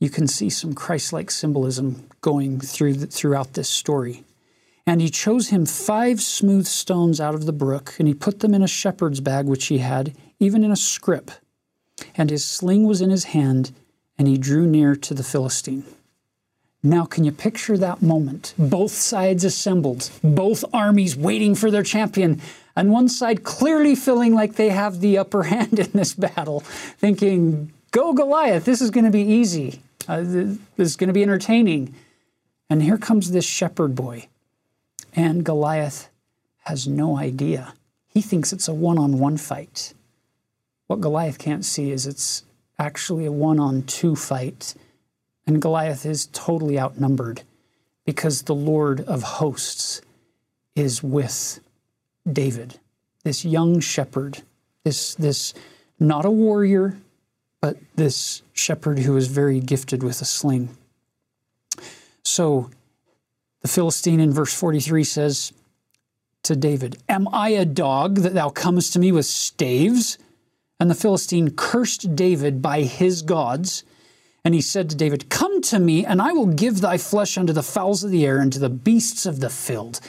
You 0.00 0.10
can 0.10 0.28
see 0.28 0.50
some 0.50 0.74
Christ 0.74 1.12
like 1.12 1.30
symbolism 1.30 2.08
going 2.20 2.60
through 2.60 2.94
the, 2.94 3.06
throughout 3.06 3.54
this 3.54 3.68
story. 3.68 4.24
And 4.88 5.02
he 5.02 5.10
chose 5.10 5.50
him 5.50 5.66
five 5.66 6.18
smooth 6.18 6.66
stones 6.66 7.20
out 7.20 7.34
of 7.34 7.44
the 7.44 7.52
brook, 7.52 7.96
and 7.98 8.08
he 8.08 8.14
put 8.14 8.40
them 8.40 8.54
in 8.54 8.62
a 8.62 8.66
shepherd's 8.66 9.20
bag 9.20 9.44
which 9.44 9.66
he 9.66 9.78
had, 9.78 10.16
even 10.40 10.64
in 10.64 10.70
a 10.70 10.76
scrip. 10.76 11.30
And 12.16 12.30
his 12.30 12.42
sling 12.42 12.84
was 12.84 13.02
in 13.02 13.10
his 13.10 13.24
hand, 13.24 13.72
and 14.16 14.26
he 14.26 14.38
drew 14.38 14.66
near 14.66 14.96
to 14.96 15.12
the 15.12 15.22
Philistine. 15.22 15.84
Now, 16.82 17.04
can 17.04 17.24
you 17.24 17.32
picture 17.32 17.76
that 17.76 18.00
moment? 18.00 18.54
Both 18.56 18.92
sides 18.92 19.44
assembled, 19.44 20.08
both 20.24 20.64
armies 20.72 21.14
waiting 21.14 21.54
for 21.54 21.70
their 21.70 21.82
champion, 21.82 22.40
and 22.74 22.90
one 22.90 23.10
side 23.10 23.44
clearly 23.44 23.94
feeling 23.94 24.34
like 24.34 24.54
they 24.54 24.70
have 24.70 25.00
the 25.00 25.18
upper 25.18 25.42
hand 25.52 25.78
in 25.78 25.90
this 25.92 26.14
battle, 26.14 26.60
thinking, 26.60 27.74
Go 27.90 28.14
Goliath, 28.14 28.64
this 28.64 28.80
is 28.80 28.90
going 28.90 29.04
to 29.04 29.10
be 29.10 29.20
easy. 29.20 29.82
Uh, 30.08 30.22
this 30.22 30.58
is 30.78 30.96
going 30.96 31.08
to 31.08 31.14
be 31.14 31.22
entertaining. 31.22 31.94
And 32.70 32.82
here 32.82 32.96
comes 32.96 33.32
this 33.32 33.44
shepherd 33.44 33.94
boy. 33.94 34.28
And 35.14 35.44
Goliath 35.44 36.08
has 36.64 36.86
no 36.86 37.16
idea. 37.16 37.74
He 38.08 38.20
thinks 38.20 38.52
it's 38.52 38.68
a 38.68 38.74
one 38.74 38.98
on 38.98 39.18
one 39.18 39.36
fight. 39.36 39.94
What 40.86 41.00
Goliath 41.00 41.38
can't 41.38 41.64
see 41.64 41.90
is 41.90 42.06
it's 42.06 42.44
actually 42.78 43.26
a 43.26 43.32
one 43.32 43.58
on 43.58 43.82
two 43.82 44.16
fight 44.16 44.74
and 45.48 45.62
Goliath 45.62 46.04
is 46.04 46.26
totally 46.26 46.78
outnumbered 46.78 47.40
because 48.04 48.42
the 48.42 48.54
Lord 48.54 49.00
of 49.00 49.22
hosts 49.22 50.02
is 50.76 51.02
with 51.02 51.60
David, 52.30 52.78
this 53.24 53.46
young 53.46 53.80
shepherd, 53.80 54.42
this, 54.84 55.14
this 55.14 55.54
not 55.98 56.26
a 56.26 56.30
warrior, 56.30 56.98
but 57.62 57.78
this 57.96 58.42
shepherd 58.52 58.98
who 58.98 59.16
is 59.16 59.28
very 59.28 59.58
gifted 59.58 60.02
with 60.02 60.20
a 60.20 60.26
sling. 60.26 60.68
So 62.24 62.68
the 63.62 63.68
Philistine 63.68 64.20
in 64.20 64.32
verse 64.32 64.52
43 64.54 65.04
says 65.04 65.52
to 66.44 66.56
David, 66.56 66.98
Am 67.08 67.28
I 67.32 67.50
a 67.50 67.64
dog 67.64 68.16
that 68.18 68.34
thou 68.34 68.48
comest 68.50 68.92
to 68.92 68.98
me 68.98 69.12
with 69.12 69.26
staves? 69.26 70.18
And 70.80 70.90
the 70.90 70.94
Philistine 70.94 71.50
cursed 71.50 72.14
David 72.14 72.62
by 72.62 72.82
his 72.82 73.22
gods 73.22 73.84
and 74.44 74.54
he 74.54 74.60
said 74.60 74.88
to 74.88 74.96
David, 74.96 75.28
Come 75.28 75.60
to 75.62 75.78
me, 75.78 76.06
and 76.06 76.22
I 76.22 76.32
will 76.32 76.46
give 76.46 76.80
thy 76.80 76.96
flesh 76.96 77.36
unto 77.36 77.52
the 77.52 77.62
fowls 77.62 78.04
of 78.04 78.10
the 78.10 78.24
air 78.24 78.38
and 78.38 78.52
to 78.52 78.58
the 78.58 78.70
beasts 78.70 79.26
of 79.26 79.40
the 79.40 79.50
field. 79.50 80.00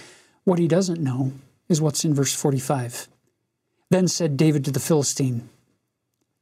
What 0.45 0.59
he 0.59 0.67
doesn't 0.67 1.01
know 1.01 1.33
is 1.67 1.81
what's 1.81 2.05
in 2.05 2.13
verse 2.13 2.33
45. 2.33 3.09
Then 3.89 4.07
said 4.07 4.37
David 4.37 4.63
to 4.65 4.71
the 4.71 4.79
Philistine, 4.79 5.49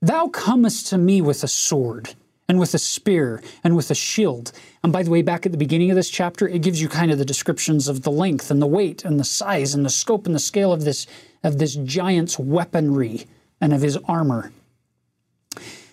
Thou 0.02 0.28
comest 0.28 0.88
to 0.88 0.98
me 0.98 1.22
with 1.22 1.44
a 1.44 1.48
sword, 1.48 2.14
and 2.48 2.60
with 2.60 2.74
a 2.74 2.80
spear, 2.80 3.41
and 3.64 3.76
with 3.76 3.91
a 3.91 3.95
shield. 3.95 4.52
And 4.84 4.94
by 4.94 5.03
the 5.03 5.11
way, 5.11 5.22
back 5.22 5.45
at 5.45 5.52
the 5.52 5.57
beginning 5.57 5.91
of 5.91 5.95
this 5.95 6.10
chapter, 6.10 6.48
it 6.48 6.61
gives 6.61 6.82
you 6.82 6.88
kind 6.88 7.11
of 7.11 7.18
the 7.18 7.26
descriptions 7.26 7.88
of 7.88 8.03
the 8.03 8.11
length 8.11 8.49
and 8.49 8.61
the 8.61 8.68
weight 8.68 9.03
and 9.03 9.19
the 9.19 9.26
size 9.26 9.74
and 9.74 9.86
the 9.86 9.90
scope 9.90 10.26
and 10.26 10.34
the 10.34 10.40
scale 10.40 10.72
of 10.72 10.86
this, 10.86 11.07
of 11.44 11.57
this 11.57 11.76
giant's 11.76 12.40
weaponry 12.40 13.28
and 13.60 13.74
of 13.74 13.82
his 13.82 13.98
armor. 14.06 14.52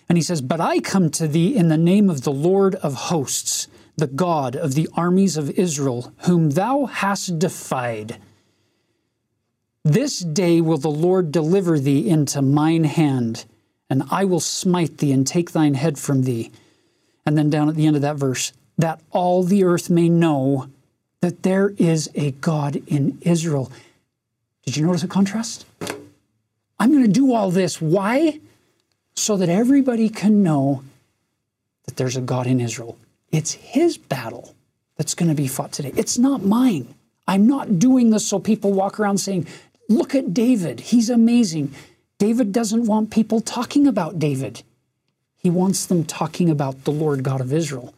And 0.07 0.17
he 0.17 0.21
says, 0.21 0.41
But 0.41 0.61
I 0.61 0.79
come 0.79 1.09
to 1.11 1.27
thee 1.27 1.55
in 1.55 1.67
the 1.67 1.77
name 1.77 2.09
of 2.09 2.21
the 2.21 2.31
Lord 2.31 2.75
of 2.75 2.93
hosts, 2.93 3.67
the 3.97 4.07
God 4.07 4.55
of 4.55 4.75
the 4.75 4.87
armies 4.95 5.37
of 5.37 5.49
Israel, 5.51 6.13
whom 6.19 6.51
thou 6.51 6.85
hast 6.85 7.39
defied. 7.39 8.17
This 9.83 10.19
day 10.19 10.61
will 10.61 10.77
the 10.77 10.89
Lord 10.89 11.31
deliver 11.31 11.79
thee 11.79 12.07
into 12.07 12.41
mine 12.41 12.85
hand, 12.85 13.45
and 13.89 14.03
I 14.09 14.25
will 14.25 14.39
smite 14.39 14.97
thee 14.97 15.11
and 15.11 15.25
take 15.25 15.51
thine 15.51 15.75
head 15.75 15.97
from 15.97 16.23
thee. 16.23 16.51
And 17.25 17.37
then 17.37 17.49
down 17.49 17.69
at 17.69 17.75
the 17.75 17.87
end 17.87 17.95
of 17.95 18.01
that 18.01 18.17
verse, 18.17 18.51
that 18.77 18.99
all 19.11 19.43
the 19.43 19.63
earth 19.63 19.89
may 19.89 20.09
know 20.09 20.69
that 21.21 21.43
there 21.43 21.69
is 21.77 22.09
a 22.15 22.31
God 22.31 22.81
in 22.87 23.17
Israel. 23.21 23.71
Did 24.65 24.77
you 24.77 24.85
notice 24.85 25.03
a 25.03 25.07
contrast? 25.07 25.65
I'm 26.79 26.91
going 26.91 27.05
to 27.05 27.11
do 27.11 27.33
all 27.33 27.51
this. 27.51 27.81
Why? 27.81 28.39
so 29.15 29.37
that 29.37 29.49
everybody 29.49 30.09
can 30.09 30.43
know 30.43 30.83
that 31.85 31.95
there's 31.95 32.17
a 32.17 32.21
God 32.21 32.47
in 32.47 32.59
Israel. 32.59 32.97
It's 33.31 33.53
his 33.53 33.97
battle 33.97 34.53
that's 34.97 35.15
going 35.15 35.29
to 35.29 35.35
be 35.35 35.47
fought 35.47 35.71
today. 35.71 35.93
It's 35.95 36.17
not 36.17 36.43
mine. 36.43 36.93
I'm 37.27 37.47
not 37.47 37.79
doing 37.79 38.11
this 38.11 38.27
so 38.27 38.39
people 38.39 38.73
walk 38.73 38.99
around 38.99 39.17
saying, 39.17 39.47
Look 39.87 40.15
at 40.15 40.33
David. 40.33 40.79
He's 40.79 41.11
amazing. 41.11 41.73
David 42.17 42.51
doesn't 42.51 42.85
want 42.85 43.11
people 43.11 43.41
talking 43.41 43.87
about 43.87 44.19
David, 44.19 44.63
he 45.35 45.49
wants 45.49 45.85
them 45.85 46.03
talking 46.03 46.49
about 46.49 46.83
the 46.83 46.91
Lord 46.91 47.23
God 47.23 47.41
of 47.41 47.53
Israel. 47.53 47.93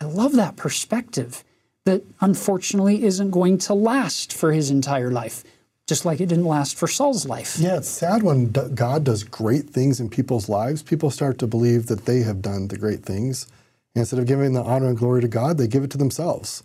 I 0.00 0.04
love 0.04 0.32
that 0.32 0.56
perspective 0.56 1.44
that 1.84 2.02
unfortunately 2.20 3.04
isn't 3.04 3.30
going 3.30 3.58
to 3.58 3.74
last 3.74 4.32
for 4.32 4.52
his 4.52 4.70
entire 4.70 5.10
life 5.10 5.44
just 5.90 6.04
like 6.04 6.20
it 6.20 6.26
didn't 6.26 6.44
last 6.44 6.76
for 6.76 6.86
Saul's 6.86 7.26
life. 7.26 7.58
Yeah, 7.58 7.78
it's 7.78 7.88
sad 7.88 8.22
when 8.22 8.52
God 8.52 9.02
does 9.02 9.24
great 9.24 9.70
things 9.70 9.98
in 9.98 10.08
people's 10.08 10.48
lives. 10.48 10.84
People 10.84 11.10
start 11.10 11.36
to 11.38 11.48
believe 11.48 11.86
that 11.86 12.04
they 12.04 12.20
have 12.20 12.40
done 12.40 12.68
the 12.68 12.78
great 12.78 13.02
things. 13.02 13.48
Instead 13.96 14.20
of 14.20 14.26
giving 14.26 14.52
the 14.52 14.62
honor 14.62 14.86
and 14.86 14.96
glory 14.96 15.20
to 15.20 15.26
God, 15.26 15.58
they 15.58 15.66
give 15.66 15.82
it 15.82 15.90
to 15.90 15.98
themselves. 15.98 16.62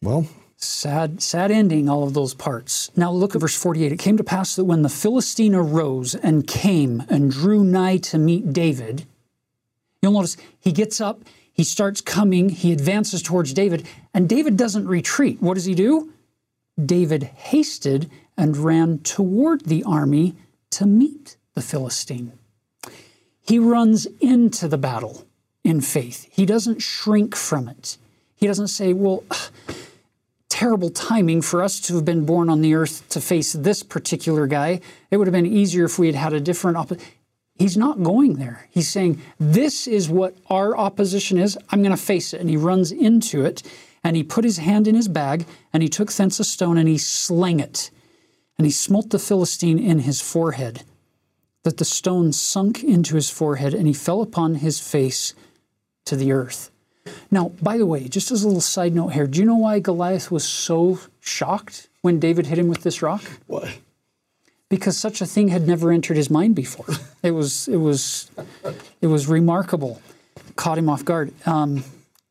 Well, 0.00 0.28
sad, 0.58 1.22
sad 1.22 1.50
ending, 1.50 1.88
all 1.88 2.04
of 2.04 2.14
those 2.14 2.34
parts. 2.34 2.90
Now 2.96 3.10
look 3.10 3.34
at 3.34 3.40
verse 3.40 3.56
48. 3.56 3.92
It 3.92 3.98
came 3.98 4.16
to 4.16 4.24
pass 4.24 4.56
that 4.56 4.64
when 4.64 4.82
the 4.82 4.88
Philistine 4.88 5.54
arose 5.54 6.14
and 6.14 6.46
came 6.46 7.02
and 7.08 7.30
drew 7.30 7.64
nigh 7.64 7.98
to 7.98 8.18
meet 8.18 8.52
David, 8.52 9.06
you'll 10.02 10.12
notice 10.12 10.36
he 10.58 10.72
gets 10.72 11.00
up, 11.00 11.22
he 11.52 11.64
starts 11.64 12.00
coming, 12.00 12.48
he 12.48 12.72
advances 12.72 13.22
towards 13.22 13.52
David, 13.52 13.86
and 14.12 14.28
David 14.28 14.56
doesn't 14.56 14.86
retreat. 14.86 15.40
What 15.40 15.54
does 15.54 15.64
he 15.64 15.74
do? 15.74 16.12
David 16.84 17.24
hasted 17.24 18.10
and 18.36 18.56
ran 18.56 18.98
toward 18.98 19.62
the 19.62 19.82
army 19.84 20.34
to 20.70 20.86
meet 20.86 21.36
the 21.54 21.60
Philistine. 21.60 22.32
He 23.40 23.58
runs 23.58 24.06
into 24.20 24.68
the 24.68 24.78
battle 24.78 25.24
in 25.64 25.80
faith. 25.80 26.28
He 26.30 26.46
doesn't 26.46 26.80
shrink 26.80 27.34
from 27.34 27.68
it. 27.68 27.96
He 28.36 28.46
doesn't 28.46 28.68
say, 28.68 28.92
well, 28.92 29.24
terrible 30.58 30.90
timing 30.90 31.40
for 31.40 31.62
us 31.62 31.78
to 31.78 31.94
have 31.94 32.04
been 32.04 32.26
born 32.26 32.50
on 32.50 32.62
the 32.62 32.74
earth 32.74 33.08
to 33.08 33.20
face 33.20 33.52
this 33.52 33.84
particular 33.84 34.48
guy. 34.48 34.80
It 35.08 35.16
would 35.16 35.28
have 35.28 35.32
been 35.32 35.46
easier 35.46 35.84
if 35.84 36.00
we 36.00 36.06
had 36.06 36.16
had 36.16 36.32
a 36.32 36.40
different 36.40 36.76
opposition. 36.76 37.12
He's 37.54 37.76
not 37.76 38.02
going 38.02 38.34
there. 38.34 38.66
He's 38.68 38.88
saying, 38.88 39.22
This 39.38 39.86
is 39.86 40.08
what 40.08 40.36
our 40.50 40.76
opposition 40.76 41.38
is. 41.38 41.56
I'm 41.70 41.80
going 41.80 41.94
to 41.94 42.02
face 42.02 42.34
it. 42.34 42.40
And 42.40 42.50
he 42.50 42.56
runs 42.56 42.90
into 42.90 43.44
it. 43.44 43.62
And 44.02 44.16
he 44.16 44.24
put 44.24 44.42
his 44.42 44.58
hand 44.58 44.88
in 44.88 44.96
his 44.96 45.06
bag, 45.06 45.46
and 45.72 45.80
he 45.80 45.88
took 45.88 46.12
thence 46.12 46.40
a 46.40 46.44
stone, 46.44 46.76
and 46.76 46.88
he 46.88 46.98
slang 46.98 47.60
it. 47.60 47.92
And 48.56 48.66
he 48.66 48.72
smote 48.72 49.10
the 49.10 49.20
Philistine 49.20 49.78
in 49.78 50.00
his 50.00 50.20
forehead, 50.20 50.82
that 51.62 51.76
the 51.76 51.84
stone 51.84 52.32
sunk 52.32 52.82
into 52.82 53.14
his 53.14 53.30
forehead, 53.30 53.74
and 53.74 53.86
he 53.86 53.92
fell 53.92 54.22
upon 54.22 54.56
his 54.56 54.80
face 54.80 55.34
to 56.06 56.16
the 56.16 56.32
earth. 56.32 56.72
Now, 57.30 57.50
by 57.62 57.78
the 57.78 57.86
way, 57.86 58.08
just 58.08 58.30
as 58.30 58.42
a 58.42 58.46
little 58.46 58.60
side 58.60 58.94
note 58.94 59.08
here, 59.08 59.26
do 59.26 59.38
you 59.40 59.44
know 59.44 59.56
why 59.56 59.78
Goliath 59.80 60.30
was 60.30 60.46
so 60.46 61.00
shocked 61.20 61.88
when 62.02 62.18
David 62.18 62.46
hit 62.46 62.58
him 62.58 62.68
with 62.68 62.82
this 62.82 63.02
rock? 63.02 63.22
Why? 63.46 63.78
Because 64.68 64.98
such 64.98 65.20
a 65.20 65.26
thing 65.26 65.48
had 65.48 65.66
never 65.66 65.90
entered 65.90 66.16
his 66.16 66.30
mind 66.30 66.54
before. 66.54 66.86
it 67.22 67.30
was, 67.30 67.68
it 67.68 67.76
was, 67.76 68.30
it 69.00 69.06
was 69.06 69.26
remarkable. 69.26 70.00
Caught 70.56 70.78
him 70.78 70.88
off 70.88 71.04
guard. 71.04 71.32
Um, 71.46 71.84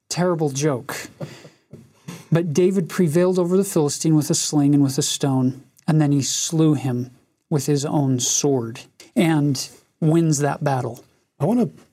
terrible 0.10 0.50
joke. 0.50 1.10
But 2.32 2.54
David 2.54 2.90
prevailed 2.90 3.40
over 3.40 3.56
the 3.56 3.64
Philistine 3.64 4.16
with 4.16 4.30
a 4.30 4.36
sling 4.36 4.74
and 4.74 4.84
with 4.84 4.98
a 4.98 5.02
stone, 5.02 5.64
and 5.88 6.02
then 6.02 6.12
he 6.12 6.22
slew 6.22 6.74
him 6.74 7.12
with 7.50 7.66
his 7.66 7.86
own 7.86 8.20
sword 8.20 8.82
and 9.16 9.70
wins 10.00 10.40
that 10.40 10.64
battle. 10.64 11.04
I 11.40 11.46
want 11.46 11.60
to 11.60 11.84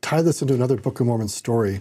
tie 0.00 0.22
this 0.22 0.42
into 0.42 0.54
another 0.54 0.76
Book 0.76 1.00
of 1.00 1.06
Mormon 1.06 1.28
story. 1.28 1.80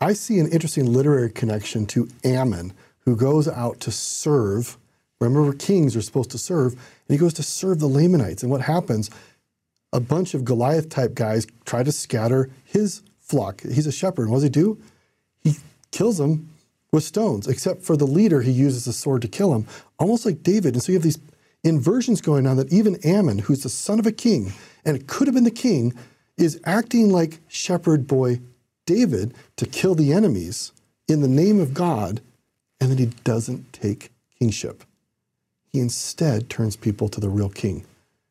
I 0.00 0.12
see 0.12 0.38
an 0.38 0.50
interesting 0.50 0.92
literary 0.92 1.30
connection 1.30 1.86
to 1.86 2.08
Ammon, 2.22 2.72
who 3.00 3.16
goes 3.16 3.48
out 3.48 3.80
to 3.80 3.90
serve. 3.90 4.76
Remember, 5.20 5.54
kings 5.54 5.96
are 5.96 6.02
supposed 6.02 6.30
to 6.32 6.38
serve, 6.38 6.72
and 6.72 6.80
he 7.08 7.16
goes 7.16 7.32
to 7.34 7.42
serve 7.42 7.80
the 7.80 7.86
Lamanites. 7.86 8.42
And 8.42 8.50
what 8.50 8.60
happens? 8.60 9.10
A 9.92 10.00
bunch 10.00 10.34
of 10.34 10.44
Goliath 10.44 10.90
type 10.90 11.14
guys 11.14 11.46
try 11.64 11.82
to 11.82 11.92
scatter 11.92 12.50
his 12.64 13.02
flock. 13.20 13.62
He's 13.62 13.86
a 13.86 13.92
shepherd. 13.92 14.24
And 14.24 14.32
What 14.32 14.38
does 14.38 14.44
he 14.44 14.50
do? 14.50 14.78
He 15.42 15.56
kills 15.92 16.18
them 16.18 16.50
with 16.92 17.04
stones, 17.04 17.46
except 17.46 17.82
for 17.82 17.96
the 17.96 18.06
leader, 18.06 18.42
he 18.42 18.50
uses 18.50 18.86
a 18.86 18.92
sword 18.92 19.22
to 19.22 19.28
kill 19.28 19.54
him, 19.54 19.66
almost 19.98 20.26
like 20.26 20.42
David. 20.42 20.74
And 20.74 20.82
so 20.82 20.92
you 20.92 20.98
have 20.98 21.02
these 21.02 21.18
inversions 21.64 22.20
going 22.20 22.46
on 22.46 22.56
that 22.58 22.72
even 22.72 22.96
Ammon, 23.04 23.38
who's 23.38 23.62
the 23.62 23.68
son 23.68 23.98
of 23.98 24.06
a 24.06 24.12
king, 24.12 24.52
and 24.84 24.96
it 24.96 25.06
could 25.06 25.26
have 25.26 25.34
been 25.34 25.44
the 25.44 25.50
king, 25.50 25.94
is 26.36 26.60
acting 26.64 27.10
like 27.10 27.40
shepherd 27.48 28.06
boy 28.06 28.40
David 28.86 29.34
to 29.56 29.66
kill 29.66 29.94
the 29.94 30.12
enemies 30.12 30.72
in 31.08 31.20
the 31.20 31.28
name 31.28 31.60
of 31.60 31.74
God, 31.74 32.20
and 32.80 32.90
then 32.90 32.98
he 32.98 33.06
doesn't 33.24 33.72
take 33.72 34.10
kingship. 34.38 34.84
He 35.72 35.80
instead 35.80 36.48
turns 36.48 36.76
people 36.76 37.08
to 37.10 37.20
the 37.20 37.28
real 37.28 37.50
king, 37.50 37.84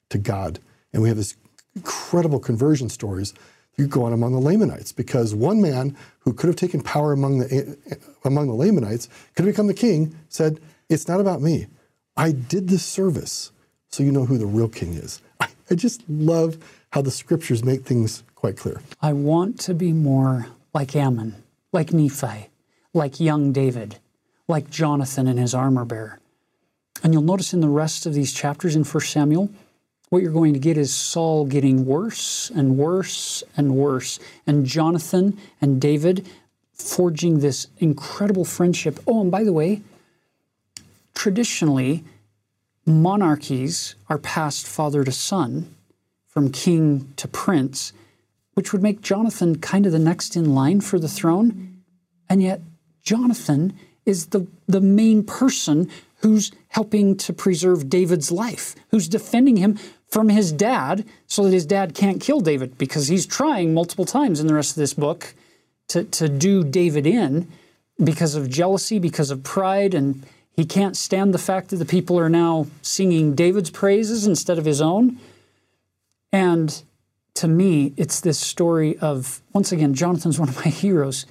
to 0.09 0.17
God. 0.17 0.59
And 0.93 1.01
we 1.01 1.09
have 1.09 1.17
this 1.17 1.35
incredible 1.75 2.39
conversion 2.39 2.89
stories 2.89 3.33
you 3.77 3.87
go 3.87 4.03
on 4.03 4.13
among 4.13 4.31
the 4.31 4.39
Lamanites 4.39 4.91
because 4.91 5.35
one 5.35 5.61
man 5.61 5.97
who 6.19 6.33
could 6.33 6.47
have 6.47 6.55
taken 6.55 6.81
power 6.81 7.11
among 7.11 7.39
the 7.39 7.77
among 8.23 8.47
the 8.47 8.53
Lamanites 8.53 9.09
could 9.35 9.45
have 9.45 9.53
become 9.53 9.67
the 9.67 9.73
king 9.73 10.17
said, 10.29 10.59
"It's 10.89 11.07
not 11.07 11.19
about 11.19 11.41
me. 11.41 11.67
I 12.15 12.31
did 12.31 12.69
this 12.69 12.85
service, 12.85 13.51
so 13.89 14.01
you 14.03 14.11
know 14.11 14.25
who 14.25 14.37
the 14.37 14.45
real 14.45 14.69
king 14.69 14.93
is." 14.93 15.21
I, 15.39 15.49
I 15.69 15.75
just 15.75 16.07
love 16.09 16.57
how 16.91 17.01
the 17.01 17.11
scriptures 17.11 17.63
make 17.63 17.83
things 17.83 18.23
quite 18.45 18.57
clear. 18.57 18.79
I 19.01 19.11
want 19.11 19.59
to 19.61 19.73
be 19.73 19.91
more 19.91 20.49
like 20.71 20.95
Ammon, 20.95 21.33
like 21.71 21.91
Nephi, 21.91 22.49
like 22.93 23.19
young 23.19 23.51
David, 23.51 23.97
like 24.47 24.69
Jonathan 24.69 25.25
and 25.25 25.39
his 25.39 25.55
armor 25.55 25.83
bearer. 25.83 26.19
And 27.01 27.11
you'll 27.11 27.23
notice 27.23 27.55
in 27.55 27.61
the 27.61 27.69
rest 27.69 28.05
of 28.05 28.13
these 28.13 28.31
chapters 28.31 28.75
in 28.75 28.83
1 28.83 29.01
Samuel, 29.01 29.49
what 30.09 30.21
you're 30.21 30.31
going 30.31 30.53
to 30.53 30.59
get 30.59 30.77
is 30.77 30.93
Saul 30.93 31.47
getting 31.47 31.87
worse 31.87 32.51
and 32.51 32.77
worse 32.77 33.43
and 33.57 33.75
worse, 33.75 34.19
and 34.45 34.63
Jonathan 34.63 35.39
and 35.59 35.81
David 35.81 36.27
forging 36.71 37.39
this 37.39 37.65
incredible 37.79 38.45
friendship. 38.45 38.99
Oh, 39.07 39.21
and 39.21 39.31
by 39.31 39.43
the 39.43 39.53
way, 39.53 39.81
traditionally, 41.15 42.03
monarchies 42.85 43.95
are 44.07 44.19
passed 44.19 44.67
father 44.67 45.03
to 45.03 45.11
son, 45.11 45.73
from 46.27 46.51
king 46.51 47.11
to 47.15 47.27
prince, 47.27 47.91
which 48.55 48.73
would 48.73 48.81
make 48.81 49.01
Jonathan 49.01 49.59
kind 49.59 49.85
of 49.85 49.91
the 49.91 49.99
next 49.99 50.35
in 50.35 50.55
line 50.55 50.81
for 50.81 50.97
the 50.97 51.07
throne. 51.07 51.83
And 52.27 52.41
yet, 52.41 52.61
Jonathan 53.03 53.77
is 54.05 54.27
the, 54.27 54.47
the 54.67 54.81
main 54.81 55.23
person 55.23 55.89
who's 56.19 56.51
helping 56.69 57.15
to 57.17 57.33
preserve 57.33 57.89
David's 57.89 58.31
life, 58.31 58.75
who's 58.89 59.07
defending 59.07 59.57
him 59.57 59.77
from 60.07 60.29
his 60.29 60.51
dad 60.51 61.05
so 61.27 61.43
that 61.43 61.53
his 61.53 61.65
dad 61.65 61.93
can't 61.93 62.21
kill 62.21 62.39
David 62.39 62.77
because 62.77 63.07
he's 63.07 63.25
trying 63.25 63.73
multiple 63.73 64.05
times 64.05 64.39
in 64.39 64.47
the 64.47 64.53
rest 64.53 64.71
of 64.71 64.77
this 64.77 64.93
book 64.93 65.33
to, 65.89 66.03
to 66.05 66.29
do 66.29 66.63
David 66.63 67.05
in 67.05 67.47
because 68.03 68.35
of 68.35 68.49
jealousy, 68.49 68.99
because 68.99 69.31
of 69.31 69.43
pride, 69.43 69.93
and 69.93 70.25
he 70.51 70.65
can't 70.65 70.97
stand 70.97 71.33
the 71.33 71.39
fact 71.39 71.69
that 71.69 71.77
the 71.77 71.85
people 71.85 72.19
are 72.19 72.29
now 72.29 72.67
singing 72.81 73.35
David's 73.35 73.69
praises 73.69 74.25
instead 74.25 74.57
of 74.57 74.65
his 74.65 74.81
own. 74.81 75.19
And 76.31 76.81
to 77.35 77.47
me, 77.47 77.93
it's 77.97 78.21
this 78.21 78.39
story 78.39 78.97
of, 78.99 79.41
once 79.53 79.71
again, 79.71 79.93
Jonathan's 79.93 80.39
one 80.39 80.49
of 80.49 80.55
my 80.57 80.71
heroes. 80.71 81.25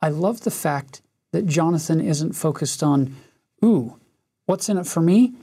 I 0.00 0.08
love 0.08 0.42
the 0.42 0.50
fact 0.50 1.02
that 1.32 1.46
Jonathan 1.46 2.00
isn't 2.00 2.32
focused 2.32 2.82
on, 2.82 3.14
ooh, 3.64 3.98
what's 4.46 4.68
in 4.68 4.78
it 4.78 4.86
for 4.86 5.00
me? 5.00 5.34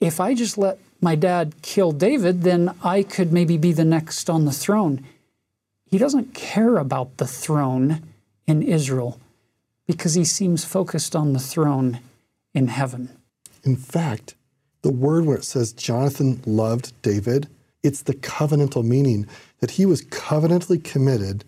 If 0.00 0.20
I 0.20 0.34
just 0.34 0.56
let 0.56 0.78
my 1.00 1.14
dad 1.14 1.62
kill 1.62 1.92
David, 1.92 2.42
then 2.42 2.74
I 2.82 3.02
could 3.02 3.32
maybe 3.32 3.56
be 3.56 3.72
the 3.72 3.84
next 3.84 4.30
on 4.30 4.44
the 4.44 4.52
throne. 4.52 5.04
He 5.84 5.98
doesn't 5.98 6.32
care 6.34 6.76
about 6.76 7.16
the 7.18 7.26
throne 7.26 8.02
in 8.46 8.62
Israel 8.62 9.20
because 9.86 10.14
he 10.14 10.24
seems 10.24 10.64
focused 10.64 11.14
on 11.14 11.32
the 11.32 11.38
throne 11.38 12.00
in 12.54 12.68
heaven. 12.68 13.10
In 13.64 13.76
fact, 13.76 14.34
the 14.82 14.92
word 14.92 15.26
where 15.26 15.36
it 15.36 15.44
says 15.44 15.72
Jonathan 15.72 16.40
loved 16.46 16.92
David, 17.02 17.48
it's 17.82 18.02
the 18.02 18.14
covenantal 18.14 18.84
meaning 18.84 19.26
that 19.60 19.72
he 19.72 19.86
was 19.86 20.02
covenantally 20.02 20.82
committed 20.82 21.44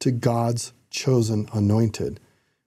to 0.00 0.10
God's 0.10 0.72
chosen 0.90 1.48
anointed. 1.52 2.20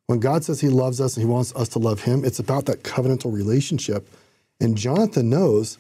When 0.07 0.19
God 0.19 0.43
says 0.43 0.61
he 0.61 0.69
loves 0.69 1.01
us 1.01 1.15
and 1.15 1.25
he 1.25 1.31
wants 1.31 1.55
us 1.55 1.69
to 1.69 1.79
love 1.79 2.03
him, 2.03 2.23
it's 2.23 2.39
about 2.39 2.65
that 2.65 2.83
covenantal 2.83 3.33
relationship. 3.33 4.07
And 4.59 4.77
Jonathan 4.77 5.29
knows 5.29 5.77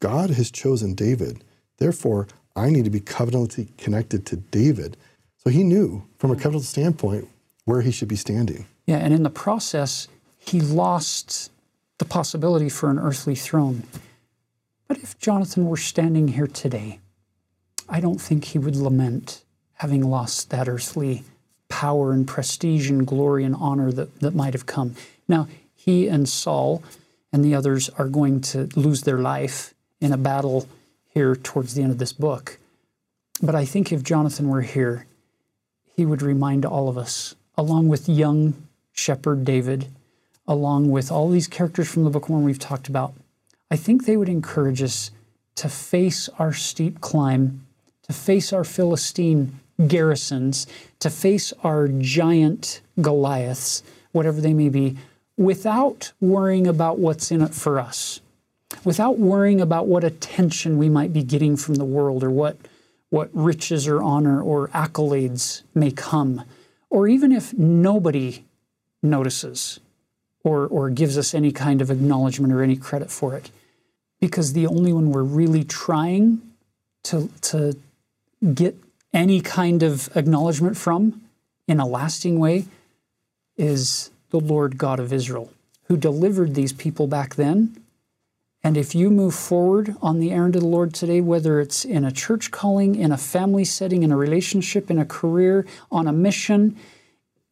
God 0.00 0.30
has 0.30 0.50
chosen 0.50 0.94
David. 0.94 1.42
Therefore, 1.78 2.28
I 2.54 2.70
need 2.70 2.84
to 2.84 2.90
be 2.90 3.00
covenantally 3.00 3.76
connected 3.76 4.26
to 4.26 4.36
David. 4.36 4.96
So 5.36 5.50
he 5.50 5.62
knew 5.62 6.04
from 6.18 6.30
a 6.30 6.34
covenantal 6.34 6.62
standpoint 6.62 7.28
where 7.64 7.80
he 7.80 7.90
should 7.90 8.08
be 8.08 8.16
standing. 8.16 8.66
Yeah, 8.86 8.98
and 8.98 9.12
in 9.12 9.22
the 9.22 9.30
process, 9.30 10.08
he 10.38 10.60
lost 10.60 11.50
the 11.98 12.04
possibility 12.04 12.68
for 12.68 12.90
an 12.90 12.98
earthly 12.98 13.34
throne. 13.34 13.82
But 14.88 14.98
if 14.98 15.18
Jonathan 15.18 15.66
were 15.66 15.76
standing 15.76 16.28
here 16.28 16.46
today, 16.46 17.00
I 17.88 18.00
don't 18.00 18.20
think 18.20 18.44
he 18.44 18.58
would 18.58 18.76
lament 18.76 19.42
having 19.74 20.02
lost 20.02 20.50
that 20.50 20.68
earthly 20.68 21.24
power 21.68 22.12
and 22.12 22.26
prestige 22.26 22.88
and 22.88 23.06
glory 23.06 23.44
and 23.44 23.54
honor 23.54 23.92
that, 23.92 24.20
that 24.20 24.34
might 24.34 24.54
have 24.54 24.66
come. 24.66 24.94
Now, 25.28 25.48
he 25.74 26.08
and 26.08 26.28
Saul 26.28 26.82
and 27.32 27.44
the 27.44 27.54
others 27.54 27.88
are 27.90 28.08
going 28.08 28.40
to 28.40 28.68
lose 28.76 29.02
their 29.02 29.18
life 29.18 29.74
in 30.00 30.12
a 30.12 30.16
battle 30.16 30.68
here 31.12 31.34
towards 31.36 31.74
the 31.74 31.82
end 31.82 31.92
of 31.92 31.98
this 31.98 32.12
book. 32.12 32.58
But 33.42 33.54
I 33.54 33.64
think 33.64 33.92
if 33.92 34.02
Jonathan 34.02 34.48
were 34.48 34.62
here, 34.62 35.06
he 35.94 36.06
would 36.06 36.22
remind 36.22 36.64
all 36.64 36.88
of 36.88 36.96
us, 36.96 37.34
along 37.56 37.88
with 37.88 38.08
young 38.08 38.54
shepherd 38.92 39.44
David, 39.44 39.88
along 40.46 40.90
with 40.90 41.10
all 41.10 41.28
these 41.28 41.48
characters 41.48 41.88
from 41.88 42.04
the 42.04 42.10
Book 42.10 42.24
of 42.24 42.30
Mormon 42.30 42.46
we've 42.46 42.58
talked 42.58 42.88
about, 42.88 43.14
I 43.70 43.76
think 43.76 44.04
they 44.04 44.16
would 44.16 44.28
encourage 44.28 44.82
us 44.82 45.10
to 45.56 45.68
face 45.68 46.28
our 46.38 46.52
steep 46.52 47.00
climb, 47.00 47.66
to 48.02 48.12
face 48.12 48.52
our 48.52 48.64
Philistine 48.64 49.58
garrisons, 49.86 50.66
to 51.00 51.10
face 51.10 51.52
our 51.64 51.88
giant 51.88 52.80
Goliaths, 53.00 53.82
whatever 54.12 54.40
they 54.40 54.54
may 54.54 54.68
be, 54.68 54.96
without 55.36 56.12
worrying 56.20 56.66
about 56.66 56.98
what's 56.98 57.30
in 57.30 57.42
it 57.42 57.54
for 57.54 57.78
us, 57.80 58.20
without 58.84 59.18
worrying 59.18 59.60
about 59.60 59.86
what 59.86 60.04
attention 60.04 60.78
we 60.78 60.88
might 60.88 61.12
be 61.12 61.22
getting 61.22 61.56
from 61.56 61.74
the 61.74 61.84
world 61.84 62.22
or 62.22 62.30
what, 62.30 62.56
what 63.10 63.30
riches 63.32 63.88
or 63.88 64.02
honor 64.02 64.40
or 64.40 64.68
accolades 64.68 65.62
may 65.74 65.90
come, 65.90 66.42
or 66.88 67.08
even 67.08 67.32
if 67.32 67.52
nobody 67.54 68.44
notices 69.02 69.80
or, 70.46 70.68
or 70.68 70.90
gives 70.90 71.18
us 71.18 71.34
any 71.34 71.50
kind 71.50 71.82
of 71.82 71.90
acknowledgement 71.90 72.52
or 72.52 72.62
any 72.62 72.76
credit 72.76 73.10
for 73.10 73.34
it. 73.34 73.50
Because 74.20 74.52
the 74.52 74.68
only 74.68 74.92
one 74.92 75.10
we're 75.10 75.24
really 75.24 75.64
trying 75.64 76.40
to, 77.02 77.28
to 77.40 77.76
get 78.54 78.76
any 79.12 79.40
kind 79.40 79.82
of 79.82 80.08
acknowledgement 80.16 80.76
from 80.76 81.20
in 81.66 81.80
a 81.80 81.86
lasting 81.86 82.38
way 82.38 82.64
is 83.56 84.10
the 84.30 84.38
Lord 84.38 84.78
God 84.78 85.00
of 85.00 85.12
Israel, 85.12 85.52
who 85.88 85.96
delivered 85.96 86.54
these 86.54 86.72
people 86.72 87.08
back 87.08 87.34
then. 87.34 87.76
And 88.62 88.76
if 88.76 88.94
you 88.94 89.10
move 89.10 89.34
forward 89.34 89.96
on 90.00 90.20
the 90.20 90.30
errand 90.30 90.54
of 90.54 90.62
the 90.62 90.68
Lord 90.68 90.94
today, 90.94 91.20
whether 91.20 91.60
it's 91.60 91.84
in 91.84 92.04
a 92.04 92.12
church 92.12 92.52
calling, 92.52 92.94
in 92.94 93.10
a 93.10 93.18
family 93.18 93.64
setting, 93.64 94.04
in 94.04 94.12
a 94.12 94.16
relationship, 94.16 94.92
in 94.92 94.98
a 94.98 95.04
career, 95.04 95.66
on 95.90 96.06
a 96.06 96.12
mission, 96.12 96.76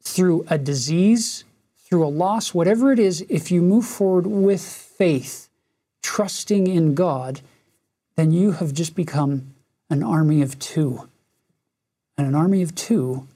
through 0.01 0.47
a 0.49 0.59
disease, 0.59 1.45
through 1.85 2.07
a 2.07 2.09
loss, 2.09 2.55
whatever 2.55 2.93
it 2.93 2.99
is, 2.99 3.21
if 3.29 3.51
you 3.51 3.63
move 3.63 3.85
forward 3.85 4.27
with 4.27 4.63
faith, 4.63 5.49
trusting 6.03 6.67
in 6.67 6.95
God, 6.95 7.41
then 8.17 8.31
you 8.31 8.53
have 8.53 8.73
just 8.73 8.95
become 8.95 9.55
an 9.91 10.03
army 10.03 10.43
of 10.43 10.59
two. 10.59 11.09
And 12.17 12.27
an 12.27 12.35
army 12.35 12.63
of 12.63 12.75
two, 12.75 13.27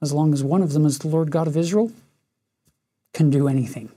as 0.00 0.12
long 0.12 0.32
as 0.32 0.44
one 0.44 0.62
of 0.62 0.72
them 0.72 0.86
is 0.86 0.98
the 0.98 1.08
Lord 1.08 1.30
God 1.30 1.48
of 1.48 1.56
Israel, 1.56 1.90
can 3.12 3.30
do 3.30 3.48
anything. 3.48 3.90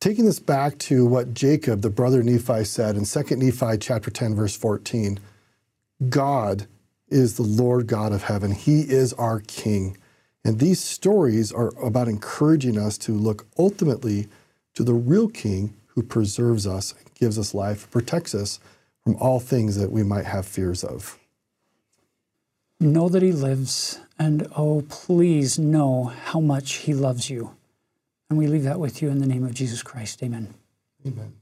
Taking 0.00 0.26
this 0.26 0.38
back 0.38 0.78
to 0.78 1.04
what 1.04 1.34
Jacob, 1.34 1.80
the 1.80 1.90
brother 1.90 2.22
Nephi, 2.22 2.64
said 2.64 2.96
in 2.96 3.04
2 3.04 3.36
Nephi 3.36 3.78
chapter 3.78 4.10
10, 4.10 4.34
verse 4.34 4.56
14, 4.56 5.18
God 6.08 6.66
is 7.08 7.36
the 7.36 7.42
Lord 7.42 7.86
God 7.86 8.12
of 8.12 8.22
heaven. 8.22 8.52
He 8.52 8.82
is 8.82 9.12
our 9.14 9.40
King. 9.40 9.96
And 10.48 10.58
these 10.58 10.82
stories 10.82 11.52
are 11.52 11.74
about 11.84 12.08
encouraging 12.08 12.78
us 12.78 12.96
to 12.98 13.12
look 13.12 13.46
ultimately 13.58 14.28
to 14.72 14.82
the 14.82 14.94
real 14.94 15.28
King 15.28 15.74
who 15.88 16.02
preserves 16.02 16.66
us, 16.66 16.94
gives 17.14 17.38
us 17.38 17.52
life, 17.52 17.90
protects 17.90 18.34
us 18.34 18.58
from 19.04 19.16
all 19.16 19.40
things 19.40 19.76
that 19.76 19.92
we 19.92 20.02
might 20.02 20.24
have 20.24 20.46
fears 20.46 20.82
of. 20.82 21.18
Know 22.80 23.10
that 23.10 23.20
He 23.20 23.30
lives, 23.30 24.00
and 24.18 24.48
oh, 24.56 24.86
please 24.88 25.58
know 25.58 26.04
how 26.04 26.40
much 26.40 26.76
He 26.76 26.94
loves 26.94 27.28
you. 27.28 27.54
And 28.30 28.38
we 28.38 28.46
leave 28.46 28.64
that 28.64 28.80
with 28.80 29.02
you 29.02 29.10
in 29.10 29.18
the 29.18 29.26
name 29.26 29.44
of 29.44 29.52
Jesus 29.52 29.82
Christ. 29.82 30.22
Amen. 30.22 30.54
Amen. 31.06 31.34